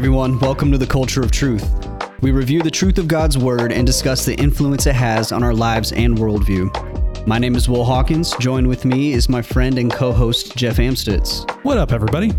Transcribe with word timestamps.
everyone. 0.00 0.38
Welcome 0.38 0.72
to 0.72 0.78
the 0.78 0.86
Culture 0.86 1.20
of 1.20 1.30
Truth. 1.30 1.86
We 2.22 2.30
review 2.30 2.62
the 2.62 2.70
truth 2.70 2.96
of 2.96 3.06
God's 3.06 3.36
Word 3.36 3.70
and 3.70 3.86
discuss 3.86 4.24
the 4.24 4.34
influence 4.36 4.86
it 4.86 4.94
has 4.94 5.30
on 5.30 5.44
our 5.44 5.52
lives 5.52 5.92
and 5.92 6.16
worldview. 6.16 7.26
My 7.26 7.36
name 7.36 7.54
is 7.54 7.68
Will 7.68 7.84
Hawkins. 7.84 8.34
Joined 8.40 8.66
with 8.66 8.86
me 8.86 9.12
is 9.12 9.28
my 9.28 9.42
friend 9.42 9.78
and 9.78 9.92
co 9.92 10.10
host, 10.10 10.56
Jeff 10.56 10.78
Amstutz. 10.78 11.44
What 11.64 11.76
up, 11.76 11.92
everybody? 11.92 12.30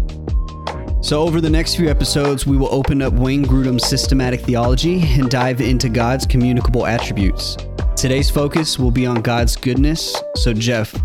So, 1.03 1.21
over 1.21 1.39
the 1.39 1.51
next 1.51 1.75
few 1.75 1.87
episodes, 1.87 2.47
we 2.47 2.57
will 2.57 2.73
open 2.73 2.99
up 2.99 3.13
Wayne 3.13 3.45
Grudem's 3.45 3.85
systematic 3.85 4.41
theology 4.41 5.03
and 5.03 5.29
dive 5.29 5.61
into 5.61 5.87
God's 5.87 6.25
communicable 6.25 6.87
attributes. 6.87 7.57
Today's 7.95 8.31
focus 8.31 8.79
will 8.79 8.89
be 8.89 9.05
on 9.05 9.21
God's 9.21 9.55
goodness. 9.55 10.19
So, 10.33 10.51
Jeff, 10.51 10.99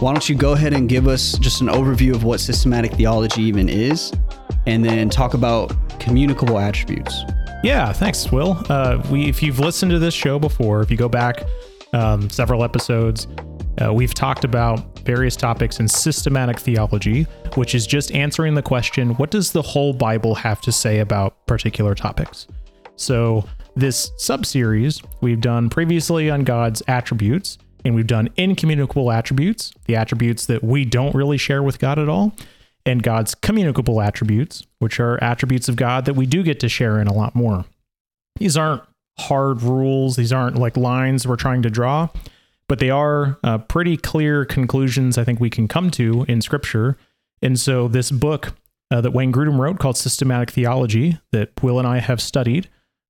why 0.00 0.12
don't 0.12 0.28
you 0.28 0.34
go 0.34 0.52
ahead 0.52 0.74
and 0.74 0.86
give 0.86 1.08
us 1.08 1.38
just 1.38 1.62
an 1.62 1.68
overview 1.68 2.14
of 2.14 2.24
what 2.24 2.40
systematic 2.40 2.92
theology 2.92 3.40
even 3.40 3.70
is, 3.70 4.12
and 4.66 4.84
then 4.84 5.08
talk 5.08 5.32
about 5.32 5.74
communicable 6.00 6.58
attributes? 6.58 7.22
Yeah, 7.62 7.92
thanks, 7.92 8.30
Will. 8.30 8.62
Uh, 8.68 9.02
we, 9.10 9.28
if 9.28 9.42
you've 9.42 9.58
listened 9.58 9.90
to 9.92 9.98
this 9.98 10.14
show 10.14 10.38
before, 10.38 10.82
if 10.82 10.90
you 10.90 10.96
go 10.96 11.08
back 11.08 11.42
um, 11.92 12.28
several 12.28 12.62
episodes, 12.62 13.26
uh, 13.82 13.92
we've 13.92 14.14
talked 14.14 14.44
about 14.44 14.98
various 15.00 15.36
topics 15.36 15.80
in 15.80 15.88
systematic 15.88 16.58
theology, 16.58 17.22
which 17.54 17.74
is 17.74 17.86
just 17.86 18.12
answering 18.12 18.54
the 18.54 18.62
question 18.62 19.10
what 19.14 19.30
does 19.30 19.52
the 19.52 19.62
whole 19.62 19.92
Bible 19.92 20.34
have 20.34 20.60
to 20.62 20.72
say 20.72 21.00
about 21.00 21.46
particular 21.46 21.94
topics? 21.94 22.46
So, 22.96 23.48
this 23.76 24.12
sub 24.18 24.46
series 24.46 25.02
we've 25.20 25.40
done 25.40 25.68
previously 25.68 26.30
on 26.30 26.44
God's 26.44 26.82
attributes, 26.86 27.58
and 27.84 27.94
we've 27.94 28.06
done 28.06 28.28
incommunicable 28.36 29.10
attributes, 29.10 29.72
the 29.86 29.96
attributes 29.96 30.46
that 30.46 30.62
we 30.62 30.84
don't 30.84 31.14
really 31.14 31.38
share 31.38 31.62
with 31.62 31.78
God 31.78 31.98
at 31.98 32.08
all, 32.08 32.34
and 32.86 33.02
God's 33.02 33.34
communicable 33.34 34.00
attributes, 34.00 34.66
which 34.78 35.00
are 35.00 35.22
attributes 35.22 35.68
of 35.68 35.76
God 35.76 36.04
that 36.04 36.14
we 36.14 36.26
do 36.26 36.42
get 36.42 36.60
to 36.60 36.68
share 36.68 37.00
in 37.00 37.06
a 37.06 37.12
lot 37.12 37.34
more. 37.34 37.64
These 38.36 38.56
aren't 38.56 38.82
hard 39.18 39.62
rules, 39.62 40.16
these 40.16 40.32
aren't 40.32 40.56
like 40.56 40.76
lines 40.76 41.26
we're 41.26 41.36
trying 41.36 41.62
to 41.62 41.70
draw, 41.70 42.08
but 42.68 42.78
they 42.78 42.90
are 42.90 43.38
uh, 43.44 43.58
pretty 43.58 43.96
clear 43.96 44.44
conclusions 44.44 45.16
I 45.16 45.24
think 45.24 45.40
we 45.40 45.50
can 45.50 45.68
come 45.68 45.90
to 45.92 46.24
in 46.28 46.40
Scripture. 46.40 46.96
And 47.40 47.58
so, 47.58 47.88
this 47.88 48.10
book 48.10 48.54
uh, 48.90 49.00
that 49.00 49.12
Wayne 49.12 49.32
Grudem 49.32 49.58
wrote 49.58 49.78
called 49.78 49.96
Systematic 49.96 50.50
Theology, 50.50 51.18
that 51.32 51.50
Will 51.62 51.78
and 51.78 51.88
I 51.88 51.98
have 51.98 52.20
studied 52.20 52.68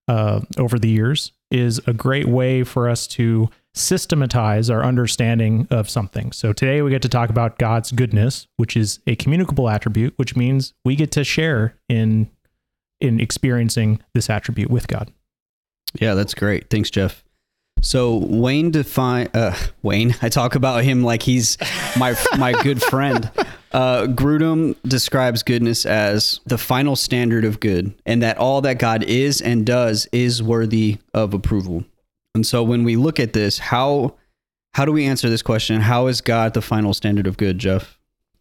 uh, 0.09 0.41
over 0.59 0.79
the 0.79 0.89
years, 0.89 1.33
is 1.51 1.81
a 1.87 1.93
great 1.93 2.27
way 2.27 2.65
for 2.65 2.89
us 2.89 3.07
to 3.09 3.49
systematize 3.75 4.71
our 4.71 4.85
understanding 4.85 5.67
of 5.71 5.91
something. 5.91 6.33
So 6.33 6.53
today 6.53 6.81
we 6.81 6.91
get 6.91 7.03
to 7.03 7.09
talk 7.09 7.29
about 7.29 7.59
God's 7.59 7.91
goodness, 7.93 8.47
which 8.57 8.77
is 8.77 9.01
a 9.07 9.17
communicable 9.17 9.69
attribute, 9.69 10.15
which 10.17 10.37
means 10.37 10.73
we 10.85 10.97
get 10.97 11.11
to 11.13 11.25
share 11.25 11.75
in 11.89 12.31
in 13.01 13.21
experiencing 13.21 14.01
this 14.15 14.31
attribute 14.31 14.71
with 14.71 14.87
God. 14.87 15.13
Yeah, 16.01 16.15
that's 16.15 16.33
great. 16.33 16.71
Thanks, 16.71 16.91
Jeff. 16.91 17.25
So 17.81 18.17
Wayne 18.17 18.71
define 18.71 19.29
uh, 19.35 19.55
Wayne. 19.83 20.15
I 20.23 20.29
talk 20.29 20.55
about 20.55 20.85
him 20.85 21.03
like 21.03 21.23
he's 21.23 21.59
my 21.99 22.15
my 22.39 22.53
good 22.63 22.81
friend. 22.91 23.31
Uh, 23.73 24.07
Grudem 24.07 24.77
describes 24.85 25.43
goodness 25.43 25.85
as 25.85 26.39
the 26.47 26.57
final 26.57 26.95
standard 26.95 27.45
of 27.45 27.59
good, 27.59 27.93
and 28.07 28.23
that 28.23 28.39
all 28.39 28.61
that 28.61 28.79
God 28.79 29.03
is 29.03 29.41
and 29.41 29.67
does 29.67 30.07
is 30.13 30.41
worthy 30.43 30.99
of 31.13 31.35
approval. 31.35 31.85
And 32.35 32.47
so 32.47 32.63
when 32.63 32.85
we 32.85 32.97
look 32.97 33.21
at 33.21 33.33
this, 33.33 33.59
how 33.59 34.15
how 34.75 34.85
do 34.85 34.93
we 34.93 35.05
answer 35.05 35.29
this 35.31 35.43
question? 35.43 35.81
How 35.81 36.09
is 36.09 36.21
God 36.21 36.55
the 36.55 36.63
final 36.63 36.93
standard 36.93 37.27
of 37.27 37.37
good, 37.37 37.59
Jeff? 37.59 37.97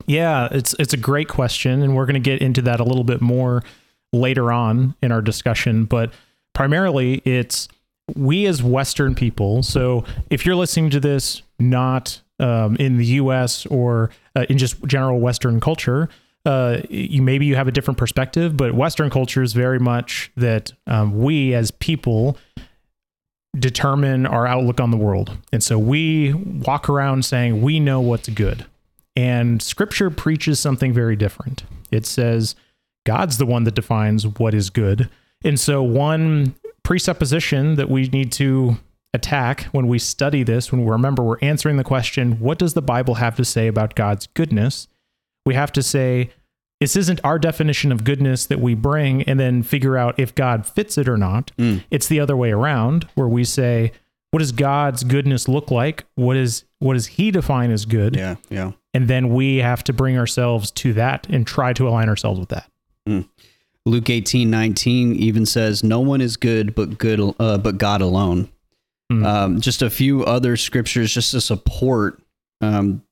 Yeah, 0.08 0.50
it's 0.52 0.75
it's 0.80 0.94
a 0.94 0.97
great 0.97 1.30
question, 1.30 1.81
and 1.81 1.95
we're 1.95 2.05
going 2.05 2.16
to 2.16 2.19
get 2.19 2.41
into 2.41 2.61
that 2.63 2.80
a 2.80 2.83
little 2.83 3.03
bit 3.03 3.22
more 3.22 3.63
later 4.11 4.51
on 4.51 4.95
in 5.01 5.12
our 5.12 5.22
discussion. 5.22 5.85
But 5.85 6.12
primarily, 6.53 7.22
it's 7.23 7.67
we 8.16 8.45
as 8.47 8.62
Western 8.62 9.16
people. 9.16 9.63
So 9.63 10.03
if 10.29 10.46
you're 10.46 10.56
listening 10.56 10.90
to 10.91 11.00
this 11.00 11.41
not 11.59 12.19
um, 12.40 12.75
in 12.78 12.97
the 12.97 13.06
U.S. 13.06 13.66
or 13.67 14.09
uh, 14.35 14.46
in 14.50 14.57
just 14.57 14.84
general 14.85 15.19
Western 15.19 15.59
culture, 15.59 16.09
uh, 16.46 16.81
you 16.90 17.22
maybe 17.22 17.46
you 17.46 17.56
have 17.56 17.67
a 17.67 17.72
different 17.72 17.97
perspective. 17.97 18.57
But 18.57 18.73
Western 18.73 19.09
culture 19.09 19.44
is 19.44 19.53
very 19.53 19.79
much 19.79 20.31
that 20.35 20.73
um, 20.88 21.19
we 21.19 21.53
as 21.53 21.72
people 21.72 22.38
determine 23.58 24.25
our 24.25 24.47
outlook 24.47 24.80
on 24.80 24.91
the 24.91 24.97
world. 24.97 25.38
And 25.52 25.64
so 25.64 25.78
we 25.78 26.34
walk 26.34 26.90
around 26.90 27.25
saying 27.25 27.62
we 27.62 27.80
know 27.80 28.02
what's 28.02 28.30
good. 28.30 28.66
And 29.16 29.62
scripture 29.62 30.09
preaches 30.09 30.59
something 30.59 30.91
very 30.91 31.16
different. 31.16 31.64
It 31.91 32.06
says 32.06 32.56
God's 33.06 33.38
the 33.38 33.46
one 33.46 33.64
that 33.66 33.75
defines 33.75 34.25
what 34.25 34.53
is 34.53 34.69
good. 34.69 35.09
And 35.44 35.59
so 35.59 35.84
one 35.84 36.56
presupposition 36.84 37.75
that 37.75 37.90
we 37.90 38.08
need 38.08 38.31
to 38.34 38.78
attack 39.14 39.64
when 39.66 39.88
we 39.88 40.00
study 40.00 40.41
this, 40.44 40.72
when 40.72 40.84
we 40.84 40.90
remember 40.90 41.22
we're 41.22 41.38
answering 41.41 41.78
the 41.78 41.84
question, 41.84 42.40
what 42.40 42.58
does 42.58 42.74
the 42.74 42.81
Bible 42.81 43.16
have 43.16 43.35
to 43.35 43.46
say 43.46 43.68
about 43.68 43.96
God's 43.96 44.28
goodness? 44.28 44.88
We 45.46 45.53
have 45.53 45.72
to 45.74 45.84
say, 45.84 46.31
this 46.83 46.97
isn't 46.97 47.21
our 47.23 47.39
definition 47.39 47.94
of 47.94 48.03
goodness 48.03 48.45
that 48.47 48.59
we 48.59 48.73
bring 48.73 49.23
and 49.23 49.39
then 49.39 49.63
figure 49.63 49.95
out 49.95 50.19
if 50.19 50.35
God 50.35 50.67
fits 50.67 50.97
it 50.97 51.07
or 51.07 51.16
not. 51.16 51.53
Mm. 51.57 51.81
It's 51.89 52.07
the 52.07 52.19
other 52.19 52.35
way 52.35 52.51
around 52.51 53.07
where 53.16 53.29
we 53.29 53.45
say, 53.45 53.94
what 54.31 54.39
does 54.39 54.51
God's 54.51 55.05
goodness 55.05 55.47
look 55.47 55.72
like? 55.72 56.03
What 56.16 56.35
is 56.35 56.66
what 56.79 56.95
does 56.95 57.07
he 57.07 57.31
define 57.31 57.72
as 57.72 57.85
good? 57.85 58.17
Yeah, 58.17 58.35
yeah. 58.49 58.73
And 58.93 59.07
then 59.07 59.33
we 59.33 59.59
have 59.59 59.81
to 59.85 59.93
bring 59.93 60.17
ourselves 60.17 60.72
to 60.72 60.91
that 60.93 61.25
and 61.29 61.47
try 61.47 61.72
to 61.72 61.88
align 61.88 62.09
ourselves 62.09 62.38
with 62.38 62.49
that. 62.49 62.69
Mm. 63.07 63.29
Luke 63.85 64.09
18, 64.09 64.49
19 64.49 65.16
even 65.16 65.45
says, 65.45 65.85
No 65.85 66.01
one 66.01 66.19
is 66.19 66.35
good 66.35 66.75
but 66.75 66.97
good 66.97 67.33
uh, 67.39 67.59
but 67.59 67.77
God 67.77 68.01
alone. 68.01 68.49
Mm. 69.09 69.25
Um, 69.25 69.61
just 69.61 69.81
a 69.81 69.89
few 69.89 70.25
other 70.25 70.57
scriptures 70.57 71.13
just 71.13 71.31
to 71.31 71.39
support 71.39 72.22
um, 72.59 73.03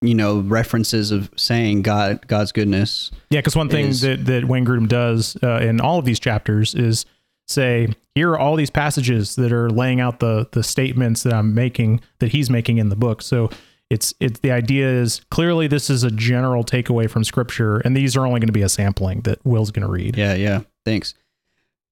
you 0.00 0.14
know 0.14 0.40
references 0.40 1.10
of 1.10 1.30
saying 1.36 1.82
God 1.82 2.26
God's 2.26 2.52
goodness. 2.52 3.10
Yeah, 3.30 3.40
because 3.40 3.56
one 3.56 3.68
thing 3.68 3.86
is, 3.86 4.00
that 4.02 4.26
that 4.26 4.46
Wayne 4.46 4.64
Grudem 4.64 4.88
does 4.88 5.36
uh, 5.42 5.58
in 5.58 5.80
all 5.80 5.98
of 5.98 6.04
these 6.04 6.20
chapters 6.20 6.74
is 6.74 7.04
say 7.46 7.88
here 8.14 8.30
are 8.30 8.38
all 8.38 8.56
these 8.56 8.70
passages 8.70 9.36
that 9.36 9.52
are 9.52 9.70
laying 9.70 10.00
out 10.00 10.20
the 10.20 10.48
the 10.52 10.62
statements 10.62 11.22
that 11.22 11.32
I'm 11.32 11.54
making 11.54 12.00
that 12.20 12.32
he's 12.32 12.50
making 12.50 12.78
in 12.78 12.88
the 12.88 12.96
book. 12.96 13.22
So 13.22 13.50
it's 13.90 14.14
it's 14.20 14.40
the 14.40 14.52
idea 14.52 14.88
is 14.88 15.20
clearly 15.30 15.66
this 15.66 15.90
is 15.90 16.04
a 16.04 16.10
general 16.10 16.62
takeaway 16.62 17.10
from 17.10 17.24
scripture, 17.24 17.78
and 17.78 17.96
these 17.96 18.16
are 18.16 18.26
only 18.26 18.40
going 18.40 18.48
to 18.48 18.52
be 18.52 18.62
a 18.62 18.68
sampling 18.68 19.22
that 19.22 19.44
Will's 19.44 19.70
going 19.70 19.86
to 19.86 19.92
read. 19.92 20.16
Yeah, 20.16 20.34
yeah. 20.34 20.62
Thanks. 20.84 21.14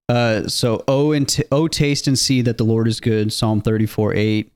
Uh, 0.09 0.47
so 0.47 0.83
oh 0.87 1.11
and 1.11 1.27
t- 1.27 1.43
oh 1.51 1.67
taste 1.67 2.07
and 2.07 2.17
see 2.17 2.41
that 2.41 2.57
the 2.57 2.63
Lord 2.63 2.87
is 2.87 2.99
good. 2.99 3.33
Psalm 3.33 3.61
thirty 3.61 3.85
four 3.85 4.13
eight 4.13 4.53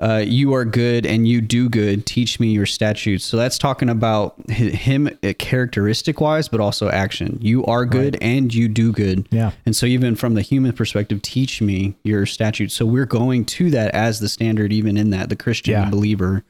uh, 0.00 0.22
you 0.24 0.54
are 0.54 0.64
good 0.64 1.04
and 1.04 1.28
you 1.28 1.40
do 1.40 1.68
good. 1.68 2.06
Teach 2.06 2.40
me 2.40 2.52
your 2.52 2.64
statutes. 2.64 3.24
So 3.24 3.36
that's 3.36 3.58
talking 3.58 3.90
about 3.90 4.34
him 4.50 5.10
uh, 5.22 5.32
characteristic 5.38 6.20
wise, 6.20 6.48
but 6.48 6.60
also 6.60 6.88
action. 6.88 7.38
You 7.42 7.64
are 7.66 7.84
good 7.84 8.14
right. 8.14 8.22
and 8.22 8.52
you 8.52 8.68
do 8.68 8.92
good. 8.92 9.28
Yeah. 9.30 9.50
And 9.66 9.76
so, 9.76 9.86
even 9.86 10.16
from 10.16 10.34
the 10.34 10.42
human 10.42 10.72
perspective, 10.72 11.20
teach 11.22 11.60
me 11.60 11.94
your 12.02 12.24
statutes. 12.24 12.74
So, 12.74 12.86
we're 12.86 13.04
going 13.04 13.44
to 13.46 13.70
that 13.70 13.94
as 13.94 14.20
the 14.20 14.28
standard, 14.28 14.72
even 14.72 14.96
in 14.96 15.10
that, 15.10 15.28
the 15.28 15.36
Christian 15.36 15.72
yeah. 15.72 15.90
believer. 15.90 16.44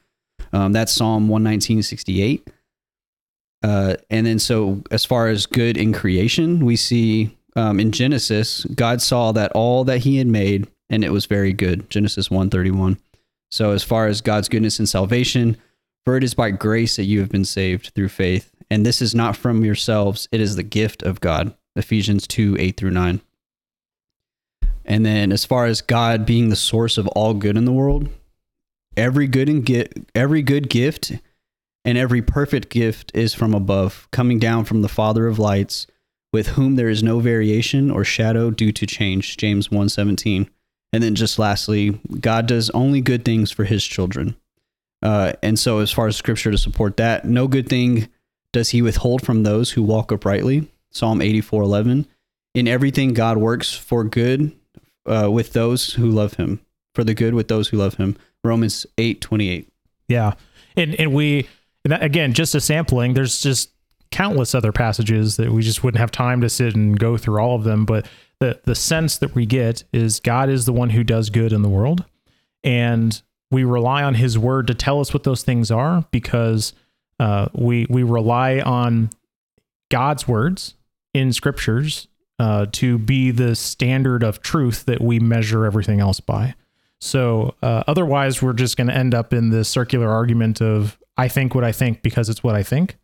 Um, 0.52 0.72
that's 0.72 0.92
Psalm 0.92 1.28
119, 1.28 1.82
68. 1.82 2.48
Uh, 3.62 3.96
and 4.08 4.26
then, 4.26 4.38
so 4.38 4.82
as 4.90 5.04
far 5.04 5.28
as 5.28 5.46
good 5.46 5.76
in 5.76 5.92
creation, 5.92 6.64
we 6.64 6.76
see 6.76 7.36
um, 7.56 7.80
in 7.80 7.92
Genesis, 7.92 8.64
God 8.64 9.02
saw 9.02 9.32
that 9.32 9.52
all 9.52 9.84
that 9.84 9.98
he 9.98 10.16
had 10.16 10.26
made 10.26 10.68
and 10.88 11.04
it 11.04 11.12
was 11.12 11.26
very 11.26 11.52
good. 11.52 11.88
Genesis 11.88 12.30
131. 12.30 12.98
So, 13.50 13.72
as 13.72 13.82
far 13.82 14.06
as 14.06 14.20
God's 14.20 14.48
goodness 14.48 14.78
and 14.78 14.88
salvation, 14.88 15.56
for 16.04 16.16
it 16.16 16.24
is 16.24 16.34
by 16.34 16.50
grace 16.50 16.96
that 16.96 17.04
you 17.04 17.20
have 17.20 17.30
been 17.30 17.44
saved 17.44 17.92
through 17.94 18.08
faith. 18.08 18.54
And 18.70 18.86
this 18.86 19.02
is 19.02 19.14
not 19.14 19.36
from 19.36 19.64
yourselves, 19.64 20.28
it 20.30 20.40
is 20.40 20.56
the 20.56 20.62
gift 20.62 21.02
of 21.02 21.20
God. 21.20 21.54
Ephesians 21.76 22.26
2 22.26 22.56
8 22.58 22.76
through 22.76 22.90
9. 22.90 23.20
And 24.84 25.06
then, 25.06 25.32
as 25.32 25.44
far 25.44 25.66
as 25.66 25.82
God 25.82 26.24
being 26.24 26.48
the 26.48 26.56
source 26.56 26.98
of 26.98 27.06
all 27.08 27.34
good 27.34 27.56
in 27.56 27.64
the 27.64 27.72
world, 27.72 28.08
every 28.96 29.26
good 29.26 29.48
and 29.48 29.64
get 29.64 29.92
every 30.14 30.42
good 30.42 30.68
gift 30.68 31.12
and 31.84 31.96
every 31.96 32.22
perfect 32.22 32.68
gift 32.68 33.10
is 33.14 33.34
from 33.34 33.54
above, 33.54 34.06
coming 34.10 34.38
down 34.38 34.64
from 34.64 34.82
the 34.82 34.88
Father 34.88 35.26
of 35.26 35.38
lights, 35.38 35.86
with 36.32 36.48
whom 36.48 36.76
there 36.76 36.88
is 36.88 37.02
no 37.02 37.20
variation 37.20 37.90
or 37.90 38.04
shadow 38.04 38.50
due 38.50 38.72
to 38.72 38.86
change. 38.86 39.36
James 39.36 39.68
1:17. 39.68 40.48
And 40.92 41.02
then 41.02 41.14
just 41.14 41.38
lastly, 41.38 42.00
God 42.20 42.46
does 42.46 42.70
only 42.70 43.00
good 43.00 43.24
things 43.24 43.50
for 43.50 43.64
his 43.64 43.84
children. 43.84 44.36
Uh, 45.02 45.32
and 45.42 45.58
so, 45.58 45.78
as 45.78 45.90
far 45.90 46.06
as 46.08 46.16
scripture 46.16 46.50
to 46.50 46.58
support 46.58 46.96
that, 46.96 47.24
no 47.24 47.48
good 47.48 47.68
thing 47.68 48.08
does 48.52 48.70
he 48.70 48.82
withhold 48.82 49.22
from 49.22 49.42
those 49.42 49.72
who 49.72 49.82
walk 49.82 50.12
uprightly. 50.12 50.68
Psalm 50.90 51.22
84 51.22 51.62
11. 51.62 52.06
In 52.54 52.66
everything, 52.66 53.14
God 53.14 53.38
works 53.38 53.72
for 53.72 54.04
good 54.04 54.52
uh, 55.06 55.30
with 55.30 55.52
those 55.52 55.94
who 55.94 56.10
love 56.10 56.34
him, 56.34 56.60
for 56.94 57.04
the 57.04 57.14
good 57.14 57.34
with 57.34 57.48
those 57.48 57.68
who 57.68 57.76
love 57.76 57.94
him. 57.94 58.16
Romans 58.42 58.86
8 58.98 59.20
28. 59.20 59.68
Yeah. 60.08 60.34
And, 60.76 60.94
and 60.96 61.14
we, 61.14 61.48
and 61.84 61.94
again, 61.94 62.32
just 62.32 62.54
a 62.54 62.60
sampling, 62.60 63.14
there's 63.14 63.40
just 63.40 63.70
countless 64.10 64.54
other 64.54 64.72
passages 64.72 65.36
that 65.36 65.52
we 65.52 65.62
just 65.62 65.84
wouldn't 65.84 66.00
have 66.00 66.10
time 66.10 66.40
to 66.40 66.48
sit 66.48 66.74
and 66.74 66.98
go 66.98 67.16
through 67.16 67.40
all 67.40 67.54
of 67.54 67.64
them. 67.64 67.84
But 67.84 68.06
the 68.40 68.60
the 68.64 68.74
sense 68.74 69.18
that 69.18 69.34
we 69.34 69.46
get 69.46 69.84
is 69.92 70.18
God 70.18 70.48
is 70.48 70.64
the 70.64 70.72
one 70.72 70.90
who 70.90 71.04
does 71.04 71.30
good 71.30 71.52
in 71.52 71.62
the 71.62 71.68
world, 71.68 72.04
and 72.64 73.20
we 73.50 73.64
rely 73.64 74.02
on 74.02 74.14
His 74.14 74.38
Word 74.38 74.66
to 74.66 74.74
tell 74.74 75.00
us 75.00 75.12
what 75.12 75.24
those 75.24 75.42
things 75.42 75.70
are 75.70 76.04
because 76.10 76.72
uh, 77.18 77.48
we 77.54 77.86
we 77.88 78.02
rely 78.02 78.60
on 78.60 79.10
God's 79.90 80.26
words 80.26 80.74
in 81.12 81.32
scriptures 81.32 82.08
uh, 82.38 82.66
to 82.72 82.98
be 82.98 83.30
the 83.30 83.54
standard 83.54 84.22
of 84.22 84.40
truth 84.40 84.86
that 84.86 85.00
we 85.00 85.20
measure 85.20 85.66
everything 85.66 86.00
else 86.00 86.20
by. 86.20 86.54
So 87.00 87.54
uh, 87.62 87.84
otherwise, 87.86 88.42
we're 88.42 88.52
just 88.54 88.76
going 88.76 88.86
to 88.86 88.94
end 88.94 89.14
up 89.14 89.32
in 89.32 89.50
this 89.50 89.68
circular 89.68 90.08
argument 90.08 90.62
of 90.62 90.98
I 91.16 91.28
think 91.28 91.54
what 91.54 91.64
I 91.64 91.72
think 91.72 92.02
because 92.02 92.30
it's 92.30 92.42
what 92.42 92.54
I 92.54 92.62
think, 92.62 92.96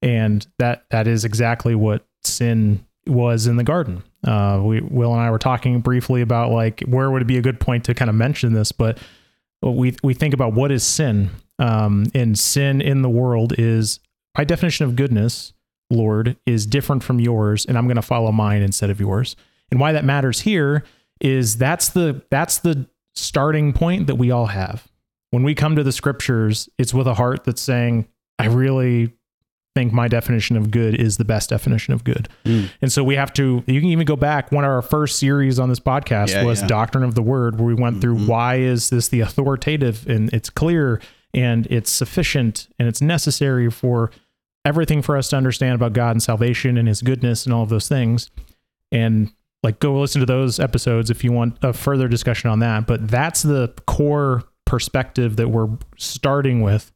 and 0.00 0.46
that 0.58 0.84
that 0.90 1.06
is 1.06 1.24
exactly 1.26 1.74
what 1.74 2.06
sin 2.22 2.86
was 3.06 3.46
in 3.46 3.56
the 3.56 3.64
garden. 3.64 4.02
Uh, 4.26 4.60
we 4.62 4.80
Will 4.80 5.12
and 5.12 5.20
I 5.20 5.30
were 5.30 5.38
talking 5.38 5.80
briefly 5.80 6.20
about 6.20 6.50
like 6.50 6.82
where 6.82 7.10
would 7.10 7.22
it 7.22 7.26
be 7.26 7.38
a 7.38 7.42
good 7.42 7.60
point 7.60 7.84
to 7.84 7.94
kind 7.94 8.08
of 8.08 8.14
mention 8.14 8.52
this, 8.52 8.72
but 8.72 8.98
we 9.62 9.96
we 10.02 10.14
think 10.14 10.34
about 10.34 10.54
what 10.54 10.70
is 10.70 10.84
sin, 10.84 11.30
um, 11.58 12.06
and 12.14 12.38
sin 12.38 12.80
in 12.80 13.02
the 13.02 13.10
world 13.10 13.54
is 13.58 14.00
by 14.34 14.44
definition 14.44 14.86
of 14.86 14.96
goodness. 14.96 15.52
Lord 15.90 16.36
is 16.46 16.64
different 16.64 17.02
from 17.04 17.20
yours, 17.20 17.66
and 17.66 17.76
I'm 17.76 17.84
going 17.84 17.96
to 17.96 18.02
follow 18.02 18.32
mine 18.32 18.62
instead 18.62 18.88
of 18.88 18.98
yours. 18.98 19.36
And 19.70 19.78
why 19.78 19.92
that 19.92 20.04
matters 20.04 20.40
here 20.40 20.84
is 21.20 21.56
that's 21.58 21.90
the 21.90 22.22
that's 22.30 22.58
the 22.58 22.88
starting 23.14 23.72
point 23.72 24.06
that 24.06 24.16
we 24.16 24.30
all 24.30 24.46
have. 24.46 24.88
When 25.30 25.42
we 25.42 25.54
come 25.54 25.76
to 25.76 25.82
the 25.82 25.92
scriptures, 25.92 26.68
it's 26.78 26.92
with 26.92 27.06
a 27.06 27.14
heart 27.14 27.44
that's 27.44 27.62
saying, 27.62 28.08
I 28.38 28.46
really 28.46 29.12
think 29.74 29.92
my 29.92 30.08
definition 30.08 30.56
of 30.56 30.70
good 30.70 30.94
is 30.94 31.16
the 31.16 31.24
best 31.24 31.50
definition 31.50 31.94
of 31.94 32.04
good. 32.04 32.28
Mm. 32.44 32.70
And 32.82 32.92
so 32.92 33.02
we 33.02 33.14
have 33.16 33.32
to, 33.34 33.64
you 33.66 33.80
can 33.80 33.90
even 33.90 34.04
go 34.04 34.16
back. 34.16 34.52
One 34.52 34.64
of 34.64 34.70
our 34.70 34.82
first 34.82 35.18
series 35.18 35.58
on 35.58 35.68
this 35.68 35.80
podcast 35.80 36.30
yeah, 36.30 36.44
was 36.44 36.60
yeah. 36.60 36.66
Doctrine 36.66 37.04
of 37.04 37.14
the 37.14 37.22
Word, 37.22 37.58
where 37.58 37.66
we 37.66 37.74
went 37.74 37.94
mm-hmm. 37.94 38.00
through 38.00 38.26
why 38.26 38.56
is 38.56 38.90
this 38.90 39.08
the 39.08 39.20
authoritative 39.20 40.06
and 40.08 40.32
it's 40.32 40.50
clear 40.50 41.00
and 41.32 41.66
it's 41.66 41.90
sufficient 41.90 42.68
and 42.78 42.86
it's 42.86 43.00
necessary 43.00 43.70
for 43.70 44.10
everything 44.64 45.02
for 45.02 45.16
us 45.16 45.28
to 45.30 45.36
understand 45.36 45.74
about 45.74 45.92
God 45.92 46.10
and 46.12 46.22
salvation 46.22 46.76
and 46.76 46.86
his 46.86 47.02
goodness 47.02 47.46
and 47.46 47.54
all 47.54 47.62
of 47.62 47.68
those 47.68 47.88
things. 47.88 48.30
And 48.90 49.32
like 49.62 49.80
go 49.80 49.98
listen 49.98 50.20
to 50.20 50.26
those 50.26 50.60
episodes 50.60 51.08
if 51.08 51.24
you 51.24 51.32
want 51.32 51.56
a 51.62 51.72
further 51.72 52.08
discussion 52.08 52.50
on 52.50 52.58
that. 52.58 52.86
But 52.86 53.08
that's 53.08 53.42
the 53.42 53.72
core 53.86 54.42
perspective 54.66 55.36
that 55.36 55.48
we're 55.48 55.70
starting 55.96 56.60
with 56.60 56.91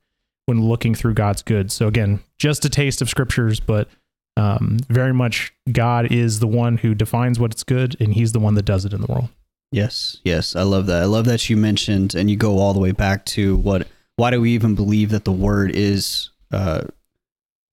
when 0.46 0.62
looking 0.62 0.94
through 0.94 1.14
God's 1.14 1.42
good. 1.42 1.70
So 1.70 1.88
again, 1.88 2.20
just 2.38 2.64
a 2.64 2.70
taste 2.70 3.02
of 3.02 3.08
scriptures, 3.10 3.60
but 3.60 3.88
um, 4.36 4.78
very 4.88 5.12
much 5.12 5.52
God 5.70 6.12
is 6.12 6.40
the 6.40 6.46
one 6.46 6.78
who 6.78 6.94
defines 6.94 7.38
what's 7.38 7.62
good, 7.62 7.96
and 8.00 8.14
He's 8.14 8.32
the 8.32 8.40
one 8.40 8.54
that 8.54 8.64
does 8.64 8.84
it 8.84 8.92
in 8.92 9.00
the 9.00 9.06
world. 9.06 9.28
Yes, 9.72 10.18
yes, 10.24 10.54
I 10.54 10.62
love 10.62 10.86
that. 10.86 11.02
I 11.02 11.06
love 11.06 11.24
that 11.26 11.50
you 11.50 11.56
mentioned, 11.56 12.14
and 12.14 12.30
you 12.30 12.36
go 12.36 12.58
all 12.58 12.72
the 12.72 12.80
way 12.80 12.92
back 12.92 13.24
to 13.26 13.56
what. 13.56 13.86
Why 14.16 14.30
do 14.30 14.40
we 14.40 14.52
even 14.52 14.74
believe 14.74 15.10
that 15.10 15.24
the 15.24 15.32
word 15.32 15.72
is 15.74 16.30
uh, 16.50 16.84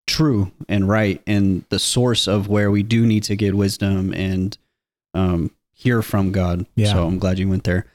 true 0.08 0.52
and 0.68 0.90
right, 0.90 1.22
and 1.28 1.64
the 1.70 1.80
source 1.80 2.28
of 2.28 2.48
where 2.48 2.72
we 2.72 2.84
do 2.84 3.06
need 3.06 3.24
to 3.24 3.36
get 3.36 3.56
wisdom 3.56 4.14
and 4.14 4.58
um, 5.14 5.52
hear 5.74 6.02
from 6.02 6.32
God? 6.32 6.66
Yeah. 6.76 6.94
So 6.94 7.06
I'm 7.06 7.20
glad 7.20 7.40
you 7.40 7.48
went 7.48 7.66
there. 7.66 7.86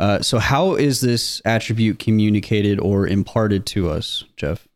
Uh, 0.00 0.22
so, 0.22 0.38
how 0.38 0.74
is 0.76 1.02
this 1.02 1.42
attribute 1.44 1.98
communicated 1.98 2.80
or 2.80 3.06
imparted 3.06 3.66
to 3.66 3.90
us, 3.90 4.24
Jeff? 4.36 4.66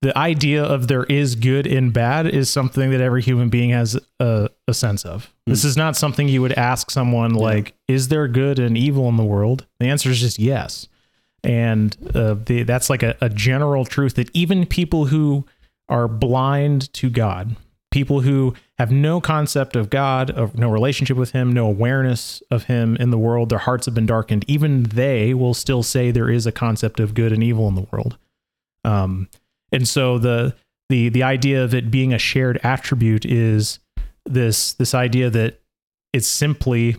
The 0.00 0.16
idea 0.16 0.62
of 0.62 0.86
there 0.86 1.04
is 1.04 1.34
good 1.34 1.66
and 1.66 1.92
bad 1.92 2.26
is 2.26 2.48
something 2.48 2.90
that 2.90 3.00
every 3.00 3.20
human 3.20 3.48
being 3.48 3.70
has 3.70 3.98
a, 4.20 4.48
a 4.68 4.74
sense 4.74 5.04
of. 5.04 5.24
Mm. 5.48 5.52
This 5.52 5.64
is 5.64 5.76
not 5.76 5.96
something 5.96 6.28
you 6.28 6.40
would 6.40 6.52
ask 6.52 6.90
someone 6.90 7.34
like, 7.34 7.74
yeah. 7.88 7.96
"Is 7.96 8.08
there 8.08 8.28
good 8.28 8.60
and 8.60 8.78
evil 8.78 9.08
in 9.08 9.16
the 9.16 9.24
world?" 9.24 9.66
The 9.80 9.86
answer 9.86 10.10
is 10.10 10.20
just 10.20 10.38
yes, 10.38 10.88
and 11.42 11.96
uh, 12.14 12.34
the, 12.34 12.62
that's 12.62 12.88
like 12.88 13.02
a, 13.02 13.16
a 13.20 13.28
general 13.28 13.84
truth 13.84 14.14
that 14.14 14.30
even 14.34 14.66
people 14.66 15.06
who 15.06 15.46
are 15.88 16.06
blind 16.06 16.92
to 16.94 17.10
God, 17.10 17.56
people 17.94 18.22
who 18.22 18.52
have 18.76 18.90
no 18.90 19.20
concept 19.20 19.76
of 19.76 19.88
God, 19.88 20.28
of 20.28 20.58
no 20.58 20.68
relationship 20.68 21.16
with 21.16 21.30
Him, 21.30 21.52
no 21.52 21.66
awareness 21.66 22.42
of 22.50 22.64
Him 22.64 22.96
in 22.96 23.10
the 23.10 23.16
world, 23.16 23.50
their 23.50 23.58
hearts 23.58 23.86
have 23.86 23.94
been 23.94 24.04
darkened. 24.04 24.44
Even 24.48 24.82
they 24.82 25.32
will 25.32 25.54
still 25.54 25.84
say 25.84 26.10
there 26.10 26.28
is 26.28 26.44
a 26.44 26.50
concept 26.50 26.98
of 26.98 27.14
good 27.14 27.32
and 27.32 27.40
evil 27.40 27.68
in 27.68 27.76
the 27.76 27.86
world. 27.92 28.18
Um, 28.84 29.28
and 29.70 29.86
so 29.86 30.18
the 30.18 30.56
the 30.88 31.08
the 31.08 31.22
idea 31.22 31.62
of 31.62 31.72
it 31.72 31.92
being 31.92 32.12
a 32.12 32.18
shared 32.18 32.58
attribute 32.64 33.24
is 33.24 33.78
this 34.26 34.72
this 34.72 34.92
idea 34.92 35.30
that 35.30 35.60
it's 36.12 36.26
simply 36.26 36.96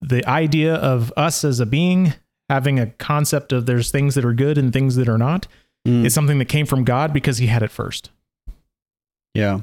the 0.00 0.24
idea 0.28 0.76
of 0.76 1.12
us 1.16 1.42
as 1.42 1.58
a 1.58 1.66
being 1.66 2.14
having 2.48 2.78
a 2.78 2.86
concept 2.86 3.52
of 3.52 3.66
there's 3.66 3.90
things 3.90 4.14
that 4.14 4.24
are 4.24 4.34
good 4.34 4.58
and 4.58 4.72
things 4.72 4.94
that 4.94 5.08
are 5.08 5.18
not 5.18 5.48
mm. 5.84 6.04
is 6.04 6.14
something 6.14 6.38
that 6.38 6.48
came 6.48 6.66
from 6.66 6.84
God 6.84 7.12
because 7.12 7.38
He 7.38 7.48
had 7.48 7.64
it 7.64 7.72
first. 7.72 8.10
Yeah. 9.34 9.62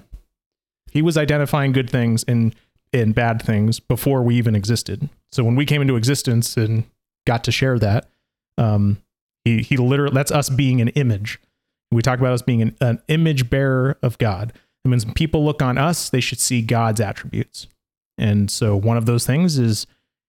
He 0.92 1.02
was 1.02 1.18
identifying 1.18 1.72
good 1.72 1.90
things 1.90 2.24
and 2.28 2.54
and 2.94 3.16
bad 3.16 3.42
things 3.42 3.80
before 3.80 4.22
we 4.22 4.36
even 4.36 4.54
existed. 4.54 5.10
So 5.32 5.46
when 5.46 5.56
we 5.56 5.66
came 5.66 5.82
into 5.82 5.96
existence 5.96 6.58
and 6.58 6.84
got 7.26 7.46
to 7.46 7.52
share 7.52 7.80
that, 7.80 8.10
um, 8.58 9.02
he 9.46 9.62
he 9.62 9.78
literally 9.78 10.14
that's 10.14 10.32
us 10.32 10.50
being 10.50 10.82
an 10.82 10.90
image. 10.90 11.40
We 11.92 12.02
talk 12.02 12.20
about 12.20 12.34
us 12.34 12.42
being 12.42 12.62
an, 12.62 12.76
an 12.82 13.02
image 13.08 13.50
bearer 13.50 13.98
of 14.04 14.18
God. 14.18 14.54
And 14.84 14.92
when 14.92 15.14
people 15.14 15.46
look 15.46 15.62
on 15.62 15.78
us, 15.78 16.10
they 16.10 16.20
should 16.20 16.40
see 16.40 16.62
God's 16.62 17.00
attributes. 17.00 17.68
And 18.18 18.50
so 18.52 18.76
one 18.76 18.98
of 18.98 19.06
those 19.06 19.26
things 19.26 19.58
is 19.58 19.88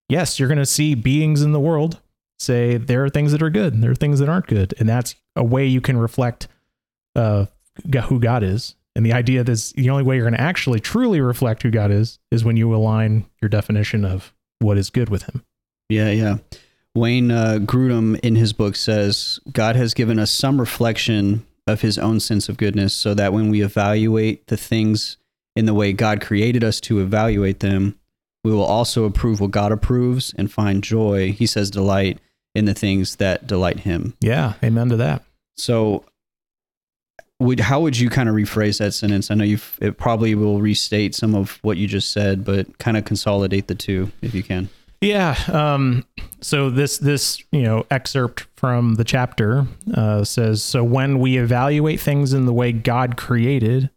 yes, 0.09 0.39
you're 0.39 0.49
going 0.49 0.59
to 0.59 0.67
see 0.67 0.95
beings 0.95 1.43
in 1.43 1.53
the 1.53 1.61
world 1.61 2.01
say 2.39 2.77
there 2.77 3.05
are 3.05 3.09
things 3.09 3.33
that 3.33 3.43
are 3.43 3.51
good, 3.51 3.75
and 3.75 3.83
there 3.83 3.91
are 3.91 3.97
things 3.97 4.19
that 4.21 4.29
aren't 4.29 4.47
good, 4.47 4.75
and 4.79 4.89
that's 4.89 5.15
a 5.35 5.45
way 5.45 5.67
you 5.67 5.81
can 5.81 5.97
reflect 5.97 6.49
uh, 7.17 7.47
who 8.09 8.21
God 8.21 8.43
is 8.43 8.77
and 8.95 9.07
the 9.07 9.13
idea 9.13 9.43
that 9.43 9.73
the 9.77 9.91
only 9.91 10.03
way 10.03 10.17
you're 10.17 10.25
going 10.25 10.35
to 10.35 10.41
actually 10.41 10.81
truly 10.81 11.21
reflect 11.21 11.63
who 11.63 11.71
God 11.71 11.91
is 11.91 12.19
is 12.31 12.45
when 12.45 12.57
you 12.57 12.75
align 12.75 13.27
your 13.41 13.49
definition 13.49 14.05
of 14.05 14.35
what 14.59 14.79
is 14.79 14.91
good 14.91 15.09
with 15.09 15.25
Him. 15.25 15.45
Yeah, 15.89 16.11
yeah. 16.11 16.37
Wayne 16.95 17.31
uh, 17.31 17.59
Grudem 17.61 18.21
in 18.21 18.37
his 18.37 18.53
book 18.53 18.77
says 18.77 19.41
God 19.51 19.77
has 19.77 19.95
given 19.95 20.19
us 20.19 20.31
some 20.31 20.61
reflection 20.61 21.47
of 21.67 21.81
His 21.81 21.97
own 21.97 22.21
sense 22.21 22.49
of 22.49 22.57
goodness, 22.57 22.95
so 22.95 23.15
that 23.15 23.33
when 23.33 23.49
we 23.49 23.63
evaluate 23.63 24.47
the 24.49 24.57
things 24.57 25.17
in 25.57 25.67
the 25.67 25.75
way 25.75 25.93
God 25.93 26.21
created 26.21 26.65
us 26.65 26.81
to 26.83 27.01
evaluate 27.01 27.61
them, 27.61 27.99
we 28.45 28.51
will 28.51 28.65
also 28.65 29.05
approve 29.05 29.41
what 29.41 29.53
God 29.53 29.73
approves 29.73 30.35
and 30.37 30.51
find 30.51 30.83
joy. 30.83 31.33
He 31.33 31.47
says 31.47 31.71
delight 31.71 32.19
in 32.55 32.65
the 32.65 32.75
things 32.75 33.17
that 33.17 33.47
delight 33.47 33.81
Him. 33.81 34.15
Yeah, 34.21 34.55
amen 34.63 34.89
to 34.91 34.97
that. 34.97 35.23
So 35.57 36.05
would 37.43 37.61
how 37.61 37.81
would 37.81 37.99
you 37.99 38.09
kind 38.09 38.29
of 38.29 38.35
rephrase 38.35 38.79
that 38.79 38.93
sentence? 38.93 39.31
I 39.31 39.35
know 39.35 39.45
you 39.45 39.59
it 39.81 39.99
probably 39.99 40.35
will 40.35 40.61
restate 40.61 41.15
some 41.15 41.35
of 41.35 41.59
what 41.63 41.77
you 41.77 41.87
just 41.87 42.13
said, 42.13 42.45
but 42.45 42.79
kind 42.79 42.97
of 42.97 43.05
consolidate 43.05 43.67
the 43.67 43.75
two 43.75 44.11
if 44.23 44.35
you 44.35 44.43
can. 44.43 44.69
Yeah. 45.01 45.37
Um, 45.49 46.07
so 46.41 46.71
this 46.71 46.99
this 46.99 47.43
you 47.51 47.63
know 47.63 47.85
excerpt 47.91 48.47
from 48.57 48.95
the 48.95 49.05
chapter 49.05 49.67
uh, 49.95 50.25
says 50.25 50.63
so 50.63 50.85
when 50.85 51.19
we 51.19 51.39
evaluate 51.39 52.01
things 52.01 52.33
in 52.33 52.47
the 52.47 52.53
way 52.53 52.73
God 52.73 53.17
created 53.17 53.91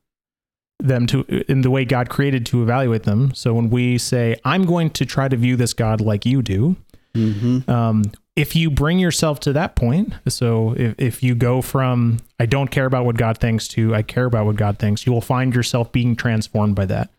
them 0.80 1.06
to 1.08 1.22
in 1.48 1.62
the 1.62 1.70
way 1.70 1.86
God 1.86 2.10
created 2.10 2.46
to 2.48 2.64
evaluate 2.64 3.04
them. 3.04 3.34
So 3.36 3.54
when 3.54 3.70
we 3.70 3.98
say 4.00 4.36
I'm 4.44 4.66
going 4.66 4.90
to 4.92 5.06
try 5.06 5.28
to 5.28 5.38
view 5.38 5.56
this 5.56 5.74
God 5.74 6.02
like 6.02 6.26
you 6.26 6.42
do, 6.42 6.76
mm-hmm. 7.14 7.70
um, 7.70 8.04
if 8.36 8.56
you 8.56 8.70
bring 8.70 9.00
yourself 9.00 9.40
to 9.42 9.54
that 9.54 9.76
point, 9.76 10.14
so 10.28 10.74
if, 10.78 10.96
if 10.98 11.24
you 11.24 11.36
go 11.36 11.62
from 11.62 12.20
I 12.40 12.46
don't 12.46 12.70
care 12.70 12.86
about 12.86 13.06
what 13.06 13.18
God 13.18 13.38
thinks 13.38 13.68
to 13.70 13.96
I 13.96 14.02
care 14.02 14.26
about 14.26 14.46
what 14.46 14.58
God 14.58 14.78
thinks, 14.78 15.06
you 15.06 15.14
will 15.14 15.22
find 15.22 15.56
yourself 15.56 15.92
being 15.92 16.16
transformed 16.16 16.76
by 16.76 16.86
that. 16.88 17.10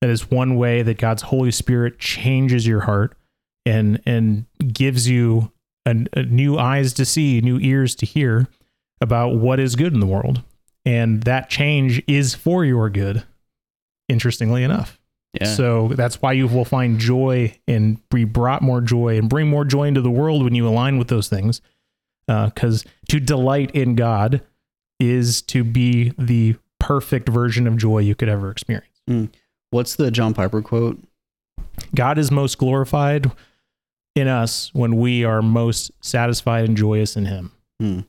That 0.00 0.10
is 0.10 0.30
one 0.30 0.56
way 0.56 0.82
that 0.82 0.98
God's 0.98 1.22
Holy 1.22 1.50
Spirit 1.50 1.98
changes 1.98 2.66
your 2.66 2.80
heart 2.80 3.16
and 3.64 4.02
and 4.04 4.46
gives 4.72 5.08
you 5.08 5.50
a, 5.86 5.96
a 6.12 6.22
new 6.24 6.58
eyes 6.58 6.92
to 6.94 7.04
see, 7.04 7.40
new 7.40 7.58
ears 7.58 7.94
to 7.96 8.06
hear 8.06 8.46
about 9.00 9.36
what 9.36 9.58
is 9.58 9.76
good 9.76 9.94
in 9.94 10.00
the 10.00 10.06
world. 10.06 10.42
And 10.84 11.22
that 11.24 11.50
change 11.50 12.02
is 12.06 12.34
for 12.34 12.64
your 12.64 12.90
good, 12.90 13.24
interestingly 14.08 14.62
enough. 14.62 14.99
Yeah. 15.34 15.54
So 15.54 15.88
that's 15.88 16.20
why 16.20 16.32
you 16.32 16.48
will 16.48 16.64
find 16.64 16.98
joy 16.98 17.56
and 17.68 17.98
be 18.10 18.24
brought 18.24 18.62
more 18.62 18.80
joy 18.80 19.16
and 19.16 19.28
bring 19.28 19.48
more 19.48 19.64
joy 19.64 19.84
into 19.84 20.00
the 20.00 20.10
world 20.10 20.42
when 20.42 20.54
you 20.54 20.66
align 20.66 20.98
with 20.98 21.08
those 21.08 21.28
things. 21.28 21.60
Because 22.26 22.84
uh, 22.84 22.88
to 23.10 23.20
delight 23.20 23.70
in 23.72 23.94
God 23.94 24.42
is 24.98 25.42
to 25.42 25.64
be 25.64 26.12
the 26.18 26.56
perfect 26.78 27.28
version 27.28 27.66
of 27.66 27.76
joy 27.76 27.98
you 27.98 28.14
could 28.14 28.28
ever 28.28 28.50
experience. 28.50 29.00
Mm. 29.08 29.30
What's 29.70 29.96
the 29.96 30.10
John 30.10 30.34
Piper 30.34 30.62
quote? 30.62 30.98
God 31.94 32.18
is 32.18 32.30
most 32.30 32.58
glorified 32.58 33.30
in 34.14 34.28
us 34.28 34.72
when 34.74 34.96
we 34.96 35.24
are 35.24 35.42
most 35.42 35.92
satisfied 36.00 36.64
and 36.64 36.76
joyous 36.76 37.16
in 37.16 37.26
Him. 37.26 37.52
Mm. 37.80 38.06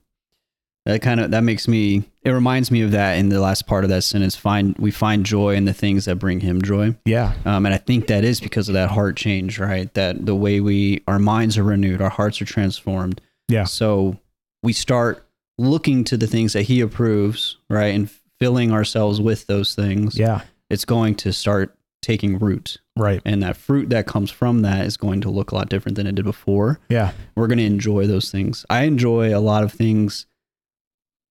That 0.85 1.01
kind 1.01 1.19
of 1.19 1.31
that 1.31 1.41
makes 1.43 1.67
me 1.67 2.03
it 2.23 2.31
reminds 2.31 2.71
me 2.71 2.81
of 2.81 2.91
that 2.91 3.17
in 3.17 3.29
the 3.29 3.39
last 3.39 3.67
part 3.67 3.83
of 3.83 3.89
that 3.89 4.03
sentence 4.03 4.35
find 4.35 4.75
we 4.77 4.91
find 4.91 5.25
joy 5.25 5.55
in 5.55 5.65
the 5.65 5.73
things 5.73 6.05
that 6.05 6.15
bring 6.17 6.39
him 6.39 6.61
joy 6.61 6.95
Yeah. 7.05 7.33
um, 7.45 7.65
and 7.65 7.73
i 7.75 7.77
think 7.77 8.07
that 8.07 8.23
is 8.23 8.39
because 8.39 8.67
of 8.67 8.73
that 8.73 8.89
heart 8.91 9.15
change 9.15 9.59
right 9.59 9.93
that 9.93 10.25
the 10.25 10.35
way 10.35 10.59
we 10.59 11.03
our 11.07 11.19
minds 11.19 11.57
are 11.57 11.63
renewed 11.63 12.01
our 12.01 12.09
hearts 12.09 12.41
are 12.41 12.45
transformed 12.45 13.21
Yeah. 13.47 13.65
so 13.65 14.17
we 14.63 14.73
start 14.73 15.25
looking 15.57 16.03
to 16.05 16.17
the 16.17 16.27
things 16.27 16.53
that 16.53 16.63
he 16.63 16.81
approves 16.81 17.57
right 17.69 17.93
and 17.93 18.09
filling 18.39 18.71
ourselves 18.71 19.21
with 19.21 19.45
those 19.47 19.75
things 19.75 20.17
Yeah. 20.17 20.41
it's 20.69 20.85
going 20.85 21.15
to 21.15 21.31
start 21.33 21.75
taking 22.01 22.39
root 22.39 22.77
Right. 22.97 23.21
and 23.25 23.43
that 23.43 23.55
fruit 23.57 23.89
that 23.91 24.07
comes 24.07 24.31
from 24.31 24.63
that 24.63 24.85
is 24.85 24.97
going 24.97 25.21
to 25.21 25.29
look 25.29 25.51
a 25.51 25.55
lot 25.55 25.69
different 25.69 25.95
than 25.95 26.07
it 26.07 26.15
did 26.15 26.25
before 26.25 26.79
Yeah. 26.89 27.11
we're 27.35 27.45
going 27.47 27.59
to 27.59 27.65
enjoy 27.65 28.07
those 28.07 28.31
things. 28.31 28.65
I 28.69 28.83
enjoy 28.83 29.35
a 29.35 29.39
lot 29.39 29.63
of 29.63 29.71
things 29.71 30.25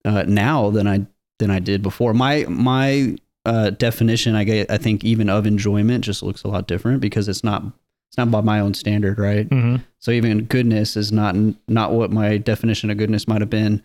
uh, 0.04 0.24
now 0.26 0.70
than 0.70 0.86
I 0.86 1.06
than 1.38 1.50
I 1.50 1.58
did 1.58 1.82
before. 1.82 2.12
My 2.14 2.44
my 2.48 3.16
uh, 3.46 3.70
definition, 3.70 4.34
I 4.34 4.44
get, 4.44 4.70
I 4.70 4.76
think 4.76 5.04
even 5.04 5.30
of 5.30 5.46
enjoyment 5.46 6.04
just 6.04 6.22
looks 6.22 6.42
a 6.44 6.48
lot 6.48 6.66
different 6.66 7.00
because 7.00 7.28
it's 7.28 7.42
not 7.42 7.62
it's 8.10 8.18
not 8.18 8.30
by 8.30 8.40
my 8.40 8.60
own 8.60 8.74
standard, 8.74 9.18
right? 9.18 9.46
hmm 9.48 9.76
So 9.98 10.10
even 10.10 10.44
goodness 10.44 10.96
is 10.96 11.12
not 11.12 11.34
not 11.68 11.92
what 11.92 12.10
my 12.10 12.36
definition 12.36 12.90
of 12.90 12.98
goodness 12.98 13.26
might 13.28 13.40
have 13.40 13.50
been 13.50 13.82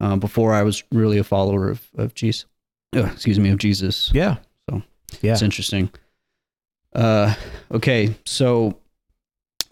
uh, 0.00 0.16
before 0.16 0.52
I 0.52 0.62
was 0.62 0.82
really 0.92 1.18
a 1.18 1.24
follower 1.24 1.70
of 1.70 1.86
of 1.96 2.14
Jesus. 2.14 2.46
Uh, 2.96 3.04
excuse 3.12 3.38
me, 3.38 3.50
of 3.50 3.58
Jesus. 3.58 4.10
Yeah. 4.14 4.36
So, 4.68 4.82
yeah. 5.20 5.32
It's 5.32 5.42
interesting. 5.42 5.90
Uh, 6.94 7.34
okay, 7.70 8.14
so 8.24 8.78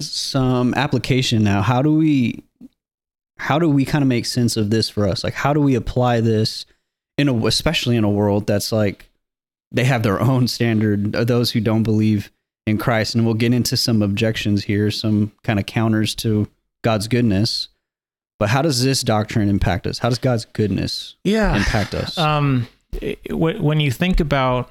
some 0.01 0.75
application 0.75 1.43
now. 1.43 1.63
How 1.63 1.81
do 1.81 1.95
we, 1.95 2.45
how 3.39 3.59
do 3.59 3.69
we 3.69 3.85
kind 3.85 4.03
of 4.03 4.09
make 4.09 4.27
sense 4.27 4.57
of 4.57 4.71
this 4.71 4.89
for 4.89 5.07
us? 5.07 5.23
Like, 5.25 5.35
how 5.35 5.53
do 5.53 5.61
we 5.61 5.75
apply 5.75 6.21
this 6.21 6.65
in 7.19 7.29
a, 7.29 7.47
especially 7.47 7.97
in 7.97 8.05
a 8.05 8.11
world 8.11 8.47
that's 8.47 8.73
like 8.73 9.11
they 9.73 9.85
have 9.85 10.03
their 10.03 10.21
own 10.21 10.47
standard. 10.49 11.15
Of 11.15 11.27
those 11.27 11.51
who 11.51 11.61
don't 11.61 11.83
believe 11.83 12.31
in 12.67 12.79
Christ, 12.79 13.15
and 13.15 13.25
we'll 13.25 13.35
get 13.35 13.53
into 13.53 13.77
some 13.77 14.01
objections 14.03 14.65
here, 14.65 14.91
some 14.91 15.33
kind 15.43 15.59
of 15.59 15.67
counters 15.67 16.15
to 16.17 16.49
God's 16.83 17.09
goodness. 17.09 17.69
But 18.39 18.51
how 18.51 18.63
does 18.63 18.83
this 18.85 19.03
doctrine 19.03 19.49
impact 19.49 19.87
us? 19.87 19.99
How 19.99 20.09
does 20.09 20.19
God's 20.19 20.45
goodness 20.45 21.17
Yeah. 21.25 21.57
impact 21.57 21.95
us? 21.95 22.17
Um, 22.19 22.69
when 23.31 23.81
you 23.81 23.91
think 23.91 24.21
about 24.21 24.71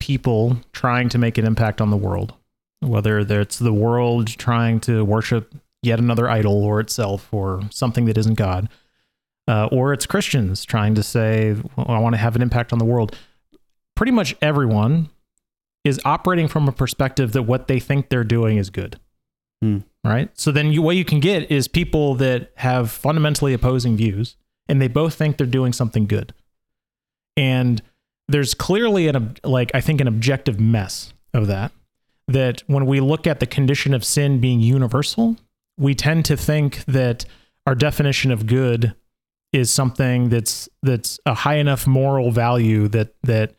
people 0.00 0.58
trying 0.72 1.08
to 1.10 1.18
make 1.18 1.38
an 1.38 1.46
impact 1.46 1.80
on 1.80 1.90
the 1.90 1.96
world, 1.96 2.34
whether 2.80 3.18
it's 3.20 3.58
the 3.58 3.72
world 3.72 4.26
trying 4.26 4.80
to 4.80 5.04
worship 5.04 5.54
yet 5.84 5.98
another 5.98 6.28
idol 6.28 6.64
or 6.64 6.80
itself 6.80 7.32
or 7.32 7.62
something 7.70 8.04
that 8.06 8.18
isn't 8.18 8.34
God, 8.34 8.68
uh, 9.48 9.68
or 9.70 9.92
it's 9.92 10.06
Christians 10.06 10.64
trying 10.64 10.94
to 10.94 11.02
say, 11.02 11.56
well, 11.76 11.86
I 11.88 11.98
want 11.98 12.14
to 12.14 12.18
have 12.18 12.36
an 12.36 12.42
impact 12.42 12.72
on 12.72 12.78
the 12.78 12.84
world, 12.84 13.16
pretty 13.94 14.12
much 14.12 14.34
everyone 14.40 15.10
is 15.84 16.00
operating 16.04 16.48
from 16.48 16.66
a 16.66 16.72
perspective 16.72 17.32
that 17.32 17.42
what 17.42 17.68
they 17.68 17.78
think 17.78 18.08
they're 18.08 18.24
doing 18.24 18.56
is 18.56 18.70
good. 18.70 18.98
Hmm. 19.62 19.78
Right. 20.02 20.28
So 20.38 20.52
then 20.52 20.72
you, 20.72 20.82
what 20.82 20.96
you 20.96 21.04
can 21.04 21.20
get 21.20 21.50
is 21.50 21.68
people 21.68 22.14
that 22.16 22.52
have 22.56 22.90
fundamentally 22.90 23.54
opposing 23.54 23.96
views 23.96 24.36
and 24.68 24.80
they 24.80 24.88
both 24.88 25.14
think 25.14 25.36
they're 25.36 25.46
doing 25.46 25.72
something 25.72 26.06
good. 26.06 26.34
And 27.36 27.82
there's 28.28 28.54
clearly 28.54 29.08
an 29.08 29.36
like 29.44 29.70
I 29.74 29.80
think 29.80 30.00
an 30.00 30.08
objective 30.08 30.60
mess 30.60 31.12
of 31.32 31.46
that 31.46 31.72
that 32.28 32.62
when 32.66 32.86
we 32.86 33.00
look 33.00 33.26
at 33.26 33.40
the 33.40 33.46
condition 33.46 33.92
of 33.92 34.04
sin 34.04 34.40
being 34.40 34.60
universal, 34.60 35.36
we 35.76 35.94
tend 35.94 36.24
to 36.26 36.36
think 36.36 36.84
that 36.86 37.24
our 37.66 37.74
definition 37.74 38.30
of 38.30 38.46
good 38.46 38.94
is 39.52 39.70
something 39.70 40.28
that's 40.28 40.68
that's 40.82 41.18
a 41.26 41.34
high 41.34 41.56
enough 41.56 41.86
moral 41.86 42.30
value 42.30 42.88
that 42.88 43.14
that 43.22 43.54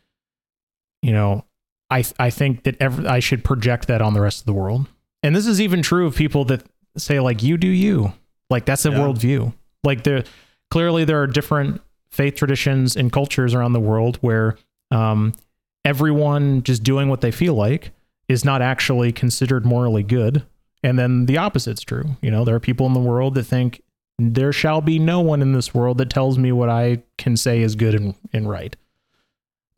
you 1.02 1.12
know 1.12 1.44
I 1.90 2.04
I 2.18 2.30
think 2.30 2.64
that 2.64 2.76
ever 2.80 3.06
I 3.08 3.20
should 3.20 3.44
project 3.44 3.86
that 3.88 4.02
on 4.02 4.14
the 4.14 4.20
rest 4.20 4.40
of 4.40 4.46
the 4.46 4.52
world. 4.52 4.86
And 5.22 5.34
this 5.34 5.46
is 5.46 5.60
even 5.60 5.82
true 5.82 6.06
of 6.06 6.14
people 6.14 6.44
that 6.46 6.62
say 6.96 7.20
like 7.20 7.42
you 7.42 7.56
do 7.56 7.68
you. 7.68 8.12
Like 8.50 8.64
that's 8.64 8.84
a 8.84 8.90
Yeah. 8.90 8.98
worldview. 8.98 9.54
Like 9.84 10.04
there 10.04 10.24
clearly 10.70 11.04
there 11.04 11.20
are 11.22 11.26
different 11.26 11.80
faith 12.10 12.36
traditions 12.36 12.96
and 12.96 13.12
cultures 13.12 13.54
around 13.54 13.72
the 13.72 13.80
world 13.80 14.16
where 14.20 14.56
um, 14.90 15.32
everyone 15.84 16.62
just 16.62 16.82
doing 16.82 17.08
what 17.08 17.20
they 17.20 17.30
feel 17.30 17.54
like 17.54 17.90
is 18.28 18.44
not 18.44 18.62
actually 18.62 19.12
considered 19.12 19.64
morally 19.66 20.02
good. 20.02 20.44
And 20.86 20.96
then 20.96 21.26
the 21.26 21.36
opposite's 21.36 21.82
true. 21.82 22.16
You 22.22 22.30
know, 22.30 22.44
there 22.44 22.54
are 22.54 22.60
people 22.60 22.86
in 22.86 22.92
the 22.92 23.00
world 23.00 23.34
that 23.34 23.42
think 23.42 23.82
there 24.20 24.52
shall 24.52 24.80
be 24.80 25.00
no 25.00 25.18
one 25.18 25.42
in 25.42 25.52
this 25.52 25.74
world 25.74 25.98
that 25.98 26.10
tells 26.10 26.38
me 26.38 26.52
what 26.52 26.68
I 26.68 27.02
can 27.18 27.36
say 27.36 27.60
is 27.60 27.74
good 27.74 27.92
and, 27.92 28.14
and 28.32 28.48
right. 28.48 28.76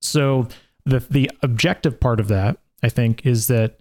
So 0.03 0.49
the 0.85 0.99
the 0.99 1.31
objective 1.43 1.99
part 1.99 2.21
of 2.21 2.29
that, 2.29 2.59
I 2.83 2.91
think, 2.91 3.25
is 3.25 3.47
that 3.47 3.79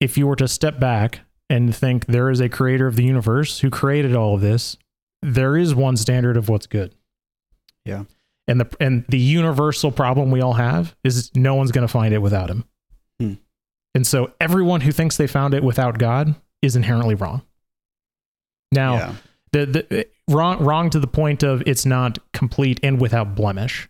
if 0.00 0.18
you 0.18 0.26
were 0.26 0.34
to 0.34 0.48
step 0.48 0.80
back 0.80 1.20
and 1.48 1.74
think 1.74 2.06
there 2.06 2.30
is 2.30 2.40
a 2.40 2.48
creator 2.48 2.88
of 2.88 2.96
the 2.96 3.04
universe 3.04 3.60
who 3.60 3.70
created 3.70 4.16
all 4.16 4.34
of 4.34 4.40
this, 4.40 4.76
there 5.22 5.56
is 5.56 5.72
one 5.72 5.96
standard 5.96 6.36
of 6.36 6.48
what's 6.48 6.66
good. 6.66 6.96
Yeah. 7.84 8.04
And 8.48 8.60
the 8.60 8.76
and 8.80 9.04
the 9.08 9.20
universal 9.20 9.92
problem 9.92 10.32
we 10.32 10.40
all 10.40 10.54
have 10.54 10.96
is 11.04 11.30
no 11.36 11.54
one's 11.54 11.70
going 11.70 11.86
to 11.86 11.92
find 11.92 12.12
it 12.12 12.22
without 12.22 12.50
him. 12.50 12.64
Hmm. 13.20 13.34
And 13.94 14.04
so 14.04 14.32
everyone 14.40 14.80
who 14.80 14.90
thinks 14.90 15.16
they 15.16 15.28
found 15.28 15.54
it 15.54 15.62
without 15.62 15.98
God 15.98 16.34
is 16.66 16.76
inherently 16.76 17.14
wrong. 17.14 17.42
Now, 18.72 18.94
yeah. 18.94 19.14
the, 19.52 19.66
the 19.66 20.08
wrong 20.28 20.62
wrong 20.62 20.90
to 20.90 21.00
the 21.00 21.06
point 21.06 21.42
of 21.42 21.62
it's 21.66 21.86
not 21.86 22.18
complete 22.32 22.80
and 22.82 23.00
without 23.00 23.34
blemish. 23.34 23.88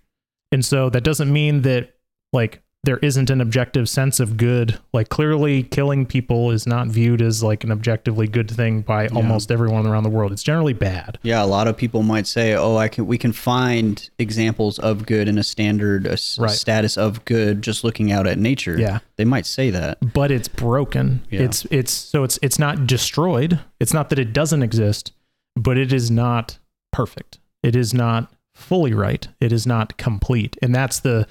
And 0.52 0.64
so 0.64 0.88
that 0.90 1.02
doesn't 1.02 1.32
mean 1.32 1.62
that 1.62 1.94
like 2.32 2.62
there 2.86 2.96
isn't 2.98 3.28
an 3.28 3.40
objective 3.42 3.88
sense 3.88 4.18
of 4.18 4.36
good. 4.38 4.78
Like 4.94 5.10
clearly 5.10 5.64
killing 5.64 6.06
people 6.06 6.50
is 6.50 6.66
not 6.66 6.86
viewed 6.88 7.20
as 7.20 7.42
like 7.42 7.62
an 7.64 7.70
objectively 7.70 8.26
good 8.26 8.50
thing 8.50 8.80
by 8.80 9.08
almost 9.08 9.50
everyone 9.50 9.86
around 9.86 10.04
the 10.04 10.08
world. 10.08 10.32
It's 10.32 10.42
generally 10.42 10.72
bad. 10.72 11.18
Yeah, 11.22 11.44
a 11.44 11.46
lot 11.46 11.66
of 11.68 11.76
people 11.76 12.02
might 12.02 12.26
say, 12.26 12.54
"Oh, 12.54 12.76
I 12.78 12.88
can." 12.88 13.06
We 13.06 13.18
can 13.18 13.32
find 13.32 14.08
examples 14.18 14.78
of 14.78 15.04
good 15.04 15.28
in 15.28 15.36
a 15.36 15.44
standard 15.44 16.06
a 16.06 16.16
Right. 16.38 16.50
status 16.50 16.96
of 16.96 17.22
good 17.26 17.60
just 17.60 17.84
looking 17.84 18.10
out 18.10 18.26
at 18.26 18.38
nature. 18.38 18.78
Yeah. 18.78 19.00
they 19.16 19.24
might 19.24 19.46
say 19.46 19.70
that. 19.70 19.98
but 20.14 20.30
it's 20.30 20.48
broken. 20.48 21.22
Yeah. 21.30 21.40
It's 21.42 21.66
it's 21.70 21.92
so 21.92 22.22
it's 22.24 22.38
it's 22.40 22.58
not 22.58 22.86
destroyed. 22.86 23.58
It's 23.80 23.92
not 23.92 24.08
that 24.10 24.18
it 24.18 24.32
doesn't 24.32 24.62
exist, 24.62 25.12
but 25.56 25.76
it 25.76 25.92
is 25.92 26.10
not 26.10 26.58
perfect. 26.92 27.38
It 27.62 27.74
is 27.76 27.92
not 27.92 28.30
fully 28.54 28.94
right. 28.94 29.26
It 29.40 29.52
is 29.52 29.66
not 29.66 29.96
complete. 29.98 30.56
And 30.62 30.74
that's 30.74 31.00
the 31.00 31.26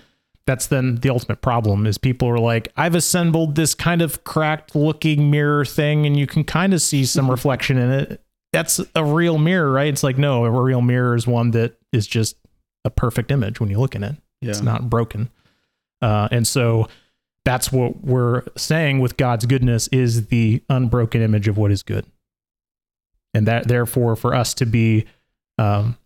that's 0.46 0.68
then 0.68 0.96
the 0.96 1.10
ultimate 1.10 1.42
problem 1.42 1.88
is 1.88 1.98
people 1.98 2.28
are 2.30 2.40
like, 2.40 2.72
I've 2.78 2.96
assembled 2.96 3.56
this 3.56 3.74
kind 3.74 4.02
of 4.02 4.24
cracked 4.24 4.76
looking 4.76 5.32
mirror 5.32 5.66
thing 5.66 6.06
and 6.06 6.18
you 6.18 6.28
can 6.28 6.44
kind 6.44 6.74
of 6.74 6.82
see 6.82 7.06
some 7.06 7.30
reflection 7.32 7.78
in 7.78 7.92
it. 7.92 8.22
That's 8.54 8.80
a 8.94 9.04
real 9.04 9.38
mirror, 9.38 9.72
right? 9.72 9.88
It's 9.88 10.04
like, 10.04 10.18
no, 10.18 10.46
a 10.46 10.52
real 10.52 10.82
mirror 10.82 11.16
is 11.16 11.28
one 11.28 11.52
that 11.52 11.78
is 11.92 12.08
just 12.08 12.38
a 12.86 12.90
perfect 12.90 13.32
image 13.32 13.60
when 13.60 13.70
you 13.70 13.80
look 13.80 13.96
in 13.96 14.04
it. 14.04 14.16
Yeah, 14.42 14.52
It's 14.52 14.62
not 14.62 14.90
broken. 14.90 15.30
Uh, 16.02 16.28
and 16.32 16.48
so 16.48 16.88
that's 17.44 17.72
what 17.72 18.04
we're 18.04 18.44
saying 18.56 19.00
with 19.00 19.18
God's 19.18 19.46
goodness 19.46 19.88
is 19.90 20.28
the 20.28 20.64
unbroken 20.70 21.22
image 21.22 21.48
of 21.48 21.58
what 21.58 21.72
is 21.72 21.84
good. 21.84 22.06
And 23.34 23.48
that 23.48 23.68
therefore 23.68 24.16
for 24.16 24.34
us 24.34 24.54
to 24.56 24.66
be 24.66 25.06
um, 25.58 25.98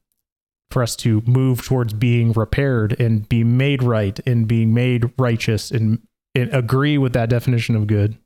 for 0.72 0.84
us 0.84 0.96
to 0.98 1.22
move 1.26 1.64
towards 1.64 1.94
being 1.94 2.32
repaired 2.34 3.00
and 3.00 3.28
be 3.28 3.44
made 3.44 3.82
right 3.82 4.20
and 4.26 4.48
being 4.48 4.74
made 4.74 5.12
righteous 5.18 5.72
and, 5.72 6.02
and 6.36 6.54
agree 6.54 6.98
with 6.98 7.14
that 7.14 7.30
definition 7.30 7.76
of 7.76 7.88
good 7.88 8.18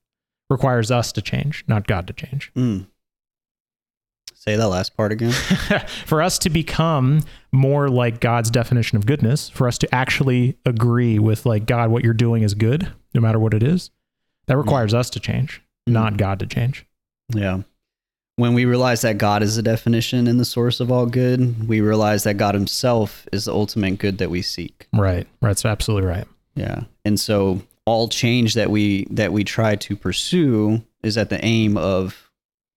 requires 0.49 0.91
us 0.91 1.11
to 1.13 1.21
change, 1.21 1.63
not 1.67 1.87
God 1.87 2.07
to 2.07 2.13
change. 2.13 2.51
Mm. 2.55 2.87
Say 4.33 4.57
that 4.57 4.67
last 4.67 4.97
part 4.97 5.13
again. 5.13 5.31
for 6.05 6.21
us 6.21 6.37
to 6.39 6.49
become 6.49 7.21
more 7.53 7.87
like 7.87 8.19
God's 8.19 8.51
definition 8.51 8.97
of 8.97 9.05
goodness, 9.05 9.49
for 9.49 9.69
us 9.69 9.77
to 9.77 9.95
actually 9.95 10.57
agree 10.65 11.17
with 11.17 11.45
like 11.45 11.65
God, 11.65 11.91
what 11.91 12.03
you're 12.03 12.13
doing 12.13 12.43
is 12.43 12.53
good, 12.53 12.91
no 13.13 13.21
matter 13.21 13.39
what 13.39 13.53
it 13.53 13.63
is, 13.63 13.89
that 14.47 14.57
requires 14.57 14.93
us 14.93 15.09
to 15.11 15.21
change, 15.21 15.61
not 15.87 16.17
God 16.17 16.39
to 16.39 16.45
change. 16.45 16.85
Yeah. 17.33 17.61
When 18.35 18.55
we 18.55 18.65
realize 18.65 19.01
that 19.01 19.19
God 19.19 19.43
is 19.43 19.57
the 19.57 19.61
definition 19.61 20.25
and 20.27 20.39
the 20.39 20.45
source 20.45 20.79
of 20.79 20.91
all 20.91 21.05
good, 21.05 21.67
we 21.67 21.81
realize 21.81 22.23
that 22.23 22.35
God 22.35 22.55
Himself 22.55 23.27
is 23.31 23.45
the 23.45 23.53
ultimate 23.53 23.99
good 23.99 24.17
that 24.17 24.31
we 24.31 24.41
seek. 24.41 24.87
Right. 24.91 25.27
Right. 25.41 25.49
That's 25.49 25.65
absolutely 25.65 26.09
right. 26.09 26.27
Yeah. 26.55 26.83
And 27.05 27.19
so 27.19 27.61
all 27.85 28.07
change 28.07 28.55
that 28.55 28.71
we 28.71 29.05
that 29.11 29.33
we 29.33 29.43
try 29.43 29.75
to 29.75 29.95
pursue 29.95 30.83
is 31.03 31.17
at 31.17 31.29
the 31.29 31.43
aim 31.45 31.77
of 31.77 32.31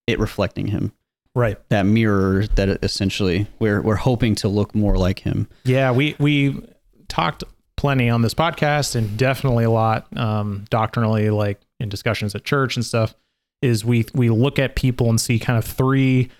it 0.06 0.18
reflecting 0.18 0.66
Him. 0.66 0.92
Right. 1.34 1.56
That 1.70 1.84
mirror 1.84 2.46
that 2.56 2.82
essentially 2.82 3.46
we're 3.58 3.80
we're 3.80 3.96
hoping 3.96 4.34
to 4.36 4.48
look 4.48 4.74
more 4.74 4.96
like 4.96 5.20
Him. 5.20 5.48
Yeah. 5.64 5.90
We 5.90 6.16
we 6.18 6.62
talked 7.08 7.44
plenty 7.76 8.10
on 8.10 8.22
this 8.22 8.34
podcast 8.34 8.94
and 8.94 9.16
definitely 9.16 9.64
a 9.64 9.70
lot 9.70 10.06
um, 10.16 10.64
doctrinally, 10.70 11.30
like 11.30 11.60
in 11.78 11.88
discussions 11.88 12.34
at 12.34 12.44
church 12.44 12.76
and 12.76 12.84
stuff. 12.84 13.14
Is 13.62 13.84
we 13.84 14.06
we 14.14 14.28
look 14.30 14.58
at 14.58 14.76
people 14.76 15.08
and 15.08 15.20
see 15.20 15.38
kind 15.38 15.58
of 15.58 15.64
three 15.64 16.30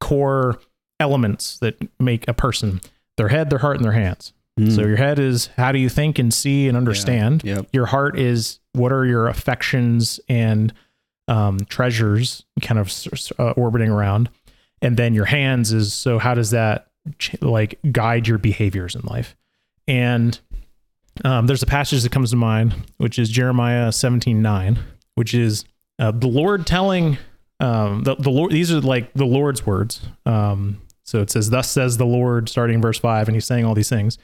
core 0.00 0.60
elements 1.00 1.58
that 1.58 1.76
make 2.00 2.26
a 2.28 2.34
person 2.34 2.80
their 3.16 3.28
head, 3.28 3.50
their 3.50 3.58
heart, 3.58 3.76
and 3.76 3.84
their 3.84 3.92
hands. 3.92 4.32
Mm. 4.58 4.74
So 4.74 4.82
your 4.82 4.96
head 4.96 5.18
is 5.18 5.48
how 5.56 5.72
do 5.72 5.78
you 5.78 5.88
think 5.88 6.18
and 6.18 6.32
see 6.32 6.68
and 6.68 6.76
understand. 6.76 7.42
Yeah. 7.44 7.56
Yep. 7.56 7.68
Your 7.72 7.86
heart 7.86 8.18
is 8.18 8.60
what 8.72 8.92
are 8.92 9.04
your 9.04 9.28
affections 9.28 10.20
and 10.28 10.72
um, 11.28 11.60
treasures 11.66 12.44
kind 12.60 12.78
of 12.78 12.92
uh, 13.38 13.50
orbiting 13.52 13.90
around. 13.90 14.28
And 14.80 14.96
then 14.96 15.14
your 15.14 15.24
hands 15.26 15.72
is 15.72 15.92
so 15.92 16.18
how 16.18 16.34
does 16.34 16.50
that 16.50 16.88
ch- 17.18 17.40
like 17.40 17.78
guide 17.90 18.26
your 18.26 18.38
behaviors 18.38 18.94
in 18.94 19.02
life? 19.02 19.36
And 19.88 20.38
um, 21.24 21.46
there's 21.46 21.62
a 21.62 21.66
passage 21.66 22.02
that 22.02 22.12
comes 22.12 22.30
to 22.30 22.36
mind, 22.36 22.74
which 22.98 23.18
is 23.18 23.28
Jeremiah 23.30 23.92
17 23.92 24.42
9, 24.42 24.78
which 25.14 25.34
is 25.34 25.64
uh, 26.02 26.10
the 26.10 26.26
Lord 26.26 26.66
telling 26.66 27.16
um, 27.60 28.02
the, 28.02 28.16
the 28.16 28.28
Lord, 28.28 28.50
these 28.50 28.72
are 28.72 28.80
like 28.80 29.12
the 29.14 29.24
Lord's 29.24 29.64
words. 29.64 30.00
Um, 30.26 30.82
so 31.04 31.20
it 31.20 31.30
says, 31.30 31.50
Thus 31.50 31.70
says 31.70 31.96
the 31.96 32.04
Lord, 32.04 32.48
starting 32.48 32.82
verse 32.82 32.98
5, 32.98 33.28
and 33.28 33.36
he's 33.36 33.44
saying 33.44 33.64
all 33.64 33.74
these 33.74 33.88
things. 33.88 34.18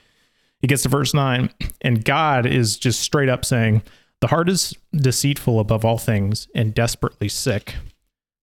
He 0.59 0.67
gets 0.67 0.83
to 0.83 0.89
verse 0.89 1.15
9, 1.15 1.51
and 1.83 2.05
God 2.05 2.47
is 2.47 2.77
just 2.77 2.99
straight 2.99 3.29
up 3.29 3.45
saying, 3.45 3.83
The 4.21 4.27
heart 4.27 4.49
is 4.49 4.75
deceitful 4.93 5.61
above 5.61 5.85
all 5.85 5.99
things 5.99 6.49
and 6.53 6.75
desperately 6.75 7.29
sick. 7.29 7.77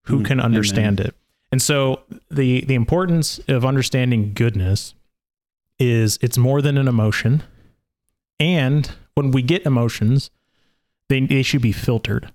Who 0.05 0.21
mm, 0.21 0.26
can 0.26 0.38
understand 0.38 1.00
amen. 1.00 1.09
it? 1.09 1.17
And 1.50 1.61
so 1.61 2.03
the 2.31 2.64
the 2.67 2.75
importance 2.75 3.41
of 3.49 3.64
understanding 3.64 4.33
goodness 4.35 4.95
is 5.79 6.19
it's 6.21 6.38
more 6.38 6.62
than 6.62 6.79
an 6.79 6.87
emotion. 6.87 7.43
And 8.38 8.91
when 9.14 9.31
we 9.31 9.43
get 9.43 9.64
emotions, 9.67 10.31
they, 11.09 11.21
they 11.21 11.43
should 11.43 11.62
be 11.62 11.73
filtered. 11.73 12.33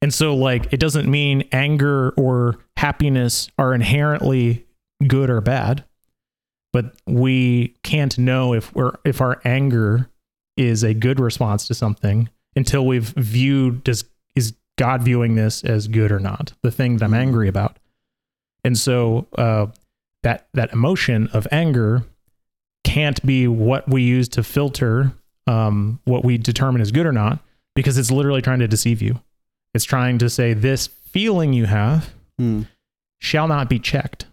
And 0.00 0.14
so, 0.14 0.34
like, 0.34 0.72
it 0.72 0.78
doesn't 0.78 1.10
mean 1.10 1.48
anger 1.50 2.10
or 2.10 2.58
happiness 2.76 3.50
are 3.58 3.74
inherently 3.74 4.64
good 5.06 5.28
or 5.28 5.40
bad, 5.40 5.84
but 6.72 6.94
we 7.06 7.74
can't 7.82 8.16
know 8.18 8.54
if 8.54 8.74
we're 8.74 8.92
if 9.04 9.20
our 9.20 9.40
anger 9.44 10.08
is 10.56 10.82
a 10.82 10.94
good 10.94 11.18
response 11.20 11.66
to 11.68 11.74
something 11.74 12.28
until 12.54 12.86
we've 12.86 13.08
viewed 13.16 13.84
does 13.84 14.04
is 14.34 14.54
God 14.76 15.02
viewing 15.02 15.34
this 15.34 15.64
as 15.64 15.88
good 15.88 16.12
or 16.12 16.20
not, 16.20 16.52
the 16.62 16.70
thing 16.70 16.96
that 16.96 17.04
I'm 17.04 17.10
mm-hmm. 17.10 17.20
angry 17.20 17.48
about. 17.48 17.78
And 18.64 18.78
so 18.78 19.26
uh, 19.36 19.66
that 20.22 20.48
that 20.54 20.72
emotion 20.72 21.28
of 21.32 21.48
anger 21.50 22.04
can't 22.84 23.24
be 23.26 23.48
what 23.48 23.88
we 23.88 24.02
use 24.02 24.28
to 24.30 24.42
filter 24.42 25.12
um, 25.46 26.00
what 26.04 26.24
we 26.24 26.38
determine 26.38 26.80
is 26.80 26.92
good 26.92 27.06
or 27.06 27.12
not, 27.12 27.40
because 27.74 27.98
it's 27.98 28.10
literally 28.10 28.42
trying 28.42 28.58
to 28.60 28.68
deceive 28.68 29.02
you. 29.02 29.20
It's 29.78 29.84
trying 29.84 30.18
to 30.18 30.28
say 30.28 30.54
this 30.54 30.88
feeling 30.88 31.52
you 31.52 31.66
have 31.66 32.12
mm. 32.40 32.66
shall 33.20 33.46
not 33.46 33.70
be 33.70 33.78
checked. 33.78 34.26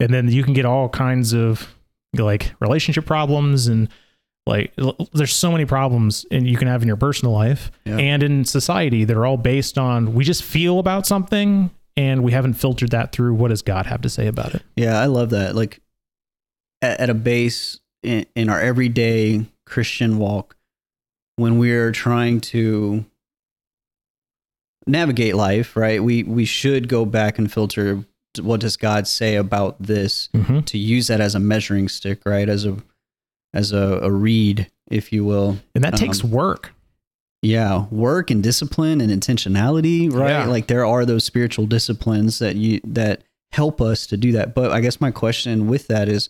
And 0.00 0.12
then 0.12 0.30
you 0.30 0.44
can 0.44 0.52
get 0.52 0.66
all 0.66 0.90
kinds 0.90 1.32
of 1.32 1.74
like 2.12 2.52
relationship 2.60 3.06
problems 3.06 3.68
and 3.68 3.88
like 4.44 4.74
there's 5.14 5.32
so 5.32 5.50
many 5.50 5.64
problems 5.64 6.26
and 6.30 6.46
you 6.46 6.58
can 6.58 6.68
have 6.68 6.82
in 6.82 6.88
your 6.88 6.98
personal 6.98 7.32
life 7.32 7.70
yeah. 7.86 7.96
and 7.96 8.22
in 8.22 8.44
society 8.44 9.04
that 9.04 9.16
are 9.16 9.24
all 9.24 9.38
based 9.38 9.78
on 9.78 10.12
we 10.12 10.24
just 10.24 10.42
feel 10.42 10.78
about 10.78 11.06
something 11.06 11.70
and 11.96 12.22
we 12.22 12.32
haven't 12.32 12.52
filtered 12.52 12.90
that 12.90 13.12
through 13.12 13.32
what 13.32 13.48
does 13.48 13.62
God 13.62 13.86
have 13.86 14.02
to 14.02 14.10
say 14.10 14.26
about 14.26 14.54
it. 14.54 14.62
Yeah, 14.76 15.00
I 15.00 15.06
love 15.06 15.30
that. 15.30 15.56
Like 15.56 15.80
at, 16.82 17.00
at 17.00 17.08
a 17.08 17.14
base 17.14 17.80
in, 18.02 18.26
in 18.34 18.50
our 18.50 18.60
everyday 18.60 19.46
Christian 19.64 20.18
walk, 20.18 20.54
when 21.36 21.58
we're 21.58 21.92
trying 21.92 22.42
to 22.42 23.06
navigate 24.86 25.34
life, 25.34 25.76
right? 25.76 26.02
We 26.02 26.22
we 26.22 26.44
should 26.44 26.88
go 26.88 27.04
back 27.04 27.38
and 27.38 27.52
filter 27.52 28.04
what 28.42 28.60
does 28.60 28.76
God 28.76 29.06
say 29.06 29.36
about 29.36 29.76
this 29.80 30.28
mm-hmm. 30.34 30.60
to 30.60 30.78
use 30.78 31.06
that 31.06 31.20
as 31.20 31.34
a 31.34 31.40
measuring 31.40 31.88
stick, 31.88 32.20
right? 32.24 32.48
As 32.48 32.64
a 32.64 32.76
as 33.54 33.72
a, 33.72 34.00
a 34.02 34.10
reed, 34.10 34.70
if 34.90 35.12
you 35.12 35.24
will. 35.24 35.58
And 35.74 35.82
that 35.84 35.94
um, 35.94 35.98
takes 35.98 36.22
work. 36.22 36.72
Yeah, 37.42 37.86
work 37.90 38.30
and 38.30 38.42
discipline 38.42 39.00
and 39.00 39.10
intentionality, 39.10 40.12
right? 40.12 40.30
Yeah. 40.30 40.46
Like 40.46 40.66
there 40.66 40.84
are 40.84 41.04
those 41.04 41.24
spiritual 41.24 41.66
disciplines 41.66 42.38
that 42.38 42.56
you 42.56 42.80
that 42.84 43.22
help 43.52 43.80
us 43.80 44.06
to 44.08 44.16
do 44.16 44.32
that. 44.32 44.54
But 44.54 44.72
I 44.72 44.80
guess 44.80 45.00
my 45.00 45.10
question 45.10 45.68
with 45.68 45.86
that 45.88 46.08
is 46.08 46.28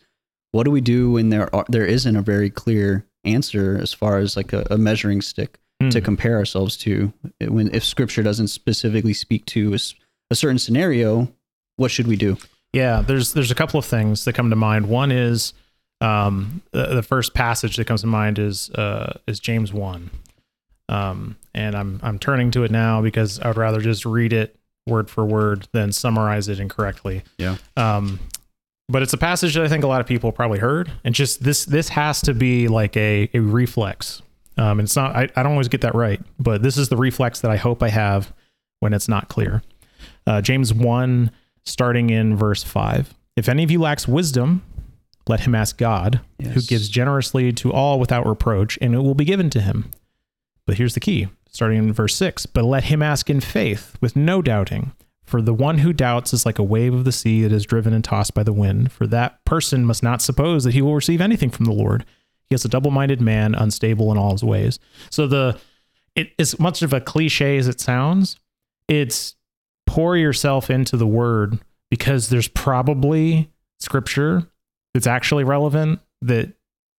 what 0.53 0.65
do 0.65 0.71
we 0.71 0.81
do 0.81 1.13
when 1.13 1.31
there 1.31 1.55
are 1.55 1.65
there 1.69 1.87
isn't 1.87 2.17
a 2.17 2.23
very 2.23 2.51
clear 2.51 3.07
answer 3.25 3.79
as 3.81 3.93
far 3.93 4.19
as 4.19 4.37
like 4.37 4.53
a, 4.53 4.67
a 4.71 4.79
measuring 4.79 5.23
stick? 5.23 5.59
Mm. 5.83 5.91
to 5.91 6.01
compare 6.01 6.37
ourselves 6.37 6.77
to 6.77 7.13
when 7.41 7.73
if 7.75 7.85
scripture 7.85 8.23
doesn't 8.23 8.49
specifically 8.49 9.15
speak 9.15 9.45
to 9.47 9.75
a, 9.75 9.79
a 10.31 10.35
certain 10.35 10.59
scenario 10.59 11.29
what 11.77 11.91
should 11.91 12.07
we 12.07 12.17
do 12.17 12.37
yeah 12.73 13.01
there's 13.01 13.33
there's 13.33 13.51
a 13.51 13.55
couple 13.55 13.79
of 13.79 13.85
things 13.85 14.25
that 14.25 14.35
come 14.35 14.51
to 14.51 14.57
mind 14.57 14.89
one 14.89 15.11
is 15.11 15.53
um, 16.03 16.61
the, 16.73 16.89
the, 16.89 17.03
first 17.03 17.33
passage 17.33 17.77
that 17.77 17.87
comes 17.87 18.03
to 18.03 18.07
mind 18.07 18.39
is 18.39 18.69
uh, 18.71 19.19
is 19.27 19.41
James 19.41 19.73
1 19.73 20.11
um, 20.89 21.37
and 21.55 21.75
I'm 21.75 22.01
I'm 22.03 22.19
turning 22.19 22.51
to 22.53 22.65
it 22.65 22.71
now 22.71 23.03
because 23.03 23.41
I 23.41 23.49
would 23.49 23.57
rather 23.57 23.81
just 23.81 24.05
read 24.05 24.33
it 24.33 24.57
word 24.87 25.11
for 25.11 25.25
word 25.25 25.69
than 25.73 25.93
summarize 25.93 26.49
it 26.49 26.61
incorrectly. 26.61 27.23
Yeah. 27.39 27.57
Um, 27.77 28.21
but 28.89 29.03
it's 29.03 29.13
a 29.13 29.19
passage 29.19 29.55
that 29.55 29.65
I 29.65 29.69
think 29.69 29.83
a 29.83 29.89
lot 29.89 30.01
of 30.01 30.07
people 30.07 30.31
probably 30.31 30.61
heard, 30.61 30.91
and 31.03 31.15
just 31.15 31.43
this 31.43 31.65
this 31.65 31.89
has 31.89 32.21
to 32.23 32.35
be 32.35 32.69
like 32.69 32.97
a 32.97 33.29
a 33.35 33.41
reflex 33.41 34.23
um, 34.57 34.79
and 34.79 34.87
it's 34.87 34.97
not, 34.97 35.15
I, 35.15 35.29
I 35.37 35.43
don't 35.43 35.53
always 35.53 35.69
get 35.69 35.83
that 35.83 35.95
right, 35.95 36.21
but 36.39 36.63
this 36.63 36.77
is 36.77 36.89
the 36.89 36.97
reflex 36.97 37.41
that 37.41 37.51
I 37.51 37.57
hope 37.57 37.83
I 37.83 37.89
have 37.89 38.33
when 38.81 38.93
it's 38.93 39.09
not 39.09 39.29
clear. 39.29 39.63
Uh, 40.27 40.41
James 40.41 40.73
1, 40.73 41.31
starting 41.65 42.11
in 42.11 42.37
verse 42.37 42.63
5. 42.63 43.15
If 43.37 43.49
any 43.49 43.63
of 43.63 43.71
you 43.71 43.81
lacks 43.81 44.09
wisdom, 44.09 44.63
let 45.29 45.41
him 45.41 45.55
ask 45.55 45.77
God, 45.77 46.21
yes. 46.39 46.55
who 46.55 46.63
gives 46.63 46.89
generously 46.89 47.53
to 47.55 47.73
all 47.73 47.99
without 47.99 48.27
reproach, 48.27 48.79
and 48.81 48.95
it 48.95 48.99
will 48.99 49.15
be 49.15 49.25
given 49.25 49.51
to 49.51 49.61
him. 49.61 49.91
But 50.67 50.79
here's 50.79 50.95
the 50.95 51.01
key, 51.01 51.29
starting 51.51 51.79
in 51.79 51.93
verse 51.93 52.15
6 52.17 52.47
But 52.47 52.65
let 52.65 52.85
him 52.85 53.03
ask 53.03 53.29
in 53.29 53.41
faith, 53.41 53.97
with 54.01 54.17
no 54.17 54.41
doubting. 54.41 54.93
For 55.25 55.43
the 55.43 55.55
one 55.55 55.79
who 55.79 55.93
doubts 55.93 56.33
is 56.33 56.47
like 56.47 56.61
a 56.61 56.65
wave 56.65 56.95
of 56.95 57.05
the 57.05 57.11
sea 57.11 57.43
that 57.43 57.53
is 57.53 57.67
driven 57.67 57.93
and 57.93 58.05
tossed 58.05 58.33
by 58.33 58.45
the 58.45 58.53
wind. 58.53 58.93
For 58.93 59.09
that 59.09 59.45
person 59.45 59.85
must 59.85 60.03
not 60.03 60.23
suppose 60.23 60.63
that 60.63 60.75
he 60.75 60.81
will 60.81 60.95
receive 60.95 61.21
anything 61.21 61.51
from 61.51 61.65
the 61.65 61.73
Lord. 61.73 62.05
He 62.49 62.55
is 62.55 62.65
a 62.65 62.69
double-minded 62.69 63.21
man, 63.21 63.55
unstable 63.55 64.13
in 64.13 64.19
all 64.19 64.33
his 64.33 64.45
ways. 64.45 64.79
So 65.11 65.27
the 65.27 65.59
it, 66.17 66.33
as 66.39 66.59
much 66.59 66.83
of 66.83 66.93
a 66.93 67.01
cliche 67.01 67.59
as 67.59 67.69
it 67.69 67.81
sounds. 67.81 68.37
It's 68.89 69.37
pour 69.87 70.17
yourself 70.17 70.71
into 70.71 70.97
the 70.97 71.07
word 71.07 71.59
because 71.91 72.29
there's 72.29 72.49
probably 72.49 73.51
scripture 73.79 74.49
that's 74.95 75.07
actually 75.07 75.45
relevant 75.45 76.01
that 76.23 76.53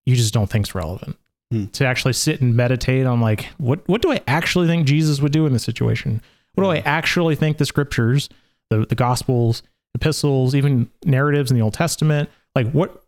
you 0.05 0.15
just 0.15 0.33
don't 0.33 0.49
think's 0.49 0.73
relevant. 0.73 1.17
Hmm. 1.51 1.65
To 1.65 1.85
actually 1.85 2.13
sit 2.13 2.41
and 2.41 2.55
meditate 2.55 3.05
on 3.05 3.21
like 3.21 3.45
what 3.57 3.87
what 3.87 4.01
do 4.01 4.11
I 4.11 4.21
actually 4.27 4.67
think 4.67 4.85
Jesus 4.85 5.21
would 5.21 5.31
do 5.31 5.45
in 5.45 5.53
this 5.53 5.63
situation? 5.63 6.21
What 6.53 6.63
do 6.63 6.69
I 6.69 6.79
actually 6.79 7.35
think 7.35 7.57
the 7.57 7.65
scriptures, 7.65 8.27
the 8.69 8.85
the 8.85 8.95
gospels, 8.95 9.63
epistles, 9.95 10.55
even 10.55 10.89
narratives 11.05 11.49
in 11.49 11.57
the 11.57 11.63
Old 11.63 11.73
Testament, 11.73 12.29
like 12.53 12.69
what 12.71 13.03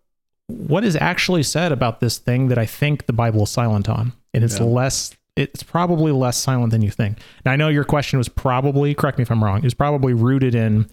what 0.49 0.83
is 0.83 0.95
actually 0.95 1.43
said 1.43 1.71
about 1.71 1.99
this 1.99 2.17
thing 2.17 2.47
that 2.47 2.57
I 2.57 2.65
think 2.65 3.05
the 3.05 3.13
Bible 3.13 3.43
is 3.43 3.51
silent 3.51 3.87
on. 3.87 4.13
And 4.33 4.43
it's 4.43 4.59
yeah. 4.59 4.65
less, 4.65 5.15
it's 5.35 5.61
probably 5.61 6.11
less 6.11 6.37
silent 6.37 6.71
than 6.71 6.81
you 6.81 6.89
think. 6.89 7.19
Now, 7.45 7.51
I 7.51 7.55
know 7.55 7.67
your 7.67 7.83
question 7.83 8.17
was 8.17 8.27
probably, 8.27 8.95
correct 8.95 9.19
me 9.19 9.21
if 9.21 9.31
I'm 9.31 9.43
wrong, 9.43 9.63
is 9.63 9.75
probably 9.75 10.13
rooted 10.13 10.55
in, 10.55 10.89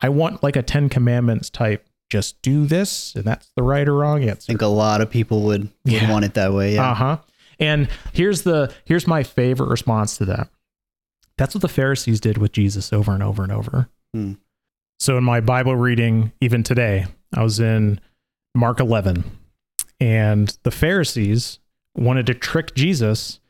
I 0.00 0.08
want 0.08 0.42
like 0.42 0.56
a 0.56 0.62
10 0.62 0.88
commandments 0.88 1.50
type, 1.50 1.86
just 2.10 2.42
do 2.42 2.66
this, 2.66 3.14
and 3.14 3.24
that's 3.24 3.52
the 3.54 3.62
right 3.62 3.86
or 3.86 3.94
wrong 3.94 4.24
answer. 4.24 4.50
I 4.50 4.54
think 4.54 4.62
a 4.62 4.66
lot 4.66 5.00
of 5.00 5.08
people 5.08 5.42
would, 5.42 5.62
would 5.84 5.92
yeah. 5.92 6.10
want 6.10 6.24
it 6.24 6.34
that 6.34 6.52
way. 6.52 6.74
Yeah. 6.74 6.90
Uh 6.90 6.94
huh. 6.94 7.18
And 7.60 7.88
here's 8.12 8.42
the, 8.42 8.74
here's 8.84 9.06
my 9.06 9.22
favorite 9.22 9.68
response 9.68 10.16
to 10.16 10.24
that. 10.24 10.48
That's 11.38 11.54
what 11.54 11.62
the 11.62 11.68
Pharisees 11.68 12.18
did 12.18 12.38
with 12.38 12.52
Jesus 12.52 12.92
over 12.92 13.12
and 13.12 13.22
over 13.22 13.44
and 13.44 13.52
over. 13.52 13.88
Hmm. 14.12 14.32
So 14.98 15.16
in 15.16 15.24
my 15.24 15.40
Bible 15.40 15.76
reading, 15.76 16.32
even 16.40 16.62
today, 16.62 17.06
I 17.34 17.42
was 17.42 17.60
in 17.60 18.00
Mark 18.54 18.80
11. 18.80 19.24
And 20.00 20.56
the 20.62 20.70
Pharisees 20.70 21.58
wanted 21.94 22.26
to 22.26 22.34
trick 22.34 22.74
Jesus 22.74 23.40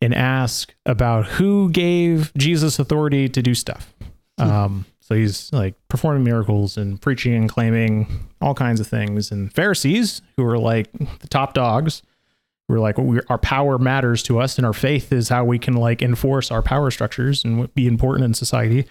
and 0.00 0.14
ask 0.14 0.74
about 0.86 1.26
who 1.26 1.70
gave 1.70 2.32
Jesus 2.34 2.78
authority 2.78 3.28
to 3.28 3.42
do 3.42 3.54
stuff. 3.54 3.94
Hmm. 4.38 4.50
Um, 4.50 4.86
so 5.00 5.14
he's 5.14 5.52
like 5.52 5.74
performing 5.88 6.22
miracles 6.22 6.76
and 6.76 7.00
preaching 7.00 7.34
and 7.34 7.48
claiming 7.48 8.28
all 8.40 8.54
kinds 8.54 8.78
of 8.78 8.86
things. 8.86 9.30
And 9.30 9.52
Pharisees, 9.52 10.22
who 10.36 10.44
are 10.44 10.58
like 10.58 10.92
the 10.92 11.28
top 11.28 11.54
dogs, 11.54 12.02
were 12.68 12.78
like, 12.78 12.98
well, 12.98 13.20
our 13.28 13.38
power 13.38 13.78
matters 13.78 14.22
to 14.24 14.38
us, 14.38 14.58
and 14.58 14.66
our 14.66 14.74
faith 14.74 15.12
is 15.12 15.30
how 15.30 15.44
we 15.44 15.58
can 15.58 15.74
like 15.74 16.02
enforce 16.02 16.50
our 16.50 16.62
power 16.62 16.90
structures 16.90 17.42
and 17.44 17.72
be 17.74 17.86
important 17.86 18.26
in 18.26 18.34
society 18.34 18.86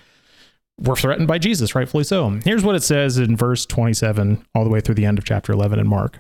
were 0.79 0.95
threatened 0.95 1.27
by 1.27 1.37
Jesus, 1.37 1.75
rightfully 1.75 2.03
so. 2.03 2.29
Here's 2.43 2.63
what 2.63 2.75
it 2.75 2.83
says 2.83 3.17
in 3.17 3.35
verse 3.35 3.65
27 3.65 4.45
all 4.53 4.63
the 4.63 4.69
way 4.69 4.81
through 4.81 4.95
the 4.95 5.05
end 5.05 5.17
of 5.17 5.25
chapter 5.25 5.51
11 5.51 5.79
in 5.79 5.87
Mark. 5.87 6.19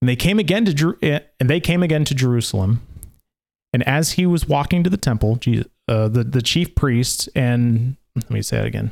And 0.00 0.08
they 0.08 0.16
came 0.16 0.38
again 0.38 0.64
to 0.64 0.74
Jer- 0.74 0.98
eh, 1.02 1.20
and 1.40 1.50
they 1.50 1.60
came 1.60 1.82
again 1.82 2.04
to 2.04 2.14
Jerusalem. 2.14 2.86
And 3.72 3.82
as 3.82 4.12
he 4.12 4.26
was 4.26 4.48
walking 4.48 4.84
to 4.84 4.90
the 4.90 4.96
temple, 4.96 5.36
Jesus, 5.36 5.66
uh, 5.88 6.08
the 6.08 6.24
the 6.24 6.42
chief 6.42 6.74
priests 6.74 7.28
and 7.34 7.96
let 8.14 8.30
me 8.30 8.42
say 8.42 8.58
it 8.58 8.66
again. 8.66 8.90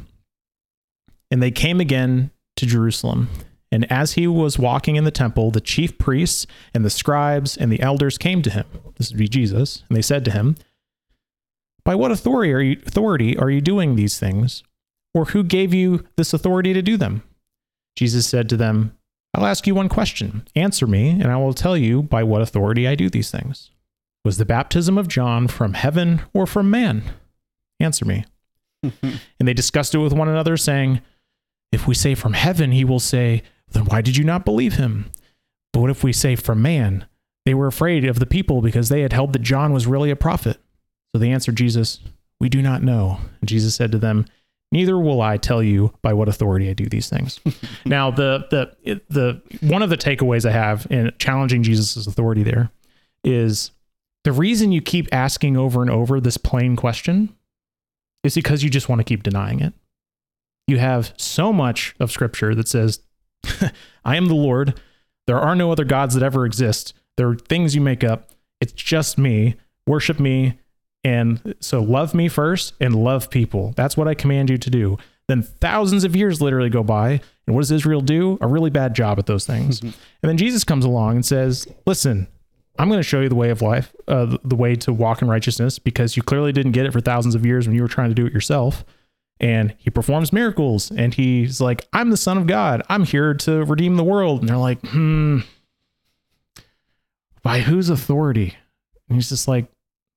And 1.31 1.43
they 1.43 1.51
came 1.51 1.81
again 1.81 2.31
to 2.57 2.67
Jerusalem. 2.67 3.29
And 3.73 3.91
as 3.91 4.13
he 4.13 4.27
was 4.27 4.59
walking 4.59 4.97
in 4.97 5.05
the 5.05 5.11
temple, 5.11 5.51
the 5.51 5.61
chief 5.61 5.99
priests 5.99 6.47
and 6.73 6.85
the 6.85 6.91
scribes 6.91 7.57
and 7.57 7.73
the 7.73 7.81
elders 7.81 8.19
came 8.19 8.41
to 8.43 8.51
him. 8.51 8.67
This 8.97 9.11
would 9.11 9.19
be 9.19 9.27
Jesus. 9.27 9.83
And 9.89 9.97
they 9.97 10.03
said 10.03 10.25
to 10.27 10.31
him, 10.31 10.57
By 11.85 11.95
what 11.95 12.11
authority 12.11 12.53
are 12.53 12.61
you, 12.61 12.81
authority 12.87 13.37
are 13.37 13.51
you 13.51 13.61
doing 13.61 13.95
these 13.97 14.19
things? 14.19 14.63
Or 15.13 15.27
who 15.27 15.45
gave 15.45 15.73
you 15.73 16.05
this 16.17 16.33
authority 16.33 16.73
to 16.73 16.83
do 16.83 16.97
them? 16.97 17.23
Jesus 17.97 18.27
said 18.27 18.49
to 18.49 18.57
them, 18.57 18.97
I'll 19.35 19.47
ask 19.47 19.67
you 19.67 19.75
one 19.75 19.89
question. 19.89 20.47
Answer 20.55 20.87
me, 20.87 21.11
and 21.11 21.27
I 21.27 21.37
will 21.37 21.55
tell 21.55 21.77
you 21.77 22.03
by 22.03 22.23
what 22.23 22.43
authority 22.43 22.87
I 22.87 22.95
do 22.95 23.11
these 23.11 23.31
things. 23.31 23.71
Was 24.25 24.39
the 24.39 24.47
baptism 24.47 24.97
of 24.97 25.09
John 25.09 25.49
from 25.49 25.75
heaven 25.75 26.23
or 26.33 26.47
from 26.47 26.71
man? 26.71 27.03
Answer 27.81 28.05
me. 28.05 28.25
and 28.83 29.21
they 29.41 29.55
discussed 29.55 29.95
it 29.95 29.99
with 29.99 30.13
one 30.13 30.29
another, 30.29 30.57
saying, 30.57 31.01
If 31.73 31.87
we 31.87 31.95
say 31.95 32.15
from 32.15 32.33
heaven, 32.33 32.73
he 32.73 32.85
will 32.85 33.01
say, 33.01 33.43
Then 33.71 33.85
why 33.87 34.01
did 34.01 34.17
you 34.17 34.25
not 34.25 34.45
believe 34.45 34.75
him? 34.75 35.11
But 35.73 35.81
what 35.81 35.91
if 35.91 36.05
we 36.05 36.13
say 36.13 36.37
from 36.37 36.63
man? 36.63 37.07
They 37.45 37.55
were 37.55 37.67
afraid 37.67 38.05
of 38.05 38.19
the 38.19 38.27
people 38.27 38.63
because 38.63 38.89
they 38.89 39.03
had 39.03 39.13
held 39.13 39.33
that 39.33 39.43
John 39.43 39.73
was 39.73 39.87
really 39.87 40.11
a 40.11 40.17
prophet. 40.17 40.59
So 41.15 41.19
they 41.19 41.31
answered 41.31 41.57
Jesus, 41.57 42.01
We 42.41 42.49
do 42.49 42.61
not 42.61 42.83
know. 42.83 43.21
And 43.41 43.49
Jesus 43.49 43.77
said 43.77 43.93
to 43.93 43.99
them, 43.99 44.27
Neither 44.73 44.99
will 44.99 45.23
I 45.23 45.37
tell 45.37 45.63
you 45.63 45.95
by 46.03 46.13
what 46.13 46.29
authority 46.29 46.69
I 46.69 46.73
do 46.73 46.87
these 46.87 47.09
things. 47.09 47.39
now, 47.85 48.11
the 48.11 48.47
the 48.51 49.01
the 49.09 49.41
one 49.69 49.83
of 49.83 49.91
the 49.91 49.97
takeaways 49.97 50.45
I 50.45 50.51
have 50.51 50.89
in 50.91 51.13
challenging 51.19 51.63
Jesus' 51.63 52.09
authority 52.09 52.43
there 52.43 52.73
is 53.23 53.71
the 54.25 54.33
reason 54.33 54.73
you 54.73 54.83
keep 54.83 55.09
asking 55.13 55.57
over 55.57 55.81
and 55.83 55.91
over 55.91 56.21
this 56.21 56.37
plain 56.37 56.75
question 56.75 57.37
is 58.25 58.35
because 58.35 58.65
you 58.65 58.71
just 58.71 58.89
want 58.89 58.99
to 58.99 59.05
keep 59.05 59.23
denying 59.23 59.61
it. 59.61 59.75
You 60.67 60.79
have 60.79 61.15
so 61.17 61.53
much 61.53 61.95
of 62.01 62.11
scripture 62.11 62.55
that 62.57 62.67
says, 62.67 63.01
I 64.05 64.17
am 64.17 64.27
the 64.27 64.35
Lord. 64.35 64.81
There 65.29 65.39
are 65.39 65.55
no 65.55 65.71
other 65.71 65.85
gods 65.85 66.15
that 66.15 66.25
ever 66.25 66.47
exist. 66.47 66.95
There 67.17 67.29
are 67.29 67.37
things 67.37 67.77
you 67.77 67.81
make 67.81 68.03
up. 68.03 68.31
It's 68.61 68.73
just 68.73 69.19
me. 69.19 69.55
Worship 69.87 70.19
me. 70.19 70.59
And 71.05 71.55
so 71.61 71.83
love 71.83 72.15
me 72.15 72.29
first 72.29 72.73
and 72.81 72.97
love 72.97 73.31
people. 73.31 73.75
That's 73.77 73.97
what 73.97 74.09
I 74.09 74.15
command 74.15 74.49
you 74.49 74.57
to 74.57 74.71
do. 74.71 74.99
Then 75.29 75.43
thousands 75.43 76.05
of 76.05 76.17
years 76.17 76.41
literally 76.41 76.71
go 76.71 76.83
by. 76.83 77.21
And 77.47 77.55
what 77.55 77.61
does 77.61 77.71
Israel 77.71 78.01
do? 78.01 78.39
A 78.41 78.47
really 78.47 78.71
bad 78.71 78.95
job 78.95 79.19
at 79.19 79.27
those 79.27 79.47
things. 79.47 79.81
and 79.83 79.95
then 80.23 80.39
Jesus 80.39 80.65
comes 80.65 80.85
along 80.85 81.17
and 81.17 81.27
says, 81.27 81.67
Listen, 81.87 82.27
I'm 82.79 82.89
going 82.89 82.99
to 82.99 83.05
show 83.05 83.21
you 83.21 83.29
the 83.29 83.35
way 83.35 83.51
of 83.51 83.63
life, 83.63 83.95
uh, 84.09 84.39
the 84.43 84.57
way 84.57 84.75
to 84.77 84.93
walk 84.93 85.23
in 85.23 85.29
righteousness, 85.29 85.79
because 85.79 86.17
you 86.17 86.23
clearly 86.23 86.53
didn't 86.53 86.73
get 86.73 86.87
it 86.87 86.93
for 86.93 87.01
thousands 87.01 87.35
of 87.35 87.45
years 87.47 87.67
when 87.67 87.77
you 87.77 87.83
were 87.83 87.89
trying 87.89 88.09
to 88.09 88.15
do 88.15 88.27
it 88.27 88.33
yourself. 88.33 88.85
And 89.41 89.75
he 89.79 89.91
performs 89.91 90.33
miracles, 90.33 90.91
and 90.91 91.13
he's 91.13 91.61
like, 91.61 91.87
"I'm 91.93 92.11
the 92.11 92.17
Son 92.17 92.39
of 92.39 92.47
God. 92.47 92.83
I'm 92.89 93.05
here 93.05 93.35
to 93.35 93.65
redeem 93.65 93.97
the 93.97 94.05
world." 94.05 94.41
And 94.41 94.49
they're 94.49 94.57
like, 94.57 94.81
"Hmm, 94.87 95.41
by 97.43 97.61
whose 97.61 97.91
authority?" 97.91 98.55
And 99.09 99.17
he's 99.17 99.29
just 99.29 99.49
like, 99.49 99.67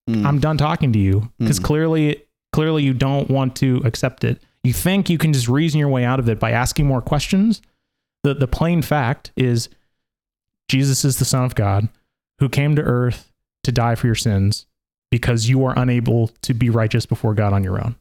mm. 0.07 0.25
"I'm 0.25 0.39
done 0.39 0.57
talking 0.57 0.93
to 0.93 0.99
you 0.99 1.31
because 1.39 1.59
mm. 1.59 1.63
clearly, 1.63 2.23
clearly, 2.53 2.83
you 2.83 2.93
don't 2.93 3.29
want 3.29 3.55
to 3.57 3.81
accept 3.85 4.23
it. 4.23 4.41
You 4.63 4.73
think 4.73 5.09
you 5.09 5.17
can 5.17 5.33
just 5.33 5.47
reason 5.47 5.79
your 5.79 5.89
way 5.89 6.03
out 6.03 6.19
of 6.19 6.27
it 6.29 6.39
by 6.39 6.51
asking 6.51 6.87
more 6.87 7.01
questions. 7.01 7.61
The 8.23 8.33
the 8.33 8.47
plain 8.47 8.81
fact 8.81 9.31
is, 9.35 9.69
Jesus 10.69 11.05
is 11.05 11.19
the 11.19 11.25
Son 11.25 11.43
of 11.43 11.55
God." 11.55 11.89
who 12.39 12.49
came 12.49 12.75
to 12.75 12.81
earth 12.81 13.31
to 13.63 13.71
die 13.71 13.95
for 13.95 14.07
your 14.07 14.15
sins 14.15 14.65
because 15.11 15.49
you 15.49 15.65
are 15.65 15.77
unable 15.77 16.27
to 16.41 16.53
be 16.53 16.69
righteous 16.69 17.05
before 17.05 17.33
God 17.33 17.53
on 17.53 17.63
your 17.63 17.83
own. 17.83 17.95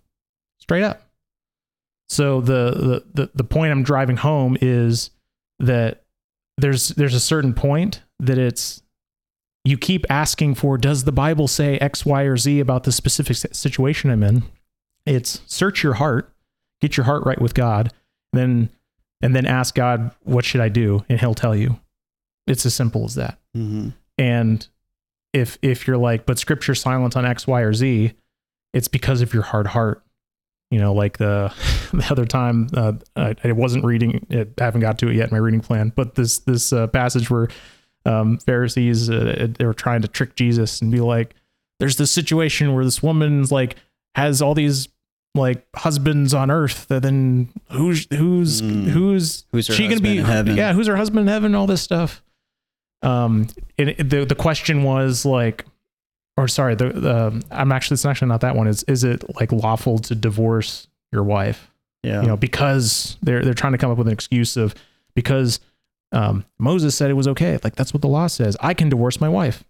Straight 0.58 0.82
up. 0.82 1.02
So 2.08 2.40
the 2.40 3.02
the 3.14 3.22
the, 3.22 3.30
the 3.34 3.44
point 3.44 3.72
I'm 3.72 3.82
driving 3.82 4.16
home 4.16 4.56
is 4.60 5.10
that 5.58 6.04
there's 6.56 6.88
there's 6.90 7.14
a 7.14 7.20
certain 7.20 7.54
point 7.54 8.02
that 8.20 8.38
it's 8.38 8.82
you 9.66 9.76
keep 9.76 10.06
asking 10.08 10.54
for 10.54 10.78
does 10.78 11.04
the 11.04 11.12
Bible 11.12 11.48
say 11.48 11.76
X, 11.78 12.06
Y, 12.06 12.22
or 12.22 12.36
Z 12.36 12.60
about 12.60 12.84
the 12.84 12.92
specific 12.92 13.36
situation 13.36 14.10
I'm 14.10 14.22
in? 14.22 14.44
It's 15.04 15.40
search 15.46 15.82
your 15.82 15.94
heart, 15.94 16.32
get 16.80 16.96
your 16.96 17.04
heart 17.04 17.24
right 17.26 17.40
with 17.40 17.54
God, 17.54 17.92
then 18.32 18.70
and 19.22 19.34
then 19.34 19.46
ask 19.46 19.74
God, 19.74 20.12
what 20.22 20.44
should 20.44 20.60
I 20.60 20.68
do? 20.68 21.04
And 21.08 21.18
he'll 21.18 21.34
tell 21.34 21.56
you. 21.56 21.80
It's 22.46 22.64
as 22.64 22.74
simple 22.74 23.04
as 23.04 23.16
that. 23.16 23.38
Mm-hmm. 23.56 23.88
And 24.18 24.66
if 25.32 25.58
if 25.62 25.86
you're 25.86 25.96
like, 25.96 26.26
but 26.26 26.38
scripture's 26.38 26.80
silent 26.80 27.16
on 27.16 27.26
X, 27.26 27.46
Y, 27.46 27.60
or 27.60 27.74
Z, 27.74 28.12
it's 28.72 28.88
because 28.88 29.20
of 29.20 29.34
your 29.34 29.42
hard 29.42 29.66
heart. 29.68 30.02
You 30.70 30.78
know, 30.78 30.92
like 30.92 31.18
the 31.18 31.52
the 31.92 32.06
other 32.10 32.24
time 32.24 32.68
uh, 32.74 32.92
I, 33.16 33.34
I, 33.42 33.52
wasn't 33.52 33.84
reading 33.84 34.26
it, 34.30 34.54
I 34.60 34.64
haven't 34.64 34.80
got 34.80 34.98
to 35.00 35.08
it 35.08 35.16
yet 35.16 35.28
in 35.28 35.34
my 35.34 35.38
reading 35.38 35.60
plan, 35.60 35.92
but 35.94 36.14
this 36.14 36.38
this 36.38 36.72
uh, 36.72 36.86
passage 36.86 37.30
where 37.30 37.48
um, 38.06 38.38
Pharisees 38.38 39.10
uh, 39.10 39.48
they 39.58 39.64
were 39.64 39.74
trying 39.74 40.02
to 40.02 40.08
trick 40.08 40.36
Jesus 40.36 40.80
and 40.80 40.90
be 40.90 41.00
like, 41.00 41.34
there's 41.80 41.96
this 41.96 42.10
situation 42.10 42.74
where 42.74 42.84
this 42.84 43.02
woman's 43.02 43.50
like 43.52 43.76
has 44.14 44.40
all 44.40 44.54
these 44.54 44.88
like 45.34 45.66
husbands 45.74 46.32
on 46.32 46.50
earth 46.50 46.88
that 46.88 47.02
then 47.02 47.52
who's 47.70 48.06
who's 48.14 48.62
mm. 48.62 48.84
who's 48.84 49.44
who's 49.52 49.66
she 49.66 49.86
gonna 49.86 50.00
be 50.00 50.14
yeah 50.14 50.72
who's 50.72 50.86
her 50.86 50.96
husband 50.96 51.20
in 51.20 51.26
heaven 51.26 51.54
all 51.54 51.66
this 51.66 51.82
stuff 51.82 52.22
um, 53.02 53.46
it, 53.78 54.08
the 54.08 54.24
the 54.24 54.34
question 54.34 54.82
was 54.82 55.24
like, 55.24 55.64
or 56.36 56.48
sorry, 56.48 56.74
the, 56.74 56.88
the 56.90 57.44
I'm 57.50 57.72
actually 57.72 57.94
it's 57.94 58.04
actually 58.04 58.28
not 58.28 58.40
that 58.40 58.56
one. 58.56 58.66
Is 58.66 58.82
is 58.84 59.04
it 59.04 59.24
like 59.38 59.52
lawful 59.52 59.98
to 60.00 60.14
divorce 60.14 60.88
your 61.12 61.22
wife? 61.22 61.70
Yeah, 62.02 62.22
you 62.22 62.26
know, 62.26 62.36
because 62.36 63.16
they're 63.22 63.42
they're 63.42 63.54
trying 63.54 63.72
to 63.72 63.78
come 63.78 63.90
up 63.90 63.98
with 63.98 64.06
an 64.06 64.12
excuse 64.12 64.56
of 64.56 64.74
because 65.14 65.60
um, 66.16 66.44
Moses 66.58 66.94
said 66.94 67.10
it 67.10 67.14
was 67.14 67.28
okay. 67.28 67.58
Like 67.62 67.76
that's 67.76 67.92
what 67.92 68.02
the 68.02 68.08
law 68.08 68.26
says. 68.26 68.56
I 68.60 68.74
can 68.74 68.88
divorce 68.88 69.20
my 69.20 69.28
wife. 69.28 69.64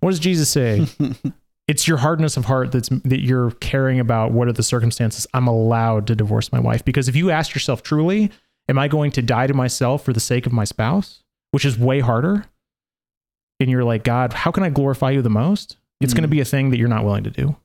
What 0.00 0.10
does 0.10 0.18
Jesus 0.18 0.48
say? 0.48 0.86
it's 1.68 1.86
your 1.86 1.98
hardness 1.98 2.36
of 2.36 2.46
heart 2.46 2.72
that's 2.72 2.88
that 2.88 3.20
you're 3.20 3.50
caring 3.52 4.00
about. 4.00 4.32
What 4.32 4.48
are 4.48 4.52
the 4.52 4.62
circumstances? 4.62 5.26
I'm 5.34 5.46
allowed 5.46 6.06
to 6.08 6.14
divorce 6.14 6.52
my 6.52 6.60
wife 6.60 6.84
because 6.84 7.08
if 7.08 7.16
you 7.16 7.30
ask 7.30 7.54
yourself 7.54 7.82
truly, 7.82 8.30
am 8.68 8.78
I 8.78 8.88
going 8.88 9.10
to 9.12 9.22
die 9.22 9.46
to 9.46 9.54
myself 9.54 10.04
for 10.04 10.12
the 10.12 10.20
sake 10.20 10.46
of 10.46 10.52
my 10.52 10.64
spouse, 10.64 11.22
which 11.50 11.64
is 11.64 11.78
way 11.78 12.00
harder? 12.00 12.46
and 13.60 13.70
you're 13.70 13.84
like, 13.84 14.02
God, 14.02 14.32
how 14.32 14.50
can 14.50 14.62
I 14.62 14.70
glorify 14.70 15.10
you 15.10 15.22
the 15.22 15.30
most? 15.30 15.76
It's 16.00 16.12
mm. 16.12 16.16
going 16.16 16.22
to 16.22 16.28
be 16.28 16.40
a 16.40 16.44
thing 16.44 16.70
that 16.70 16.78
you're 16.78 16.88
not 16.88 17.04
willing 17.04 17.24
to 17.24 17.30
do. 17.30 17.56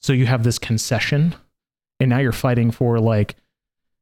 So 0.00 0.14
you 0.14 0.26
have 0.26 0.42
this 0.42 0.58
concession, 0.58 1.34
and 2.00 2.08
now 2.08 2.18
you're 2.18 2.32
fighting 2.32 2.70
for 2.70 2.98
like, 2.98 3.36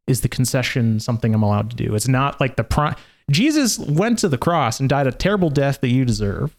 is 0.06 0.20
the 0.20 0.28
concession 0.28 1.00
something 1.00 1.34
I'm 1.34 1.42
allowed 1.42 1.70
to 1.70 1.76
do? 1.76 1.94
It's 1.94 2.08
not 2.08 2.40
like 2.40 2.56
the 2.56 2.64
prime. 2.64 2.94
Jesus 3.30 3.78
went 3.78 4.18
to 4.20 4.28
the 4.28 4.38
cross 4.38 4.80
and 4.80 4.88
died 4.88 5.06
a 5.06 5.12
terrible 5.12 5.50
death 5.50 5.80
that 5.80 5.88
you 5.88 6.04
deserve, 6.04 6.56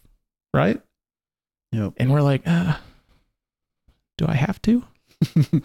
right? 0.54 0.80
Yep. 1.72 1.94
And 1.96 2.12
we're 2.12 2.22
like, 2.22 2.42
uh, 2.46 2.76
do 4.18 4.26
I 4.28 4.34
have 4.34 4.60
to? 4.62 4.84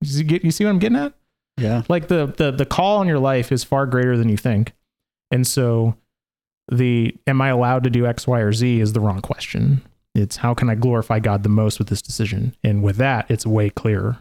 you, 0.00 0.24
get, 0.24 0.44
you 0.44 0.50
see 0.50 0.64
what 0.64 0.70
I'm 0.70 0.78
getting 0.78 0.98
at? 0.98 1.14
Yeah. 1.56 1.82
Like 1.88 2.08
the 2.08 2.34
the 2.36 2.50
the 2.50 2.66
call 2.66 2.98
on 2.98 3.06
your 3.06 3.20
life 3.20 3.52
is 3.52 3.62
far 3.62 3.86
greater 3.86 4.16
than 4.16 4.28
you 4.28 4.36
think, 4.36 4.72
and 5.30 5.46
so 5.46 5.96
the 6.70 7.14
am 7.26 7.40
I 7.40 7.48
allowed 7.48 7.84
to 7.84 7.90
do 7.90 8.06
X, 8.06 8.26
Y, 8.26 8.40
or 8.40 8.52
Z 8.52 8.80
is 8.80 8.92
the 8.92 9.00
wrong 9.00 9.20
question. 9.20 9.82
It's 10.14 10.36
how 10.36 10.54
can 10.54 10.68
I 10.68 10.74
glorify 10.74 11.18
God 11.20 11.42
the 11.42 11.48
most 11.48 11.78
with 11.78 11.88
this 11.88 12.02
decision? 12.02 12.54
And 12.62 12.82
with 12.82 12.96
that, 12.96 13.26
it's 13.28 13.46
way 13.46 13.70
clearer. 13.70 14.18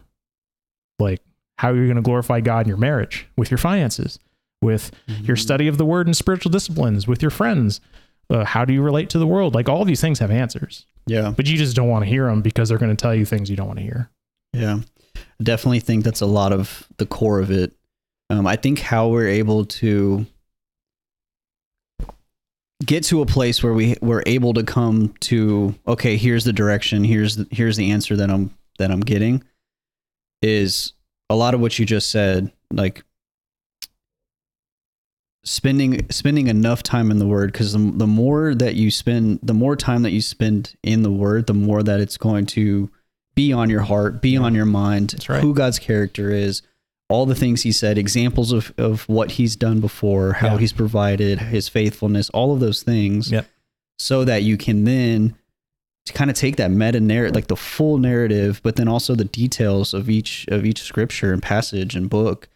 Like, 0.99 1.21
how 1.57 1.71
are 1.71 1.75
you 1.75 1.85
going 1.85 1.95
to 1.95 2.01
glorify 2.01 2.39
God 2.41 2.65
in 2.65 2.67
your 2.67 2.77
marriage, 2.77 3.27
with 3.37 3.51
your 3.51 3.57
finances, 3.57 4.19
with 4.63 4.91
mm-hmm. 5.07 5.25
your 5.25 5.35
study 5.35 5.67
of 5.67 5.77
the 5.77 5.85
word 5.85 6.07
and 6.07 6.17
spiritual 6.17 6.51
disciplines, 6.51 7.07
with 7.07 7.21
your 7.21 7.31
friends? 7.31 7.81
Uh, 8.29 8.45
how 8.45 8.65
do 8.65 8.73
you 8.73 8.81
relate 8.81 9.09
to 9.11 9.19
the 9.19 9.27
world? 9.27 9.53
Like, 9.53 9.69
all 9.69 9.85
these 9.85 10.01
things 10.01 10.19
have 10.19 10.31
answers. 10.31 10.85
Yeah. 11.05 11.33
But 11.35 11.47
you 11.47 11.57
just 11.57 11.75
don't 11.75 11.89
want 11.89 12.05
to 12.05 12.09
hear 12.09 12.25
them 12.27 12.41
because 12.41 12.69
they're 12.69 12.77
going 12.77 12.95
to 12.95 13.01
tell 13.01 13.13
you 13.13 13.25
things 13.25 13.49
you 13.49 13.55
don't 13.55 13.67
want 13.67 13.79
to 13.79 13.83
hear. 13.85 14.09
Yeah. 14.53 14.79
I 15.15 15.43
definitely 15.43 15.81
think 15.81 16.03
that's 16.03 16.21
a 16.21 16.25
lot 16.25 16.53
of 16.53 16.87
the 16.97 17.05
core 17.05 17.39
of 17.39 17.51
it. 17.51 17.73
Um, 18.29 18.47
I 18.47 18.55
think 18.55 18.79
how 18.79 19.09
we're 19.09 19.27
able 19.27 19.65
to 19.65 20.25
get 22.85 23.03
to 23.05 23.21
a 23.21 23.25
place 23.25 23.63
where 23.63 23.73
we 23.73 23.95
we're 24.01 24.23
able 24.25 24.53
to 24.53 24.63
come 24.63 25.13
to 25.19 25.73
okay 25.87 26.17
here's 26.17 26.43
the 26.43 26.53
direction 26.53 27.03
here's 27.03 27.37
the, 27.37 27.47
here's 27.51 27.77
the 27.77 27.91
answer 27.91 28.15
that 28.15 28.29
i'm 28.29 28.53
that 28.77 28.91
i'm 28.91 28.99
getting 28.99 29.43
is 30.41 30.93
a 31.29 31.35
lot 31.35 31.53
of 31.53 31.61
what 31.61 31.77
you 31.79 31.85
just 31.85 32.09
said 32.09 32.51
like 32.71 33.03
spending 35.43 36.09
spending 36.09 36.47
enough 36.47 36.83
time 36.83 37.11
in 37.11 37.19
the 37.19 37.27
word 37.27 37.51
because 37.51 37.73
the, 37.73 37.91
the 37.95 38.07
more 38.07 38.55
that 38.55 38.75
you 38.75 38.89
spend 38.89 39.39
the 39.43 39.53
more 39.53 39.75
time 39.75 40.03
that 40.03 40.11
you 40.11 40.21
spend 40.21 40.75
in 40.83 41.03
the 41.03 41.11
word 41.11 41.47
the 41.47 41.53
more 41.53 41.83
that 41.83 41.99
it's 41.99 42.17
going 42.17 42.45
to 42.45 42.89
be 43.35 43.51
on 43.51 43.69
your 43.69 43.81
heart 43.81 44.21
be 44.21 44.37
on 44.37 44.55
your 44.55 44.65
mind 44.65 45.15
right. 45.27 45.41
who 45.41 45.53
god's 45.53 45.79
character 45.79 46.31
is 46.31 46.61
all 47.09 47.25
the 47.27 47.35
things 47.35 47.61
he 47.61 47.71
said, 47.71 47.97
examples 47.97 48.51
of, 48.51 48.73
of 48.77 49.07
what 49.07 49.33
he's 49.33 49.55
done 49.55 49.79
before, 49.79 50.33
how 50.33 50.53
yeah. 50.53 50.57
he's 50.57 50.73
provided, 50.73 51.39
his 51.39 51.69
faithfulness, 51.69 52.29
all 52.31 52.53
of 52.53 52.59
those 52.59 52.81
things. 52.81 53.31
Yep. 53.31 53.47
So 53.99 54.25
that 54.25 54.41
you 54.41 54.57
can 54.57 54.83
then 54.83 55.35
to 56.05 56.13
kind 56.13 56.29
of 56.29 56.35
take 56.35 56.55
that 56.57 56.71
meta 56.71 56.99
narrative, 56.99 57.35
like 57.35 57.47
the 57.47 57.55
full 57.55 57.97
narrative, 57.97 58.59
but 58.63 58.75
then 58.75 58.87
also 58.87 59.15
the 59.15 59.25
details 59.25 59.93
of 59.93 60.09
each 60.09 60.45
of 60.47 60.65
each 60.65 60.81
scripture 60.81 61.31
and 61.31 61.41
passage 61.41 61.95
and 61.95 62.09
book, 62.09 62.49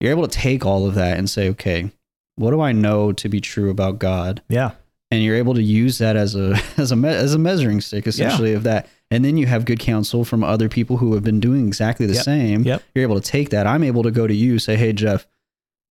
you're 0.00 0.12
able 0.12 0.28
to 0.28 0.38
take 0.38 0.66
all 0.66 0.86
of 0.86 0.94
that 0.94 1.16
and 1.16 1.28
say, 1.28 1.48
okay, 1.48 1.90
what 2.36 2.50
do 2.50 2.60
I 2.60 2.72
know 2.72 3.12
to 3.12 3.28
be 3.28 3.40
true 3.40 3.70
about 3.70 3.98
God? 3.98 4.42
Yeah. 4.48 4.72
And 5.10 5.22
you're 5.22 5.36
able 5.36 5.54
to 5.54 5.62
use 5.62 5.98
that 5.98 6.16
as 6.16 6.34
a 6.34 6.58
as 6.76 6.90
a 6.92 6.96
me- 6.96 7.08
as 7.08 7.34
a 7.34 7.38
measuring 7.38 7.80
stick 7.80 8.06
essentially 8.06 8.52
of 8.54 8.62
that. 8.64 8.88
And 9.10 9.24
then 9.24 9.36
you 9.36 9.46
have 9.46 9.64
good 9.64 9.78
counsel 9.78 10.24
from 10.24 10.42
other 10.42 10.68
people 10.68 10.96
who 10.96 11.14
have 11.14 11.22
been 11.22 11.38
doing 11.40 11.68
exactly 11.68 12.06
the 12.06 12.14
Yep. 12.14 12.24
same. 12.24 12.62
Yep. 12.62 12.82
You're 12.94 13.02
able 13.04 13.20
to 13.20 13.26
take 13.26 13.50
that. 13.50 13.66
I'm 13.66 13.84
able 13.84 14.02
to 14.02 14.10
go 14.10 14.26
to 14.26 14.34
you, 14.34 14.58
say, 14.58 14.76
"Hey 14.76 14.92
Jeff, 14.92 15.26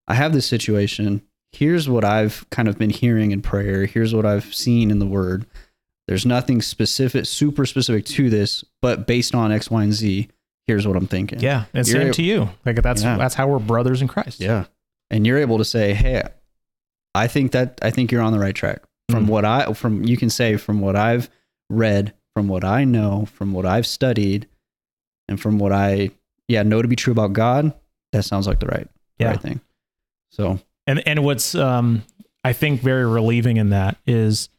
I 0.08 0.16
have 0.16 0.34
this 0.34 0.46
situation. 0.46 1.22
Here's 1.54 1.88
what 1.88 2.04
I've 2.04 2.46
kind 2.50 2.68
of 2.68 2.78
been 2.78 2.90
hearing 2.90 3.32
in 3.32 3.42
prayer. 3.42 3.86
Here's 3.86 4.14
what 4.14 4.26
I've 4.26 4.54
seen 4.54 4.90
in 4.92 5.00
the 5.00 5.06
word. 5.06 5.46
There's 6.08 6.26
nothing 6.26 6.62
specific, 6.62 7.26
super 7.28 7.66
specific 7.66 8.04
to 8.06 8.30
this, 8.30 8.66
but 8.82 9.08
based 9.08 9.34
on 9.34 9.52
X, 9.54 9.72
Y, 9.72 9.84
and 9.84 9.94
Z, 9.94 10.28
here's 10.68 10.86
what 10.86 10.98
I'm 10.98 11.08
thinking. 11.08 11.40
Yeah. 11.40 11.66
And 11.74 11.88
You're 11.88 12.02
same 12.02 12.12
to 12.14 12.24
you. 12.24 12.50
Like 12.66 12.82
that's 12.82 13.04
Yeah. 13.04 13.16
that's 13.18 13.36
how 13.36 13.48
we're 13.48 13.60
brothers 13.60 14.02
in 14.02 14.10
Christ. 14.10 14.42
Yeah. 14.42 14.66
And 15.14 15.26
you're 15.28 15.38
able 15.38 15.58
to 15.60 15.66
say, 15.66 15.94
"Hey, 15.94 16.24
I 17.16 17.28
think 17.28 17.52
that 17.52 17.80
I 17.82 17.92
think 17.92 18.12
you're 18.12 18.22
on 18.22 18.34
the 18.34 18.40
right 18.40 18.56
track." 18.56 18.82
From 19.10 19.26
Mm. 19.26 19.30
what 19.30 19.46
I 19.46 19.72
from 19.74 20.04
you 20.04 20.18
can 20.18 20.30
say 20.30 20.58
from 20.58 20.80
what 20.82 20.96
I've 20.96 21.30
read, 21.70 22.14
from 22.36 22.48
what 22.48 22.64
I 22.64 22.84
know, 22.84 23.26
from 23.26 23.54
what 23.54 23.66
I've 23.66 23.86
studied, 23.86 24.48
and 25.28 25.40
from 25.40 25.60
what 25.60 25.72
I 25.72 26.12
yeah, 26.48 26.64
know 26.64 26.82
to 26.82 26.88
be 26.88 26.96
true 26.96 27.12
about 27.14 27.34
God, 27.34 27.74
that 28.12 28.24
sounds 28.24 28.48
like 28.48 28.60
the 28.60 28.66
right 28.68 28.88
Yeah. 29.20 29.30
right 29.30 29.42
thing. 29.42 29.62
So, 30.32 30.60
And 30.88 31.06
and 31.08 31.24
what's 31.24 31.54
um 31.56 32.04
I 32.44 32.52
think 32.54 32.82
very 32.82 33.06
relieving 33.06 33.58
in 33.58 33.70
that 33.70 33.98
is 34.08 34.50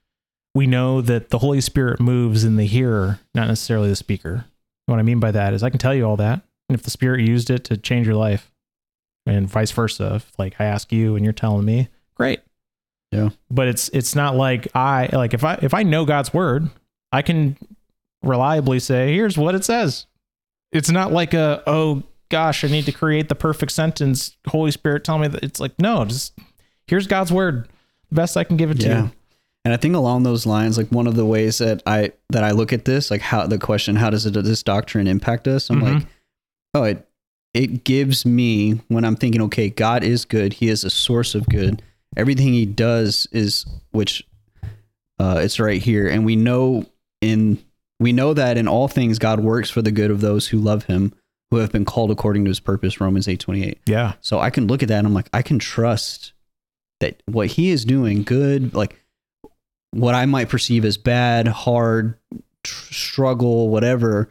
we 0.55 0.67
know 0.67 1.01
that 1.01 1.31
the 1.31 1.39
Holy 1.39 1.61
Spirit 1.61 1.99
moves 2.01 2.45
in 2.45 2.57
the 2.57 2.65
hearer, 2.67 3.19
not 3.35 3.49
necessarily 3.49 3.89
the 3.89 3.97
speaker. 3.97 4.45
What 4.87 4.99
I 4.99 5.03
mean 5.03 5.19
by 5.21 5.33
that 5.33 5.53
is 5.53 5.63
I 5.65 5.71
can 5.71 5.79
tell 5.81 5.95
you 5.95 6.05
all 6.05 6.17
that. 6.19 6.43
And 6.69 6.79
if 6.79 6.83
the 6.85 6.91
Spirit 6.91 7.21
used 7.29 7.51
it 7.51 7.65
to 7.65 7.77
change 7.77 8.07
your 8.07 8.17
life 8.17 8.51
and 9.27 9.49
vice 9.49 9.71
versa, 9.71 10.17
if 10.17 10.33
like 10.39 10.61
I 10.61 10.65
ask 10.65 10.93
you 10.93 11.17
and 11.17 11.25
you're 11.25 11.33
telling 11.33 11.65
me, 11.65 11.89
great. 12.15 12.41
Yeah. 13.13 13.31
But 13.51 13.69
it's 13.69 13.89
it's 13.91 14.15
not 14.15 14.35
like 14.37 14.69
I 14.75 15.09
like 15.13 15.35
if 15.35 15.45
I 15.45 15.59
if 15.63 15.73
I 15.75 15.83
know 15.83 16.05
God's 16.05 16.35
word, 16.35 16.69
I 17.13 17.23
can 17.23 17.57
reliably 18.23 18.81
say, 18.81 19.13
here's 19.15 19.39
what 19.39 19.55
it 19.55 19.65
says. 19.65 20.07
It's 20.73 20.91
not 20.91 21.13
like 21.13 21.33
a 21.35 21.63
oh 21.67 22.03
gosh, 22.31 22.65
I 22.65 22.69
need 22.69 22.87
to 22.87 22.93
create 22.93 23.29
the 23.29 23.35
perfect 23.37 23.71
sentence. 23.73 24.37
Holy 24.49 24.71
Spirit, 24.73 25.05
tell 25.05 25.19
me 25.19 25.29
that 25.29 25.45
it's 25.45 25.61
like 25.61 25.79
no, 25.79 26.05
just 26.05 26.33
here's 26.87 27.07
God's 27.07 27.33
word, 27.33 27.69
the 28.09 28.15
best 28.17 28.37
I 28.37 28.45
can 28.45 28.57
give 28.57 28.71
it 28.71 28.81
to 28.81 28.89
you. 28.89 29.11
And 29.67 29.73
I 29.73 29.79
think 29.79 29.95
along 29.95 30.25
those 30.25 30.45
lines, 30.45 30.77
like 30.77 30.89
one 30.89 31.07
of 31.07 31.15
the 31.15 31.25
ways 31.25 31.59
that 31.59 31.83
I 31.87 32.13
that 32.31 32.43
I 32.45 32.51
look 32.51 32.73
at 32.73 32.85
this, 32.85 33.11
like 33.11 33.21
how 33.23 33.47
the 33.47 33.59
question, 33.59 33.97
how 33.97 34.11
does 34.11 34.27
it 34.27 34.33
this 34.33 34.63
doctrine 34.63 35.07
impact 35.07 35.47
us? 35.49 35.71
I'm 35.71 35.81
Mhm. 35.81 35.95
like, 35.95 36.07
oh, 36.75 36.83
it 36.83 37.09
it 37.55 37.85
gives 37.85 38.27
me 38.27 38.81
when 38.89 39.05
I'm 39.05 39.17
thinking, 39.17 39.41
okay, 39.43 39.71
God 39.71 40.03
is 40.05 40.25
good. 40.25 40.55
He 40.55 40.69
is 40.69 40.85
a 40.85 40.91
source 40.91 41.35
of 41.35 41.49
good. 41.49 41.83
Everything 42.17 42.53
He 42.53 42.67
does 42.67 43.27
is 43.33 43.65
which 43.93 44.27
uh, 45.19 45.41
it's 45.43 45.59
right 45.61 45.81
here, 45.81 46.09
and 46.09 46.25
we 46.25 46.37
know 46.37 46.87
in 47.21 47.65
we 48.01 48.13
know 48.13 48.35
that 48.35 48.59
in 48.59 48.67
all 48.69 48.89
things 48.89 49.19
God 49.19 49.41
works 49.41 49.71
for 49.71 49.81
the 49.81 49.93
good 49.93 50.11
of 50.11 50.21
those 50.21 50.49
who 50.49 50.59
love 50.59 50.85
Him, 50.85 51.15
who 51.51 51.59
have 51.59 51.73
been 51.73 51.85
called 51.85 52.11
according 52.11 52.45
to 52.45 52.51
His 52.51 52.61
purpose. 52.61 53.01
Romans 53.01 53.29
eight 53.29 53.41
twenty 53.41 53.65
eight. 53.65 53.79
Yeah, 53.87 54.15
So 54.21 54.41
I 54.41 54.51
can 54.51 54.67
look 54.67 54.83
at 54.83 54.89
that 54.89 54.99
and 54.99 55.07
I'm 55.07 55.15
like, 55.15 55.31
I 55.33 55.43
can 55.43 55.59
trust 55.59 56.33
that 57.01 57.23
what 57.27 57.49
he 57.49 57.71
is 57.71 57.85
doing, 57.85 58.23
good, 58.23 58.75
like 58.75 59.01
what 59.91 60.15
I 60.15 60.27
might 60.27 60.49
perceive 60.49 60.85
as 60.85 60.97
bad, 60.97 61.47
hard, 61.49 62.19
tr- 62.63 62.93
struggle, 62.93 63.69
whatever, 63.69 64.31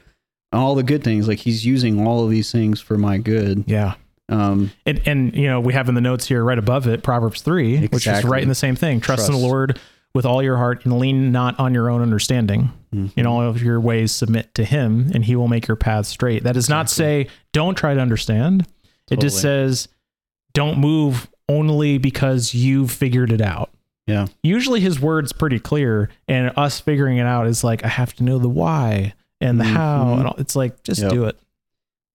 all 0.54 0.76
the 0.76 0.84
good 0.84 1.04
things, 1.04 1.28
like 1.28 1.40
he's 1.40 1.66
using 1.66 2.06
all 2.06 2.24
of 2.24 2.30
these 2.30 2.52
things 2.52 2.80
for 2.80 2.98
my 2.98 3.18
good. 3.18 3.64
yeah. 3.68 3.96
Um, 4.30 4.72
And 4.86 5.02
and 5.06 5.36
you 5.36 5.48
know 5.48 5.60
we 5.60 5.74
have 5.74 5.90
in 5.90 5.96
the 5.96 6.02
notes 6.02 6.26
here 6.28 6.44
right 6.46 6.58
above 6.58 6.88
it 6.88 7.04
Proverbs 7.04 7.42
three, 7.42 7.88
which 7.88 8.08
is 8.08 8.24
right 8.24 8.42
in 8.42 8.48
the 8.50 8.56
same 8.56 8.76
thing. 8.76 9.02
Trust, 9.02 9.28
in 9.28 9.36
the 9.36 9.42
Lord 9.42 9.80
with 10.16 10.26
all 10.26 10.42
your 10.42 10.56
heart 10.58 10.86
and 10.86 10.98
lean 10.98 11.32
not 11.32 11.60
on 11.60 11.74
your 11.74 11.90
own 11.90 12.02
understanding. 12.02 12.72
mhm. 12.96 13.12
In 13.18 13.26
all 13.26 13.42
of 13.42 13.62
your 13.62 13.82
ways 13.82 14.12
submit 14.14 14.54
to 14.56 14.64
Him, 14.64 15.12
and 15.14 15.26
He 15.26 15.36
will 15.36 15.48
make 15.50 15.68
your 15.68 15.76
path 15.76 16.06
straight. 16.06 16.44
That 16.44 16.54
does 16.54 16.70
not 16.70 16.90
say 16.90 17.28
don't 17.52 17.76
try 17.76 17.94
to 17.96 18.00
understand. 18.00 18.66
It 19.12 19.20
just 19.20 19.42
says 19.42 19.90
don't 20.54 20.78
move 20.80 21.28
only 21.50 21.98
because 21.98 22.54
you've 22.56 22.92
figured 22.92 23.32
it 23.32 23.42
out. 23.42 23.72
Yeah. 24.08 24.28
Usually 24.42 24.80
His 24.80 25.00
word's 25.02 25.34
pretty 25.34 25.60
clear, 25.60 26.10
and 26.30 26.52
us 26.56 26.80
figuring 26.80 27.18
it 27.18 27.26
out 27.26 27.46
is 27.48 27.64
like 27.64 27.84
I 27.84 27.90
have 27.90 28.14
to 28.16 28.24
know 28.24 28.38
the 28.38 28.50
why 28.50 29.14
and 29.44 29.60
the 29.60 29.64
how, 29.66 30.06
Mhm. 30.06 30.18
and 30.20 30.28
all, 30.28 30.36
it's 30.38 30.56
like 30.56 30.82
just 30.84 31.02
Yep. 31.02 31.12
do 31.12 31.26
it. 31.26 31.38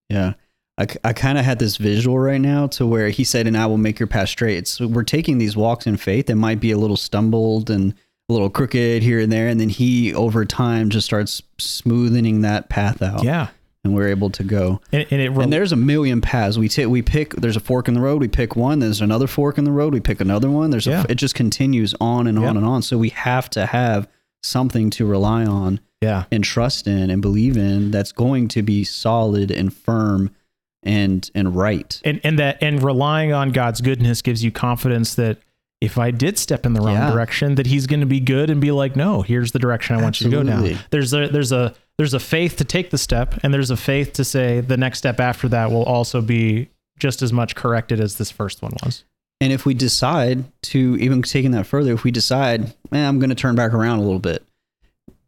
Yeah. 0.08 0.34
I, 0.78 0.86
I 1.04 1.12
kind 1.12 1.38
of 1.38 1.44
had 1.44 1.58
this 1.58 1.76
visual 1.76 2.18
right 2.18 2.40
now 2.40 2.68
to 2.68 2.86
where 2.86 3.08
he 3.10 3.24
said, 3.24 3.46
and 3.46 3.56
I 3.56 3.66
will 3.66 3.78
make 3.78 3.98
your 3.98 4.06
path 4.06 4.28
straight. 4.28 4.68
So 4.68 4.86
we're 4.86 5.02
taking 5.02 5.38
these 5.38 5.56
walks 5.56 5.86
in 5.86 5.96
faith 5.96 6.26
that 6.26 6.36
might 6.36 6.60
be 6.60 6.70
a 6.70 6.78
little 6.78 6.96
stumbled 6.96 7.68
and 7.68 7.94
a 8.28 8.32
little 8.32 8.48
crooked 8.50 9.02
here 9.02 9.18
and 9.20 9.32
there. 9.32 9.48
And 9.48 9.60
then 9.60 9.70
he, 9.70 10.14
over 10.14 10.44
time, 10.44 10.88
just 10.90 11.04
starts 11.04 11.42
smoothing 11.58 12.42
that 12.42 12.68
path 12.68 13.02
out. 13.02 13.24
Yeah, 13.24 13.48
And 13.84 13.92
we're 13.94 14.08
able 14.08 14.30
to 14.30 14.44
go. 14.44 14.80
and, 14.92 15.04
and 15.10 15.20
it 15.20 15.32
And 15.32 15.52
there's 15.52 15.72
a 15.72 15.76
million 15.76 16.20
paths. 16.20 16.56
We 16.58 16.68
take, 16.68 16.86
we 16.88 17.02
pick. 17.02 17.34
There's 17.34 17.56
a 17.56 17.60
fork 17.60 17.88
in 17.88 17.94
the 17.94 18.00
road. 18.00 18.20
We 18.20 18.28
pick 18.28 18.54
one. 18.54 18.78
There's 18.78 19.00
another 19.00 19.26
fork 19.26 19.58
in 19.58 19.64
the 19.64 19.72
road. 19.72 19.92
We 19.92 20.00
pick 20.00 20.20
another 20.20 20.48
one. 20.50 20.70
There's 20.70 20.86
Yeah. 20.86 21.02
a. 21.08 21.12
It 21.12 21.16
just 21.16 21.34
continues 21.34 21.92
on 22.00 22.26
and 22.28 22.38
on 22.38 22.44
Yeah. 22.44 22.50
and 22.50 22.64
on. 22.64 22.82
So 22.82 22.96
we 22.98 23.08
have 23.10 23.50
to 23.50 23.66
have 23.66 24.06
something 24.44 24.90
to 24.90 25.04
rely 25.06 25.44
on 25.44 25.80
yeah. 26.00 26.24
and 26.30 26.44
trust 26.44 26.86
in 26.86 27.10
and 27.10 27.22
believe 27.22 27.56
in 27.56 27.90
that's 27.90 28.12
going 28.12 28.48
to 28.48 28.62
be 28.62 28.84
solid 28.84 29.50
and 29.50 29.72
firm 29.74 30.34
and 30.82 31.30
and 31.34 31.56
right. 31.56 32.00
and 32.04 32.20
and 32.22 32.38
that 32.38 32.62
and 32.62 32.82
relying 32.82 33.32
on 33.32 33.50
God's 33.50 33.80
goodness 33.80 34.22
gives 34.22 34.44
you 34.44 34.50
confidence 34.52 35.14
that 35.16 35.38
if 35.80 35.96
I 35.98 36.10
did 36.10 36.38
step 36.38 36.66
in 36.66 36.72
the 36.72 36.80
wrong 36.80 36.94
Yeah. 36.94 37.10
direction, 37.12 37.54
that 37.56 37.66
He's 37.66 37.86
going 37.86 38.00
to 38.00 38.06
be 38.06 38.20
good 38.20 38.50
and 38.50 38.60
be 38.60 38.72
like, 38.72 38.96
no, 38.96 39.22
here's 39.22 39.52
the 39.52 39.58
direction 39.60 39.96
I 39.96 40.02
want 40.02 40.20
you 40.20 40.28
to 40.28 40.36
go 40.36 40.42
now. 40.42 40.76
There's 40.90 41.12
a 41.14 41.28
there's 41.28 41.52
a 41.52 41.74
there's 41.98 42.14
a 42.14 42.20
faith 42.20 42.56
to 42.56 42.64
take 42.64 42.90
the 42.90 42.98
step, 42.98 43.34
and 43.42 43.52
there's 43.52 43.70
a 43.70 43.76
faith 43.76 44.12
to 44.14 44.24
say 44.24 44.60
the 44.60 44.76
next 44.76 44.98
step 44.98 45.20
after 45.20 45.48
that 45.48 45.70
will 45.70 45.84
also 45.84 46.20
be 46.20 46.68
just 46.98 47.22
as 47.22 47.32
much 47.32 47.54
corrected 47.54 48.00
as 48.00 48.16
this 48.16 48.30
first 48.30 48.62
one 48.62 48.72
was. 48.84 49.04
And 49.40 49.52
if 49.52 49.64
we 49.64 49.74
decide 49.74 50.44
to 50.62 50.96
even 51.00 51.22
taking 51.22 51.52
that 51.52 51.64
further, 51.66 51.92
if 51.92 52.02
we 52.02 52.10
decide, 52.10 52.74
man, 52.90 53.08
I'm 53.08 53.18
going 53.20 53.30
to 53.30 53.36
turn 53.36 53.54
back 53.54 53.72
around 53.72 53.98
a 53.98 54.02
little 54.02 54.18
bit, 54.18 54.44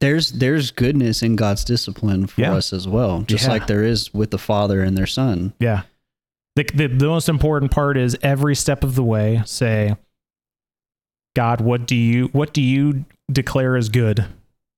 there's 0.00 0.32
there's 0.32 0.70
goodness 0.70 1.22
in 1.22 1.36
God's 1.36 1.64
discipline 1.64 2.26
for 2.26 2.40
Yeah. 2.40 2.54
us 2.54 2.72
as 2.72 2.88
well, 2.88 3.22
just 3.22 3.44
Yeah. 3.44 3.50
like 3.50 3.66
there 3.66 3.84
is 3.84 4.12
with 4.14 4.30
the 4.30 4.38
Father 4.38 4.82
and 4.82 4.96
their 4.96 5.06
Son. 5.06 5.52
Yeah. 5.60 5.82
The, 6.56 6.64
the 6.74 6.86
the 6.88 7.06
most 7.06 7.28
important 7.28 7.70
part 7.70 7.96
is 7.96 8.16
every 8.22 8.54
step 8.56 8.82
of 8.82 8.94
the 8.94 9.04
way 9.04 9.42
say, 9.46 9.96
God, 11.36 11.60
what 11.60 11.86
do 11.86 11.94
you 11.96 12.26
what 12.32 12.52
do 12.52 12.60
you 12.62 13.04
declare 13.30 13.76
as 13.76 13.88
good? 13.88 14.24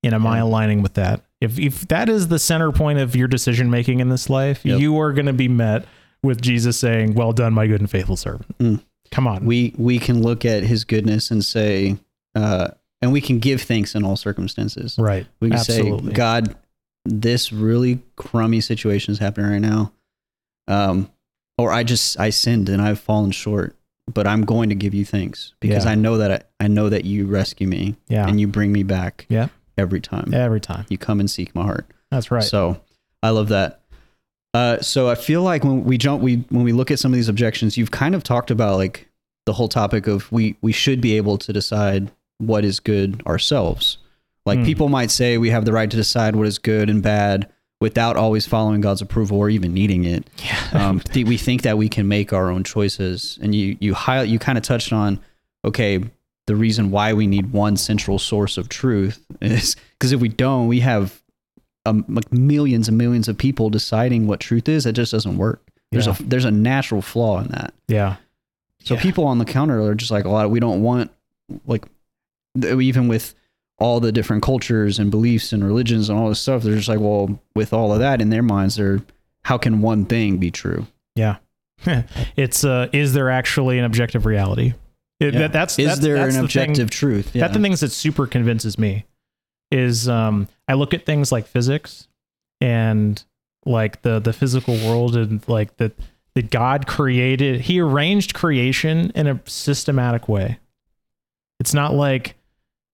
And 0.05 0.15
am 0.15 0.27
I 0.27 0.39
aligning 0.39 0.83
with 0.83 0.95
that? 0.95 1.23
If 1.41 1.59
if 1.59 1.89
that 1.89 2.09
is 2.09 2.29
the 2.29 2.39
center 2.39 2.73
point 2.73 2.99
of 2.99 3.17
your 3.17 3.29
decision 3.29 3.71
making 3.71 4.01
in 4.01 4.09
this 4.09 4.29
life, 4.29 4.65
Yep. 4.65 4.81
you 4.81 4.99
are 5.01 5.13
going 5.13 5.27
to 5.27 5.33
be 5.33 5.49
met 5.49 5.87
with 6.23 6.41
Jesus 6.43 6.79
saying, 6.79 7.15
"Well 7.15 7.33
done, 7.33 7.53
my 7.55 7.67
good 7.67 7.81
and 7.81 7.91
faithful 7.91 8.17
servant." 8.17 8.59
Mm. 8.59 8.81
Come 9.11 9.27
on. 9.27 9.45
We 9.45 9.75
we 9.79 9.99
can 9.99 10.21
look 10.23 10.45
at 10.45 10.63
His 10.65 10.85
goodness 10.85 11.31
and 11.31 11.45
say, 11.45 11.97
uh, 12.35 12.69
and 13.03 13.13
we 13.13 13.21
can 13.21 13.39
give 13.41 13.61
thanks 13.63 13.95
in 13.95 14.05
all 14.05 14.17
circumstances. 14.17 14.97
right. 14.99 15.27
We 15.41 15.49
can 15.51 15.59
Absolutely. 15.59 16.09
say, 16.11 16.15
God, 16.15 16.57
this 17.05 17.53
really 17.53 18.01
crummy 18.17 18.61
situation 18.61 19.13
is 19.13 19.19
happening 19.19 19.51
right 19.51 19.59
now. 19.61 19.93
Um, 20.69 21.11
or 21.59 21.73
I 21.73 21.83
just 21.83 22.19
I 22.19 22.31
sinned 22.31 22.69
and 22.69 22.81
I've 22.81 23.01
fallen 23.01 23.31
short, 23.33 23.77
but 24.13 24.27
I'm 24.27 24.45
going 24.45 24.69
to 24.69 24.75
give 24.75 24.95
you 24.95 25.05
thanks 25.05 25.53
because 25.61 25.85
Yeah. 25.85 25.91
I 25.91 25.95
know 25.97 26.19
that 26.19 26.47
I, 26.61 26.65
I 26.65 26.69
know 26.69 26.89
that 26.89 27.05
you 27.05 27.27
rescue 27.27 27.67
me 27.67 27.97
yeah. 28.09 28.27
and 28.27 28.41
you 28.41 28.47
bring 28.47 28.73
me 28.73 28.85
back 28.85 29.27
Yeah. 29.29 29.49
every 29.77 30.01
time. 30.01 30.33
Every 30.33 30.61
time. 30.61 30.87
You 30.89 30.97
come 30.99 31.21
and 31.21 31.31
seek 31.31 31.55
my 31.55 31.63
heart. 31.63 31.87
That's 32.11 32.31
right. 32.31 32.45
So 32.45 32.81
I 33.23 33.31
love 33.31 33.49
that. 33.49 33.81
Uh, 34.55 34.81
so 34.81 35.09
I 35.09 35.15
feel 35.15 35.43
like 35.43 35.65
when 35.65 35.85
we 35.85 35.97
jump, 35.99 36.23
we 36.23 36.37
when 36.51 36.63
we 36.63 36.73
look 36.73 36.91
at 36.91 36.99
some 36.99 37.13
of 37.13 37.17
these 37.17 37.29
objections, 37.29 37.77
you've 37.77 37.91
kind 37.91 38.15
of 38.15 38.23
talked 38.23 38.51
about 38.51 38.77
like 38.77 39.09
the 39.47 39.55
whole 39.55 39.69
topic 39.69 40.07
of 40.07 40.31
we 40.31 40.57
we 40.61 40.73
should 40.73 41.01
be 41.01 41.17
able 41.17 41.39
to 41.39 41.53
decide 41.53 42.11
what 42.47 42.65
is 42.65 42.81
good 42.81 43.23
ourselves. 43.27 43.99
Like 44.45 44.59
Hmm. 44.61 44.65
people 44.65 44.89
might 44.89 45.11
say 45.11 45.39
we 45.39 45.51
have 45.51 45.65
the 45.65 45.73
right 45.73 45.91
to 45.91 45.97
decide 45.97 46.35
what 46.37 46.47
is 46.47 46.59
good 46.59 46.91
and 46.91 47.03
bad 47.03 47.49
without 47.81 48.17
always 48.17 48.47
following 48.47 48.81
God's 48.81 49.01
approval 49.03 49.39
or 49.39 49.49
even 49.51 49.73
needing 49.75 50.05
it. 50.05 50.29
yeah. 50.45 50.59
Um, 50.89 51.01
th- 51.01 51.27
we 51.27 51.37
think 51.37 51.63
that 51.63 51.79
we 51.79 51.89
can 51.89 52.07
make 52.09 52.33
our 52.33 52.51
own 52.51 52.65
choices, 52.65 53.39
and 53.43 53.55
you 53.55 53.77
you 53.81 53.95
highlight 53.95 54.29
you 54.29 54.39
kind 54.39 54.59
of 54.59 54.65
touched 54.65 54.93
on 54.93 55.19
okay 55.65 56.01
the 56.49 56.57
reason 56.57 56.91
why 56.91 57.13
we 57.13 57.27
need 57.29 57.53
one 57.53 57.77
central 57.77 58.19
source 58.19 58.59
of 58.59 58.69
truth 58.69 59.25
is 59.41 59.77
because 59.99 60.11
if 60.13 60.21
we 60.21 60.29
don't, 60.29 60.67
we 60.67 60.81
have 60.81 61.23
um, 61.87 62.05
like 62.09 62.33
millions 62.33 62.89
and 62.89 62.99
millions 62.99 63.29
of 63.29 63.39
people 63.39 63.71
deciding 63.71 64.27
what 64.27 64.41
truth 64.41 64.69
is. 64.69 64.85
It 64.87 64.93
just 64.95 65.13
doesn't 65.13 65.37
work. 65.39 65.63
There's 65.93 66.07
Yeah. 66.09 66.17
a 66.19 66.23
there's 66.25 66.45
a 66.45 66.51
natural 66.51 67.01
flaw 67.03 67.41
in 67.41 67.49
that. 67.49 67.75
yeah. 67.87 68.17
So 68.85 68.95
Yeah. 68.95 69.03
people 69.03 69.25
on 69.25 69.39
the 69.39 69.45
counter 69.45 69.81
are 69.83 69.95
just 69.95 70.11
like 70.11 70.25
a 70.25 70.29
lot. 70.29 70.51
We 70.51 70.59
don't 70.59 70.83
want 70.83 71.13
like 71.67 71.85
even 72.57 73.09
with 73.09 73.35
all 73.79 74.01
the 74.01 74.13
different 74.13 74.43
cultures 74.43 74.99
and 74.99 75.11
beliefs 75.11 75.53
and 75.53 75.65
religions 75.65 76.09
and 76.09 76.19
all 76.19 76.29
this 76.29 76.41
stuff. 76.41 76.63
They're 76.63 76.77
just 76.77 76.89
like, 76.89 77.01
well, 77.01 77.41
with 77.55 77.73
all 77.73 77.93
of 77.93 77.99
that 77.99 78.21
in 78.21 78.31
their 78.31 78.43
minds, 78.43 78.77
they're 78.77 79.01
how 79.45 79.59
can 79.59 79.81
one 79.83 80.05
thing 80.05 80.39
be 80.39 80.51
true? 80.53 80.87
Yeah. 81.17 81.37
it's 82.37 82.65
uh, 82.65 82.89
is 82.93 83.13
there 83.13 83.29
actually 83.31 83.79
an 83.79 83.85
objective 83.85 84.25
reality? 84.25 84.75
It, 85.19 85.35
Yeah. 85.35 85.41
that, 85.41 85.53
that's 85.53 85.79
is 85.79 85.87
that's, 85.87 86.01
there 86.01 86.17
that's 86.17 86.37
an 86.37 86.43
the 86.43 86.49
thing- 86.49 86.63
objective 86.71 86.91
truth? 86.91 87.35
Yeah. 87.35 87.43
That's 87.43 87.57
the 87.57 87.63
things 87.63 87.81
that 87.81 87.91
super 87.91 88.27
convinces 88.27 88.79
me 88.79 89.05
is 89.73 90.09
um, 90.09 90.47
I 90.69 90.75
look 90.75 90.95
at 90.95 91.05
things 91.07 91.33
like 91.33 91.47
physics 91.47 92.07
and 92.61 93.23
like 93.65 94.03
the 94.03 94.19
the 94.21 94.33
physical 94.33 94.75
world 94.77 95.17
and 95.17 95.43
like 95.49 95.77
that 95.79 95.93
that 96.35 96.51
God 96.51 96.87
created 96.87 97.63
he 97.63 97.81
arranged 97.81 98.35
creation 98.35 99.11
in 99.15 99.27
a 99.27 99.41
systematic 99.47 100.29
way. 100.29 100.59
It's 101.59 101.75
not 101.75 101.95
like, 101.95 102.35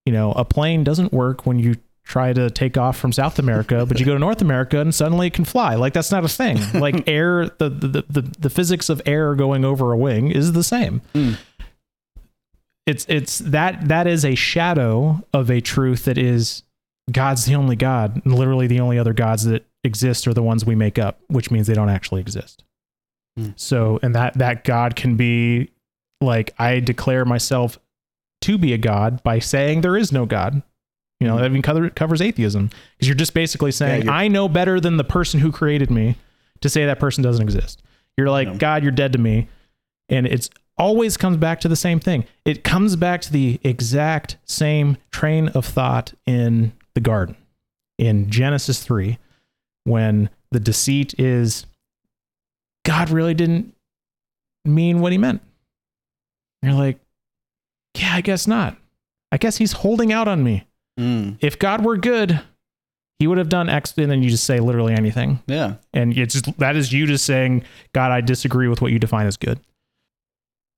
you 0.09 0.13
know, 0.13 0.33
a 0.33 0.45
plane 0.47 0.85
doesn't 0.85 1.13
work 1.13 1.45
when 1.45 1.59
you 1.59 1.77
try 2.03 2.33
to 2.33 2.49
take 2.49 2.79
off 2.79 2.97
from 2.97 3.13
South 3.13 3.39
America, 3.39 3.85
but 3.85 4.01
you 4.01 4.07
go 4.07 4.15
to 4.15 4.19
North 4.19 4.41
America 4.41 4.81
and 4.81 4.95
suddenly 4.95 5.27
it 5.27 5.35
can 5.35 5.45
fly. 5.45 5.75
Like 5.75 5.93
that's 5.93 6.11
not 6.11 6.25
a 6.25 6.29
thing. 6.29 6.57
Like 6.73 7.07
air 7.07 7.45
the 7.59 7.69
the, 7.69 8.05
the, 8.09 8.23
the 8.39 8.49
physics 8.49 8.89
of 8.89 9.03
air 9.05 9.35
going 9.35 9.67
over 9.67 9.93
a 9.93 9.99
wing 9.99 10.31
is 10.31 10.55
the 10.55 10.65
same 10.65 11.03
Mm. 11.13 11.37
it's 12.87 13.05
it's 13.11 13.41
that 13.41 13.89
that 13.89 14.07
is 14.07 14.25
a 14.25 14.35
shadow 14.35 15.21
of 15.35 15.51
a 15.51 15.61
truth 15.61 16.07
that 16.07 16.17
is 16.17 16.63
God's 17.13 17.45
the 17.45 17.55
only 17.55 17.77
God. 17.77 18.23
And 18.25 18.35
literally 18.35 18.67
the 18.67 18.81
only 18.81 18.99
other 18.99 19.13
gods 19.13 19.45
that 19.45 19.67
exist 19.85 20.27
are 20.27 20.33
the 20.33 20.43
ones 20.43 20.65
we 20.65 20.75
make 20.75 20.99
up, 20.99 21.21
which 21.29 21.51
means 21.51 21.67
they 21.67 21.75
don't 21.75 21.91
actually 21.91 22.23
exist. 22.23 22.65
Hmm. 23.37 23.51
So 23.57 23.99
and 24.03 24.15
that 24.15 24.39
that 24.39 24.65
God 24.65 24.97
can 24.97 25.17
be 25.17 25.73
like 26.23 26.55
I 26.59 26.81
declare 26.81 27.27
myself 27.27 27.79
to 28.43 28.59
be 28.59 28.73
a 28.73 28.79
god 28.79 29.23
by 29.23 29.39
saying 29.39 29.81
there 29.81 29.97
is 29.97 30.13
no 30.13 30.27
God. 30.27 30.63
You 31.21 31.27
know, 31.27 31.35
Hmm. 31.35 31.41
that 31.41 31.47
even 31.51 31.63
cover, 31.63 31.91
covers 31.91 32.21
atheism 32.23 32.71
because 32.97 33.09
you're 33.09 33.17
just 33.17 33.35
basically 33.35 33.73
saying 33.73 34.03
you're- 34.05 34.15
I 34.17 34.29
know 34.29 34.49
better 34.49 34.79
than 34.81 34.97
the 34.99 35.05
person 35.05 35.41
who 35.41 35.51
created 35.51 35.91
me 35.91 36.17
to 36.61 36.69
say 36.69 36.87
that 36.87 37.01
person 37.01 37.25
doesn't 37.25 37.43
exist. 37.43 37.83
You're 38.17 38.31
like, 38.31 38.49
No. 38.49 38.57
God, 38.57 38.83
you're 38.85 38.93
dead 38.93 39.13
to 39.15 39.19
me. 39.19 39.49
And 40.09 40.27
it's 40.27 40.49
always 40.77 41.17
comes 41.17 41.37
back 41.37 41.61
to 41.61 41.69
the 41.69 41.75
same 41.77 41.99
thing. 41.99 42.25
It 42.45 42.63
comes 42.63 42.95
back 42.95 43.21
to 43.23 43.33
the 43.33 43.59
exact 43.65 44.37
same 44.45 44.97
train 45.11 45.49
of 45.49 45.67
thought 45.67 46.13
in 46.25 46.73
the 46.95 47.01
garden 47.01 47.37
in 47.99 48.31
Genesis 48.31 48.81
3 48.83 49.19
when 49.85 50.31
the 50.53 50.61
deceit 50.61 51.19
is 51.19 51.67
God 52.85 53.11
really 53.11 53.35
didn't 53.35 53.75
mean 54.65 55.01
what 55.01 55.11
he 55.13 55.19
meant. 55.19 55.43
You're 56.63 56.75
like, 56.75 56.99
yeah, 57.99 58.15
I 58.15 58.21
guess 58.21 58.47
not. 58.47 58.77
I 59.31 59.37
guess 59.37 59.57
he's 59.57 59.73
holding 59.73 60.13
out 60.13 60.29
on 60.29 60.43
me. 60.43 60.67
Mm. 60.99 61.39
If 61.41 61.59
God 61.59 61.85
were 61.85 61.97
good, 61.97 62.41
he 63.19 63.27
would 63.27 63.39
have 63.39 63.49
done 63.49 63.69
X, 63.69 63.95
and 63.97 64.11
then 64.11 64.23
you 64.23 64.31
just 64.31 64.45
say 64.45 64.61
literally 64.61 64.95
anything. 64.95 65.43
Yeah. 65.47 65.75
And 65.93 66.17
it's 66.17 66.35
just 66.35 66.59
that 66.59 66.77
is 66.77 66.93
you 66.93 67.07
just 67.07 67.25
saying, 67.25 67.65
God, 67.93 68.13
I 68.13 68.21
disagree 68.21 68.69
with 68.69 68.81
what 68.81 68.93
you 68.93 68.99
define 68.99 69.27
as 69.27 69.37
good. 69.37 69.61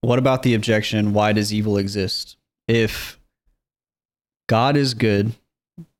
What 0.00 0.18
about 0.18 0.42
the 0.42 0.54
objection? 0.54 1.12
Why 1.12 1.32
does 1.32 1.52
evil 1.52 1.76
exist? 1.76 2.36
If 2.66 3.18
God 4.48 4.76
is 4.76 4.94
good, 4.94 5.34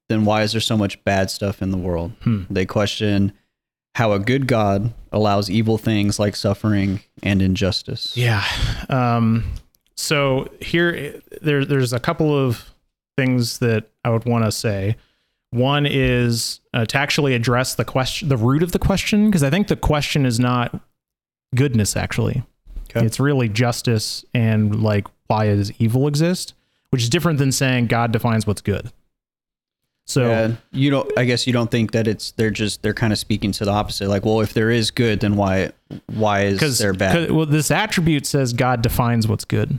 then 0.08 0.24
why 0.24 0.42
is 0.42 0.52
there 0.52 0.60
so 0.60 0.76
much 0.76 1.02
bad 1.04 1.30
stuff 1.30 1.60
in 1.60 1.70
the 1.70 1.76
world? 1.76 2.12
Hmm. 2.22 2.44
They 2.48 2.64
question 2.64 3.32
how 3.96 4.12
a 4.12 4.18
good 4.18 4.46
God 4.46 4.94
allows 5.12 5.50
evil 5.50 5.76
things 5.76 6.18
like 6.18 6.36
suffering 6.36 7.00
and 7.22 7.42
injustice. 7.42 8.16
Yeah. 8.16 8.44
Um, 8.88 9.44
so 10.00 10.48
here, 10.60 11.20
there, 11.42 11.64
there's 11.64 11.92
a 11.92 12.00
couple 12.00 12.36
of 12.36 12.72
things 13.16 13.58
that 13.58 13.84
I 14.04 14.10
would 14.10 14.24
want 14.24 14.44
to 14.44 14.52
say. 14.52 14.96
One 15.50 15.84
is 15.84 16.60
uh, 16.72 16.86
to 16.86 16.98
actually 16.98 17.34
address 17.34 17.74
the 17.74 17.84
question, 17.84 18.28
the 18.28 18.36
root 18.36 18.62
of 18.62 18.72
the 18.72 18.78
question, 18.78 19.26
because 19.26 19.42
I 19.42 19.50
think 19.50 19.68
the 19.68 19.76
question 19.76 20.24
is 20.24 20.38
not 20.40 20.80
goodness. 21.54 21.96
Actually, 21.96 22.44
Okay. 22.88 23.04
it's 23.04 23.20
really 23.20 23.48
justice 23.48 24.24
and 24.34 24.82
like 24.82 25.06
why 25.26 25.46
does 25.46 25.72
evil 25.78 26.06
exist, 26.08 26.54
which 26.90 27.02
is 27.02 27.08
different 27.08 27.38
than 27.38 27.52
saying 27.52 27.86
God 27.88 28.10
defines 28.12 28.46
what's 28.46 28.60
good. 28.62 28.90
So 30.06 30.28
Yeah, 30.28 30.52
you 30.72 30.90
don't. 30.90 31.10
I 31.18 31.24
guess 31.24 31.46
you 31.46 31.52
don't 31.52 31.70
think 31.70 31.92
that 31.92 32.08
it's 32.08 32.30
they're 32.32 32.50
just 32.50 32.82
they're 32.82 32.94
kind 32.94 33.12
of 33.12 33.18
speaking 33.18 33.52
to 33.52 33.64
the 33.64 33.70
opposite. 33.70 34.08
Like, 34.08 34.24
well, 34.24 34.40
if 34.40 34.54
there 34.54 34.70
is 34.70 34.90
good, 34.90 35.20
then 35.20 35.36
why 35.36 35.70
why 36.14 36.42
is 36.42 36.54
because 36.54 36.78
there 36.78 36.92
bad? 36.92 37.30
well, 37.30 37.46
this 37.46 37.70
attribute 37.70 38.26
says 38.26 38.52
God 38.52 38.82
defines 38.82 39.28
what's 39.28 39.44
good. 39.44 39.78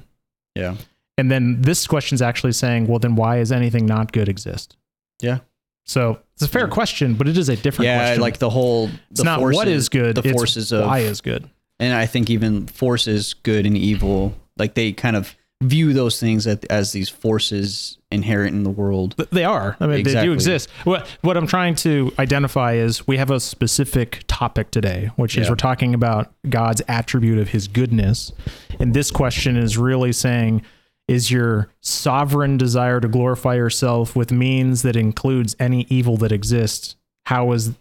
Yeah, 0.55 0.75
And 1.17 1.31
then 1.31 1.61
this 1.61 1.87
question's 1.87 2.21
actually 2.21 2.51
saying, 2.53 2.87
well, 2.87 2.99
then 2.99 3.15
why 3.15 3.39
is 3.39 3.51
anything 3.51 3.85
not 3.85 4.11
good 4.11 4.27
exist? 4.27 4.75
Yeah. 5.21 5.39
So 5.85 6.19
it's 6.33 6.43
a 6.43 6.47
fair 6.47 6.63
Yeah. 6.63 6.73
question, 6.73 7.13
but 7.15 7.27
it 7.27 7.37
is 7.37 7.47
a 7.49 7.55
different 7.55 7.87
yeah. 7.87 7.99
question. 7.99 8.21
Like 8.21 8.37
the 8.39 8.49
whole 8.49 8.89
it's 9.09 9.23
not 9.23 9.39
forces, 9.39 9.57
what 9.57 9.67
is 9.67 9.89
good, 9.89 10.15
the 10.15 10.23
forces 10.33 10.71
of 10.71 10.85
why 10.85 10.99
is 10.99 11.21
good. 11.21 11.49
and 11.79 11.93
I 11.93 12.05
think 12.05 12.29
even 12.29 12.67
forces, 12.67 13.33
good 13.33 13.65
and 13.65 13.77
evil, 13.77 14.35
like 14.57 14.73
they 14.75 14.91
kind 14.93 15.15
of 15.15 15.35
view 15.61 15.93
those 15.93 16.19
things 16.19 16.47
as, 16.47 16.59
as 16.69 16.91
these 16.91 17.07
forces 17.07 17.97
inherent 18.11 18.53
in 18.55 18.63
the 18.63 18.69
world. 18.69 19.15
They 19.31 19.45
are. 19.45 19.77
I 19.79 19.87
mean, 19.87 20.03
they 20.03 20.21
do 20.21 20.33
exist. 20.33 20.69
What 20.83 21.07
what 21.21 21.37
I'm 21.37 21.47
trying 21.47 21.75
to 21.75 22.11
identify 22.19 22.73
is 22.73 23.07
we 23.07 23.17
have 23.17 23.29
a 23.31 23.39
specific 23.39 24.23
topic 24.27 24.71
today, 24.71 25.11
which 25.15 25.37
is 25.37 25.49
we're 25.49 25.55
talking 25.55 25.93
about 25.93 26.33
God's 26.49 26.81
attribute 26.87 27.37
of 27.37 27.49
His 27.49 27.67
goodness, 27.67 28.33
and 28.79 28.93
this 28.93 29.11
question 29.11 29.55
is 29.57 29.77
really 29.77 30.11
saying. 30.11 30.63
Is 31.07 31.29
your 31.29 31.67
sovereign 31.81 32.55
desire 32.57 33.01
to 33.01 33.07
glorify 33.09 33.55
yourself 33.55 34.15
with 34.15 34.31
means 34.31 34.81
that 34.83 34.95
includes 34.95 35.57
any 35.59 35.85
evil 35.89 36.15
that 36.17 36.31
exists? 36.31 36.95
How 37.25 37.51
is 37.51 37.71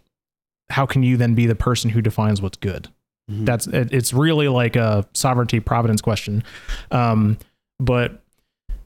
how 0.69 0.85
can 0.85 1.03
you 1.03 1.15
then 1.15 1.33
be 1.33 1.45
the 1.45 1.55
person 1.55 1.91
who 1.91 2.01
defines 2.01 2.41
what's 2.41 2.57
good? 2.57 2.89
Mhm. 3.31 3.45
That's 3.45 3.67
it, 3.67 3.93
it's 3.93 4.11
really 4.11 4.49
like 4.49 4.75
a 4.75 5.07
sovereignty 5.13 5.61
providence 5.61 6.01
question. 6.01 6.43
Um, 6.89 7.37
but 7.81 8.21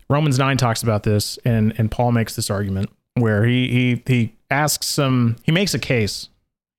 Romans 0.10 0.40
nine 0.40 0.58
talks 0.58 0.82
about 0.82 1.04
this, 1.04 1.38
and 1.46 1.74
and 1.78 1.92
Paul 1.92 2.12
makes 2.12 2.36
this 2.36 2.50
argument 2.50 2.90
where 3.16 3.46
he 3.46 3.68
he 3.68 4.04
he 4.08 4.36
asks 4.50 4.88
some 4.88 5.36
he 5.44 5.52
makes 5.52 5.74
a 5.74 5.80
case. 5.80 6.30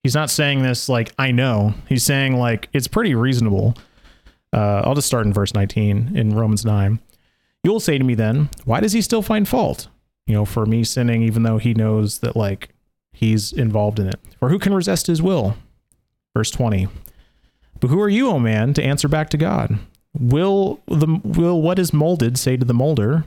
He's 0.03 0.15
not 0.15 0.31
saying 0.31 0.63
this 0.63 0.89
like 0.89 1.13
I 1.19 1.31
know. 1.31 1.75
He's 1.89 2.05
saying 2.05 2.37
like 2.37 2.69
it's 2.73 2.89
pretty 2.89 3.15
reasonable. 3.15 3.75
Uh, 4.53 4.83
I'll 4.85 4.95
just 4.95 5.09
start 5.09 5.27
in 5.27 5.33
verse 5.33 5.53
19 5.53 6.17
in 6.17 6.35
Romans 6.35 6.65
9. 6.65 7.01
You'll 7.63 7.81
say 7.81 7.99
to 7.99 8.05
me 8.05 8.15
then, 8.15 8.49
why 8.65 8.81
does 8.81 8.93
he 8.93 9.03
still 9.03 9.21
find 9.21 9.47
fault? 9.47 9.89
You 10.27 10.35
know, 10.35 10.45
for 10.45 10.65
me 10.65 10.85
sinning, 10.85 11.23
even 11.23 11.43
though 11.43 11.59
he 11.59 11.75
knows 11.75 12.21
that 12.21 12.37
like 12.37 12.71
he's 13.13 13.53
involved 13.53 13.99
in 13.99 14.09
it. 14.09 14.21
For 14.39 14.49
who 14.49 14.59
can 14.59 14.73
resist 14.73 15.09
his 15.09 15.21
will? 15.21 15.57
Verse 16.35 16.51
20. 16.51 16.89
But 17.81 17.89
who 17.89 18.01
are 18.01 18.09
you, 18.09 18.29
O 18.31 18.39
man, 18.39 18.73
to 18.75 18.83
answer 18.83 19.09
back 19.09 19.29
to 19.31 19.37
God? 19.37 19.79
Will 20.19 20.81
the 20.87 21.21
will 21.25 21.61
what 21.61 21.79
is 21.79 21.93
molded 21.93 22.39
say 22.39 22.57
to 22.57 22.65
the 22.65 22.75
molder, 22.75 23.25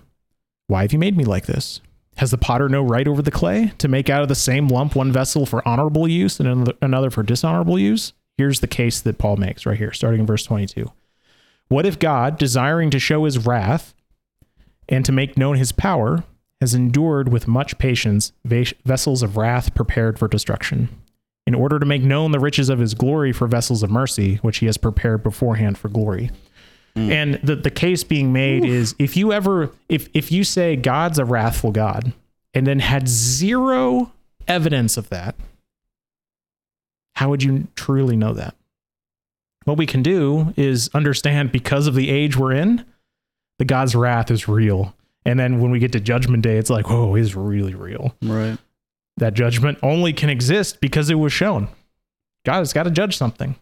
Why 0.67 0.83
have 0.83 0.93
you 0.93 0.99
made 0.99 1.17
me 1.17 1.23
like 1.23 1.45
this? 1.45 1.81
Has 2.17 2.31
the 2.31 2.37
potter 2.37 2.67
no 2.67 2.81
right 2.81 3.07
over 3.07 3.21
the 3.21 3.31
clay 3.31 3.71
to 3.77 3.87
make 3.87 4.09
out 4.09 4.21
of 4.21 4.27
the 4.27 4.35
same 4.35 4.67
lump 4.67 4.95
one 4.95 5.11
vessel 5.11 5.45
for 5.45 5.65
honorable 5.67 6.07
use 6.07 6.39
and 6.39 6.73
another- 6.81 7.09
for 7.09 7.23
dishonorable 7.23 7.79
use? 7.79 8.13
Here's 8.37 8.59
the 8.59 8.67
case 8.67 8.99
that 9.01 9.17
Paul 9.17 9.37
makes 9.37 9.65
right 9.65 9.77
here, 9.77 9.93
starting 9.93 10.21
in 10.21 10.25
verse 10.25 10.43
22. 10.43 10.91
What 11.69 11.85
if 11.85 11.99
God, 11.99 12.37
desiring 12.37 12.89
to 12.89 12.99
show 12.99 13.25
his 13.25 13.45
wrath 13.45 13.93
and 14.87 15.05
to 15.05 15.11
make 15.11 15.37
known 15.37 15.57
his 15.57 15.71
power, 15.71 16.23
has 16.59 16.73
endured 16.73 17.31
with 17.31 17.47
much 17.47 17.77
patience 17.77 18.33
vessels 18.43 19.23
of 19.23 19.37
wrath 19.37 19.73
prepared 19.73 20.19
for 20.19 20.27
destruction, 20.27 20.89
in 21.47 21.55
order 21.55 21.79
to 21.79 21.85
make 21.85 22.01
known 22.03 22.31
the 22.31 22.39
riches 22.39 22.69
of 22.69 22.79
his 22.79 22.93
glory 22.95 23.31
for 23.31 23.47
vessels 23.47 23.81
of 23.81 23.89
mercy, 23.89 24.35
which 24.37 24.57
he 24.57 24.65
has 24.65 24.77
prepared 24.77 25.23
beforehand 25.23 25.77
for 25.77 25.87
glory? 25.87 26.31
Mm. 26.95 27.11
And 27.11 27.33
the, 27.43 27.55
the 27.55 27.71
case 27.71 28.03
being 28.03 28.33
made 28.33 28.65
is 28.65 28.95
if 28.99 29.15
you 29.15 29.31
ever 29.31 29.71
if 29.87 30.09
if 30.13 30.31
you 30.31 30.43
say 30.43 30.75
God's 30.75 31.19
a 31.19 31.25
wrathful 31.25 31.71
God 31.71 32.13
and 32.53 32.65
then 32.65 32.79
had 32.79 33.07
zero 33.07 34.11
evidence 34.47 34.97
of 34.97 35.09
that, 35.09 35.35
how 37.15 37.29
would 37.29 37.43
you 37.43 37.67
truly 37.75 38.15
know 38.15 38.33
that? 38.33 38.55
What 39.65 39.77
we 39.77 39.85
can 39.85 40.01
do 40.01 40.53
is 40.57 40.89
understand 40.93 41.51
because 41.51 41.85
of 41.85 41.93
the 41.93 42.09
age 42.09 42.37
we're 42.37 42.53
in, 42.53 42.85
the 43.59 43.65
God's 43.65 43.93
wrath 43.95 44.31
is 44.31 44.47
real. 44.47 44.95
And 45.25 45.39
then 45.39 45.59
when 45.59 45.69
we 45.69 45.79
get 45.79 45.91
to 45.91 45.99
judgment 45.99 46.43
day, 46.43 46.57
it's 46.57 46.69
like, 46.69 46.89
oh, 46.89 47.15
it's 47.15 47.35
really 47.35 47.75
real. 47.75 48.15
Right. 48.21 48.57
That 49.17 49.33
judgment 49.33 49.77
only 49.83 50.13
can 50.13 50.29
exist 50.29 50.79
because 50.79 51.09
it 51.09 51.15
was 51.15 51.33
shown. 51.33 51.67
God 52.45 52.59
has 52.59 52.73
got 52.73 52.83
to 52.83 52.91
judge 52.91 53.17
something. 53.17 53.55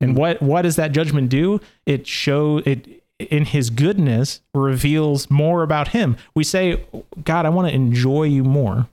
And 0.00 0.16
what 0.16 0.40
what 0.40 0.62
does 0.62 0.76
that 0.76 0.92
judgment 0.92 1.28
do? 1.28 1.60
It 1.86 2.06
show 2.06 2.58
it 2.64 3.02
in 3.18 3.44
his 3.44 3.68
goodness 3.68 4.40
reveals 4.54 5.30
more 5.30 5.62
about 5.62 5.88
him. 5.88 6.16
We 6.34 6.44
say, 6.44 6.82
God, 7.22 7.44
I 7.44 7.50
want 7.50 7.68
to 7.68 7.74
enjoy 7.74 8.24
you 8.24 8.44
more. 8.44 8.88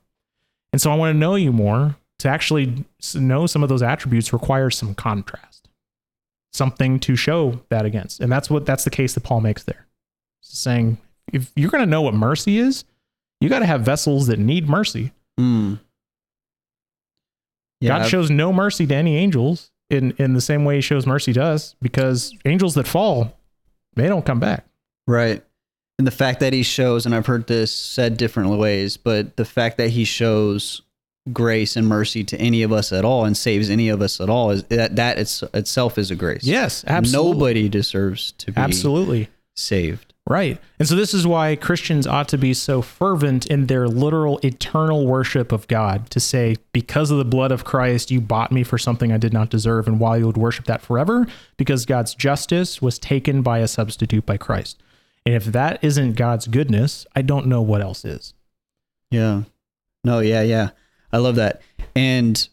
And 0.74 0.82
so 0.82 0.92
I 0.92 0.96
want 0.96 1.14
to 1.14 1.18
know 1.18 1.36
you 1.36 1.52
more. 1.52 1.96
To 2.20 2.28
actually 2.28 2.84
know 3.14 3.46
some 3.46 3.62
of 3.62 3.70
those 3.70 3.84
attributes 3.84 4.34
requires 4.34 4.76
some 4.76 4.96
contrast. 4.96 5.70
Something 6.52 7.00
to 7.02 7.16
show 7.16 7.62
that 7.70 7.86
against. 7.86 8.20
And 8.20 8.32
that's 8.32 8.50
what 8.50 8.66
that's 8.66 8.84
the 8.84 8.90
case 8.90 9.14
that 9.14 9.24
Paul 9.24 9.42
makes 9.42 9.64
there. 9.64 9.86
Saying 10.42 10.98
if 11.32 11.52
you're 11.56 11.70
going 11.70 11.84
to 11.84 11.90
know 11.90 12.02
what 12.02 12.16
mercy 12.16 12.58
is, 12.58 12.86
you 13.40 13.50
got 13.50 13.60
to 13.60 13.66
have 13.66 13.82
vessels 13.82 14.28
that 14.28 14.40
need 14.40 14.68
mercy. 14.68 15.12
Mm. 15.40 15.80
Yeah. 17.80 18.00
God 18.00 18.08
shows 18.08 18.32
no 18.32 18.52
mercy 18.52 18.88
to 18.88 18.96
any 18.96 19.16
angels, 19.18 19.72
in 19.90 20.14
in 20.18 20.34
the 20.34 20.42
same 20.42 20.66
way 20.66 20.76
he 20.76 20.82
shows 20.82 21.06
mercy 21.06 21.34
to 21.34 21.44
us 21.44 21.76
because 21.82 22.34
angels 22.46 22.76
that 22.76 22.88
fall 22.88 23.34
they 23.96 24.08
don't 24.08 24.26
come 24.26 24.40
back. 24.40 24.66
Right. 25.08 25.44
And 25.98 26.06
the 26.06 26.12
fact 26.12 26.42
that 26.42 26.54
he 26.54 26.62
shows 26.62 27.06
and 27.06 27.16
i've 27.16 27.26
heard 27.26 27.48
this 27.48 27.72
said 27.72 28.18
different 28.18 28.50
ways 28.52 28.98
but 28.98 29.36
the 29.36 29.46
fact 29.46 29.78
that 29.78 29.90
he 29.90 30.04
shows 30.04 30.84
grace 31.34 31.76
and 31.76 31.88
mercy 31.88 32.24
to 32.24 32.38
any 32.40 32.62
of 32.62 32.72
us 32.72 32.94
at 32.94 33.04
all 33.04 33.26
and 33.26 33.36
saves 33.36 33.70
any 33.70 33.90
of 33.90 34.02
us 34.02 34.22
at 34.22 34.30
all 34.30 34.52
is 34.52 34.64
that 34.66 34.96
that 34.96 35.18
it's, 35.18 35.42
itself 35.54 35.98
is 35.98 36.12
a 36.12 36.16
grace. 36.16 36.44
Yes 36.44 36.84
absolutely. 36.86 37.32
Nobody 37.34 37.70
deserves 37.70 38.34
to 38.34 38.52
be 38.52 38.62
absolutely. 38.62 39.30
saved 39.56 40.07
Right. 40.30 40.60
And 40.78 40.86
so 40.86 40.96
this 40.96 41.14
is 41.14 41.26
why 41.26 41.56
Christians 41.56 42.06
ought 42.06 42.28
to 42.28 42.38
be 42.38 42.54
so 42.54 42.82
fervent 42.82 43.46
in 43.46 43.68
their 43.68 43.88
literal 43.88 44.40
eternal 44.44 45.08
worship 45.08 45.54
of 45.54 45.70
God 45.70 46.10
to 46.10 46.20
say, 46.20 46.58
because 46.74 47.12
of 47.12 47.18
the 47.18 47.24
blood 47.24 47.54
of 47.54 47.64
Christ, 47.64 48.12
you 48.12 48.20
bought 48.20 48.52
me 48.52 48.64
for 48.64 48.78
something 48.78 49.14
I 49.14 49.18
did 49.18 49.32
not 49.32 49.50
deserve, 49.50 49.88
and 49.88 50.02
why 50.02 50.18
you 50.18 50.26
would 50.26 50.36
worship 50.36 50.66
that 50.66 50.82
forever, 50.82 51.28
because 51.56 51.86
God's 51.86 52.14
justice 52.14 52.82
was 52.82 53.00
taken 53.00 53.42
by 53.42 53.60
a 53.60 53.70
substitute 53.70 54.26
by 54.26 54.36
Christ. 54.36 54.84
And 55.26 55.34
if 55.34 55.46
that 55.46 55.82
isn't 55.82 56.18
God's 56.18 56.48
goodness, 56.48 57.06
I 57.16 57.22
don't 57.22 57.48
know 57.48 57.62
what 57.62 57.82
else 57.82 58.04
is. 58.04 58.34
Yeah. 59.10 59.44
No, 60.04 60.20
yeah, 60.20 60.42
yeah. 60.42 60.72
I 61.14 61.20
love 61.20 61.36
that. 61.36 61.62
And 61.96 62.48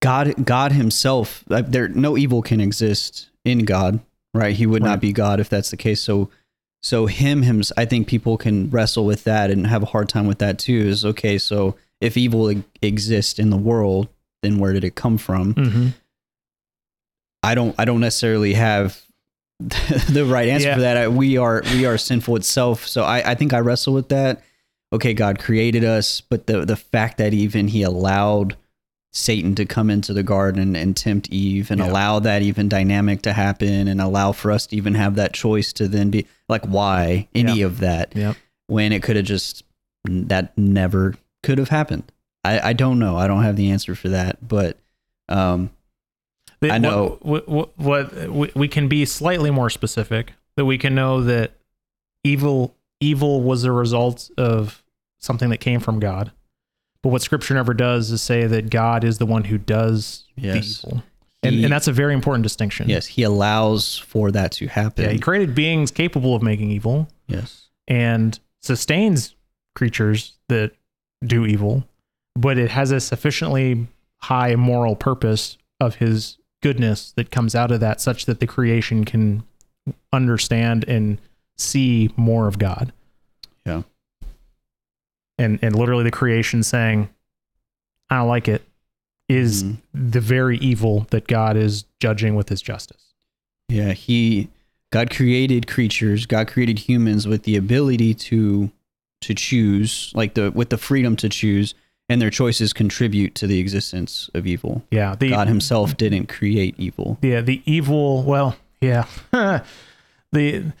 God 0.00 0.46
God 0.46 0.70
himself, 0.70 1.42
uh, 1.50 1.62
there 1.62 1.88
no 1.88 2.16
evil 2.16 2.40
can 2.40 2.60
exist 2.60 3.30
in 3.44 3.64
God, 3.64 3.98
right? 4.32 4.54
He 4.54 4.66
would 4.66 4.82
right. 4.82 4.90
not 4.90 5.00
be 5.00 5.12
God 5.12 5.40
if 5.40 5.48
that's 5.48 5.70
the 5.70 5.76
case. 5.76 6.00
So 6.00 6.30
so 6.82 7.06
him, 7.06 7.42
him, 7.42 7.62
I 7.76 7.84
think 7.84 8.08
people 8.08 8.38
can 8.38 8.70
wrestle 8.70 9.04
with 9.04 9.24
that 9.24 9.50
and 9.50 9.66
have 9.66 9.82
a 9.82 9.86
hard 9.86 10.08
time 10.08 10.26
with 10.26 10.38
that 10.38 10.58
too. 10.58 10.86
Is 10.88 11.04
okay. 11.04 11.36
So 11.36 11.76
if 12.00 12.16
evil 12.16 12.52
exists 12.80 13.38
in 13.38 13.50
the 13.50 13.56
world, 13.56 14.08
then 14.42 14.58
where 14.58 14.72
did 14.72 14.84
it 14.84 14.94
come 14.94 15.18
from? 15.18 15.54
Mm-hmm. 15.54 15.88
I 17.42 17.54
don't. 17.54 17.74
I 17.78 17.84
don't 17.84 18.00
necessarily 18.00 18.54
have 18.54 19.02
the 19.60 20.24
right 20.26 20.48
answer 20.48 20.68
yeah. 20.68 20.74
for 20.74 20.80
that. 20.80 20.96
I, 20.96 21.08
we 21.08 21.36
are 21.36 21.62
we 21.72 21.84
are 21.84 21.98
sinful 21.98 22.36
itself. 22.36 22.86
So 22.86 23.02
I, 23.02 23.32
I 23.32 23.34
think 23.34 23.52
I 23.52 23.60
wrestle 23.60 23.92
with 23.92 24.08
that. 24.08 24.42
Okay, 24.92 25.14
God 25.14 25.38
created 25.38 25.84
us, 25.84 26.20
but 26.22 26.46
the 26.46 26.64
the 26.64 26.76
fact 26.76 27.18
that 27.18 27.34
even 27.34 27.68
He 27.68 27.82
allowed 27.82 28.56
Satan 29.12 29.56
to 29.56 29.64
come 29.64 29.90
into 29.90 30.12
the 30.12 30.22
garden 30.22 30.76
and 30.76 30.96
tempt 30.96 31.28
Eve 31.30 31.70
and 31.70 31.80
yeah. 31.80 31.90
allow 31.90 32.20
that 32.20 32.42
even 32.42 32.68
dynamic 32.68 33.22
to 33.22 33.32
happen 33.32 33.88
and 33.88 34.00
allow 34.00 34.30
for 34.30 34.52
us 34.52 34.68
to 34.68 34.76
even 34.76 34.94
have 34.94 35.16
that 35.16 35.32
choice 35.32 35.72
to 35.72 35.88
then 35.88 36.10
be 36.10 36.26
like, 36.48 36.64
why 36.64 37.26
any 37.34 37.60
yeah. 37.60 37.66
of 37.66 37.80
that 37.80 38.14
yep. 38.14 38.36
when 38.68 38.92
it 38.92 39.02
could 39.02 39.16
have 39.16 39.24
just, 39.24 39.64
that 40.04 40.56
never 40.56 41.14
could 41.42 41.58
have 41.58 41.70
happened. 41.70 42.12
I, 42.44 42.70
I 42.70 42.72
don't 42.72 43.00
know. 43.00 43.16
I 43.16 43.26
don't 43.26 43.42
have 43.42 43.56
the 43.56 43.70
answer 43.70 43.96
for 43.96 44.10
that, 44.10 44.46
but, 44.46 44.78
um, 45.28 45.70
I 46.62 46.78
know 46.78 47.18
what, 47.22 47.48
what, 47.48 47.76
what, 47.78 48.54
we 48.54 48.68
can 48.68 48.86
be 48.86 49.04
slightly 49.06 49.50
more 49.50 49.70
specific 49.70 50.34
that 50.56 50.66
we 50.66 50.78
can 50.78 50.94
know 50.94 51.22
that 51.22 51.52
evil, 52.22 52.76
evil 53.00 53.40
was 53.40 53.64
a 53.64 53.72
result 53.72 54.30
of 54.36 54.84
something 55.18 55.48
that 55.48 55.58
came 55.58 55.80
from 55.80 56.00
God 56.00 56.32
but 57.02 57.10
what 57.10 57.22
scripture 57.22 57.54
never 57.54 57.74
does 57.74 58.10
is 58.10 58.22
say 58.22 58.46
that 58.46 58.70
God 58.70 59.04
is 59.04 59.18
the 59.18 59.26
one 59.26 59.44
who 59.44 59.58
does 59.58 60.24
yes. 60.36 60.82
the 60.82 60.88
evil. 60.88 61.02
And, 61.42 61.54
he, 61.54 61.64
and 61.64 61.72
that's 61.72 61.88
a 61.88 61.92
very 61.92 62.12
important 62.12 62.42
distinction. 62.42 62.88
Yes, 62.88 63.06
he 63.06 63.22
allows 63.22 63.96
for 63.96 64.30
that 64.30 64.52
to 64.52 64.66
happen. 64.66 65.04
Yeah, 65.04 65.10
he 65.12 65.18
created 65.18 65.54
beings 65.54 65.90
capable 65.90 66.34
of 66.34 66.42
making 66.42 66.70
evil. 66.70 67.08
Yes. 67.28 67.68
And 67.88 68.38
sustains 68.60 69.34
creatures 69.74 70.34
that 70.48 70.72
do 71.24 71.46
evil, 71.46 71.84
but 72.34 72.58
it 72.58 72.70
has 72.70 72.90
a 72.90 73.00
sufficiently 73.00 73.86
high 74.18 74.54
moral 74.54 74.96
purpose 74.96 75.56
of 75.80 75.94
his 75.94 76.36
goodness 76.62 77.12
that 77.12 77.30
comes 77.30 77.54
out 77.54 77.70
of 77.70 77.80
that 77.80 78.02
such 78.02 78.26
that 78.26 78.40
the 78.40 78.46
creation 78.46 79.06
can 79.06 79.42
understand 80.12 80.84
and 80.86 81.18
see 81.56 82.12
more 82.16 82.46
of 82.48 82.58
God. 82.58 82.92
Yeah 83.64 83.82
and 85.40 85.58
and 85.62 85.74
literally 85.74 86.04
the 86.04 86.10
creation 86.10 86.62
saying, 86.62 87.08
"I 88.10 88.18
don't 88.18 88.28
like 88.28 88.46
it," 88.46 88.62
is 89.28 89.64
mm-hmm. 89.64 90.10
the 90.10 90.20
very 90.20 90.58
evil 90.58 91.06
that 91.10 91.26
God 91.26 91.56
is 91.56 91.84
judging 91.98 92.34
with 92.34 92.50
His 92.50 92.62
justice. 92.62 93.14
Yeah, 93.68 93.92
He 93.92 94.48
God 94.92 95.10
created 95.10 95.66
creatures. 95.66 96.26
God 96.26 96.46
created 96.48 96.80
humans 96.80 97.26
with 97.26 97.44
the 97.44 97.56
ability 97.56 98.14
to 98.14 98.70
to 99.22 99.34
choose, 99.34 100.12
like 100.14 100.34
the 100.34 100.50
with 100.50 100.68
the 100.70 100.78
freedom 100.78 101.16
to 101.16 101.28
choose, 101.28 101.74
and 102.08 102.20
their 102.20 102.30
choices 102.30 102.72
contribute 102.72 103.34
to 103.36 103.46
the 103.46 103.58
existence 103.58 104.28
of 104.34 104.46
evil. 104.46 104.82
Yeah, 104.90 105.14
the, 105.14 105.30
God 105.30 105.48
Himself 105.48 105.96
didn't 105.96 106.26
create 106.26 106.74
evil. 106.78 107.18
Yeah, 107.22 107.40
the 107.40 107.62
evil. 107.64 108.22
Well, 108.24 108.56
yeah, 108.80 109.06
the 110.32 110.72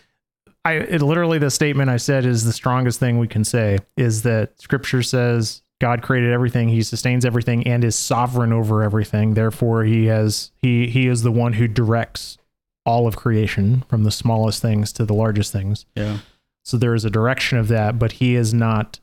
I 0.64 0.72
it, 0.74 1.02
literally 1.02 1.38
the 1.38 1.50
statement 1.50 1.90
I 1.90 1.96
said 1.96 2.26
is 2.26 2.44
the 2.44 2.52
strongest 2.52 3.00
thing 3.00 3.18
we 3.18 3.28
can 3.28 3.44
say 3.44 3.78
is 3.96 4.22
that 4.22 4.60
Scripture 4.60 5.02
says 5.02 5.62
God 5.80 6.02
created 6.02 6.32
everything, 6.32 6.68
He 6.68 6.82
sustains 6.82 7.24
everything, 7.24 7.66
and 7.66 7.82
is 7.82 7.96
sovereign 7.96 8.52
over 8.52 8.82
everything. 8.82 9.34
Therefore, 9.34 9.84
He 9.84 10.06
has 10.06 10.50
He 10.60 10.88
He 10.88 11.06
is 11.06 11.22
the 11.22 11.32
one 11.32 11.54
who 11.54 11.66
directs 11.66 12.36
all 12.84 13.06
of 13.06 13.16
creation 13.16 13.84
from 13.88 14.04
the 14.04 14.10
smallest 14.10 14.60
things 14.60 14.92
to 14.92 15.04
the 15.06 15.14
largest 15.14 15.52
things. 15.52 15.86
Yeah. 15.94 16.18
So 16.62 16.76
there 16.76 16.94
is 16.94 17.04
a 17.04 17.10
direction 17.10 17.56
of 17.58 17.68
that, 17.68 17.98
but 17.98 18.12
He 18.12 18.34
is 18.34 18.52
not. 18.52 19.00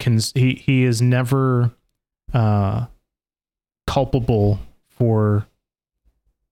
Cons- 0.00 0.32
he 0.34 0.54
He 0.54 0.84
is 0.84 1.02
never 1.02 1.72
uh, 2.32 2.86
culpable 3.86 4.60
for 4.88 5.46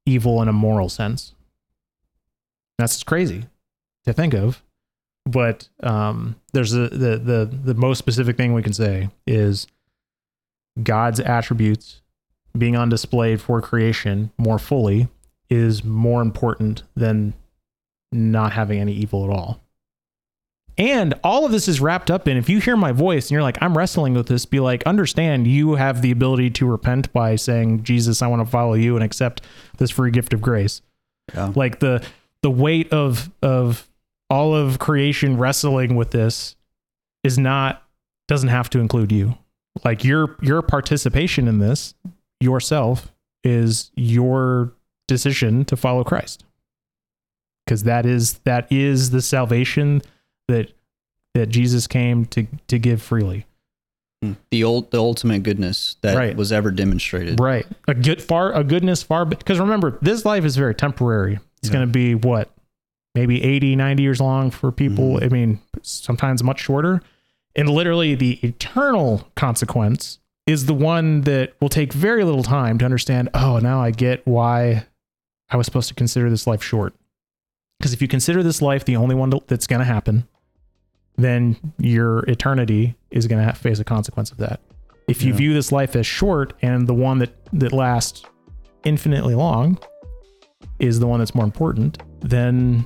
evil 0.05 0.43
in 0.43 0.49
a 0.49 0.53
moral 0.53 0.91
sense. 0.91 1.35
That's 2.79 3.03
crazy 3.03 3.47
to 4.05 4.13
think 4.13 4.35
of. 4.35 4.63
But 5.25 5.69
um, 5.83 6.37
there's 6.53 6.73
a, 6.73 6.89
the 6.89 7.17
the 7.19 7.51
the 7.65 7.75
most 7.75 7.99
specific 7.99 8.37
thing 8.37 8.55
we 8.55 8.63
can 8.63 8.73
say 8.73 9.11
is 9.27 9.67
God's 10.83 11.21
attributes 11.21 12.03
being 12.57 12.77
on 12.77 12.89
display 12.89 13.37
for 13.37 13.61
creation 13.61 14.33
more 14.37 14.59
fully 14.59 15.09
is 15.49 15.85
more 15.85 16.23
important 16.23 16.83
than 16.97 17.35
not 18.11 18.53
having 18.53 18.81
any 18.81 18.93
evil 18.93 19.25
at 19.25 19.31
all. 19.31 19.61
And 20.79 21.15
all 21.23 21.45
of 21.45 21.53
this 21.53 21.69
is 21.69 21.81
wrapped 21.81 22.11
up 22.11 22.27
in 22.27 22.37
if 22.37 22.49
you 22.49 22.59
hear 22.59 22.77
my 22.77 22.93
voice 22.93 23.27
and 23.27 23.33
you're 23.33 23.43
like, 23.43 23.59
I'm 23.61 23.77
wrestling 23.77 24.15
with 24.15 24.27
this, 24.27 24.47
be 24.47 24.59
like, 24.59 24.83
understand 24.85 25.47
you 25.47 25.75
have 25.75 26.01
the 26.01 26.11
ability 26.11 26.51
to 26.51 26.67
repent 26.67 27.13
by 27.13 27.37
saying, 27.37 27.83
Jesus, 27.85 28.23
I 28.23 28.27
want 28.27 28.45
to 28.45 28.51
follow 28.51 28.75
you 28.75 28.97
and 28.97 29.05
accept 29.05 29.43
this 29.77 29.91
free 29.91 30.11
gift 30.11 30.33
of 30.33 30.41
grace. 30.41 30.81
Yeah. 31.35 31.53
Like 31.55 31.79
the 31.81 32.05
the 32.43 32.51
weight 32.51 32.93
of 32.93 33.31
of 33.43 33.87
all 34.33 34.55
of 34.55 34.79
creation 34.79 35.37
wrestling 35.37 35.95
with 35.95 36.11
this 36.11 36.57
is 37.23 37.39
not 37.39 37.83
doesn't 38.29 38.49
have 38.49 38.71
to 38.71 38.79
include 38.79 39.13
you. 39.13 39.37
Like 39.85 40.05
your 40.05 40.37
your 40.41 40.63
participation 40.63 41.47
in 41.47 41.59
this 41.59 41.95
yourself 42.41 43.13
is 43.45 43.91
your 43.95 44.73
decision 45.07 45.67
to 45.67 45.77
follow 45.77 46.03
Christ. 46.03 46.45
Cuz 47.67 47.83
that 47.83 48.07
is 48.07 48.39
that 48.45 48.73
is 48.73 49.11
the 49.11 49.21
salvation 49.21 50.01
that 50.49 50.73
that 51.35 51.51
Jesus 51.51 51.87
came 51.87 52.25
to 52.27 52.47
to 52.69 52.79
give 52.79 53.03
freely. 53.03 53.45
Hmm. 54.23 54.33
The 54.51 54.65
old 54.65 54.93
the 54.93 54.99
ultimate 54.99 55.43
goodness 55.43 55.97
that 56.01 56.17
right. 56.17 56.35
was 56.35 56.53
ever 56.53 56.71
demonstrated. 56.71 57.39
Right. 57.39 57.67
A 57.87 57.95
good 57.95 58.23
far 58.23 58.51
a 58.55 58.65
goodness 58.65 59.03
far 59.03 59.27
because 59.27 59.61
remember 59.61 59.99
this 60.01 60.25
life 60.25 60.47
is 60.47 60.57
very 60.57 60.75
temporary. 60.75 61.39
It's 61.59 61.69
yeah. 61.69 61.73
going 61.75 61.87
to 61.87 61.93
be 61.93 62.15
what 62.15 62.51
maybe 63.15 63.43
80, 63.43 63.77
90 63.77 64.03
years 64.03 64.21
long 64.21 64.51
for 64.51 64.73
people. 64.73 65.15
Mm-hmm. 65.15 65.25
I 65.25 65.29
mean, 65.29 65.61
sometimes 65.83 66.43
much 66.43 66.61
shorter. 66.61 67.03
And 67.55 67.69
literally, 67.69 68.15
the 68.15 68.39
eternal 68.43 69.29
consequence 69.35 70.19
is 70.47 70.67
the 70.67 70.75
one 70.75 71.23
that 71.23 71.55
will 71.61 71.69
take 71.69 71.93
very 71.93 72.25
little 72.25 72.43
time 72.43 72.79
to 72.79 72.85
understand. 72.85 73.29
Oh, 73.35 73.59
now 73.59 73.83
I 73.83 73.91
get 73.91 74.27
why 74.27 74.87
I 75.51 75.57
was 75.57 75.67
supposed 75.67 75.89
to 75.89 75.95
consider 75.95 76.31
this 76.31 76.47
life 76.47 76.63
short. 76.63 76.95
Because 77.79 77.93
if 77.93 78.01
you 78.01 78.09
consider 78.09 78.43
this 78.43 78.63
life 78.63 78.85
the 78.85 78.97
only 78.97 79.15
one 79.15 79.33
that's 79.49 79.67
going 79.67 79.81
to 79.81 79.85
happen, 79.85 80.27
then 81.17 81.57
your 81.79 82.21
eternity 82.21 82.97
is 83.11 83.27
going 83.27 83.45
to 83.47 83.53
face 83.55 83.79
a 83.79 83.85
consequence 83.85 84.31
of 84.31 84.39
that. 84.39 84.61
If 85.09 85.23
you 85.23 85.33
yeah. 85.33 85.39
view 85.39 85.55
this 85.55 85.73
life 85.73 85.95
as 85.97 86.07
short 86.07 86.55
and 86.63 86.87
the 86.87 86.95
one 86.95 87.19
that, 87.19 87.33
that 87.53 87.73
lasts 87.73 88.23
infinitely 88.85 89.35
long 89.35 89.79
is 90.79 91.01
the 91.01 91.07
one 91.07 91.19
that's 91.19 91.35
more 91.35 91.45
important, 91.45 91.99
then 92.23 92.85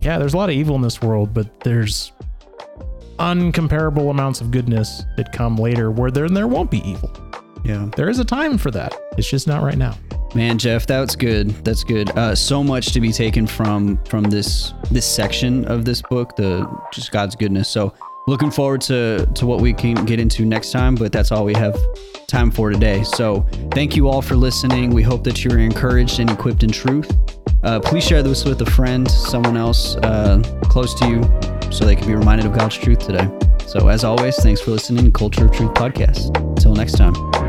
yeah, 0.00 0.18
there's 0.18 0.34
a 0.34 0.36
lot 0.36 0.48
of 0.48 0.54
evil 0.54 0.76
in 0.76 0.82
this 0.82 1.02
world, 1.02 1.34
but 1.34 1.60
there's 1.60 2.12
uncomparable 3.18 4.10
amounts 4.10 4.40
of 4.40 4.50
goodness 4.50 5.02
that 5.16 5.32
come 5.32 5.56
later 5.56 5.90
where 5.90 6.10
there 6.10 6.28
there 6.28 6.46
won't 6.46 6.70
be 6.70 6.88
evil. 6.88 7.10
Yeah. 7.64 7.90
There 7.96 8.08
is 8.08 8.18
a 8.18 8.24
time 8.24 8.56
for 8.58 8.70
that. 8.70 8.94
It's 9.18 9.28
just 9.28 9.46
not 9.46 9.62
right 9.62 9.76
now. 9.76 9.96
Man, 10.34 10.58
Jeff, 10.58 10.86
that's 10.86 11.16
good. 11.16 11.50
That's 11.64 11.82
good. 11.82 12.10
Uh, 12.10 12.34
so 12.34 12.62
much 12.62 12.92
to 12.92 13.00
be 13.00 13.12
taken 13.12 13.46
from 13.46 14.02
from 14.04 14.24
this 14.24 14.74
this 14.90 15.06
section 15.06 15.64
of 15.64 15.84
this 15.84 16.02
book, 16.02 16.36
the 16.36 16.68
just 16.92 17.10
God's 17.10 17.34
goodness. 17.34 17.68
So 17.68 17.94
looking 18.26 18.50
forward 18.50 18.82
to 18.82 19.26
to 19.34 19.46
what 19.46 19.60
we 19.60 19.72
can 19.72 20.04
get 20.04 20.20
into 20.20 20.44
next 20.44 20.70
time. 20.70 20.94
But 20.94 21.12
that's 21.12 21.32
all 21.32 21.44
we 21.44 21.54
have 21.54 21.76
time 22.26 22.50
for 22.50 22.70
today. 22.70 23.02
So 23.02 23.46
thank 23.72 23.96
you 23.96 24.08
all 24.08 24.22
for 24.22 24.36
listening. 24.36 24.90
We 24.90 25.02
hope 25.02 25.24
that 25.24 25.44
you 25.44 25.50
are 25.50 25.58
encouraged 25.58 26.20
and 26.20 26.30
equipped 26.30 26.62
in 26.62 26.70
truth. 26.70 27.10
Uh, 27.62 27.80
please 27.80 28.04
share 28.04 28.22
this 28.22 28.44
with 28.44 28.60
a 28.62 28.70
friend, 28.70 29.10
someone 29.10 29.56
else 29.56 29.96
uh, 29.96 30.40
close 30.64 30.94
to 30.94 31.08
you, 31.08 31.22
so 31.72 31.84
they 31.84 31.96
can 31.96 32.06
be 32.06 32.14
reminded 32.14 32.46
of 32.46 32.56
God's 32.56 32.76
truth 32.76 33.00
today. 33.00 33.28
So, 33.66 33.88
as 33.88 34.04
always, 34.04 34.36
thanks 34.36 34.60
for 34.60 34.70
listening 34.70 35.04
to 35.04 35.10
Culture 35.10 35.46
of 35.46 35.52
Truth 35.52 35.74
podcast. 35.74 36.36
Until 36.56 36.74
next 36.74 36.92
time. 36.92 37.47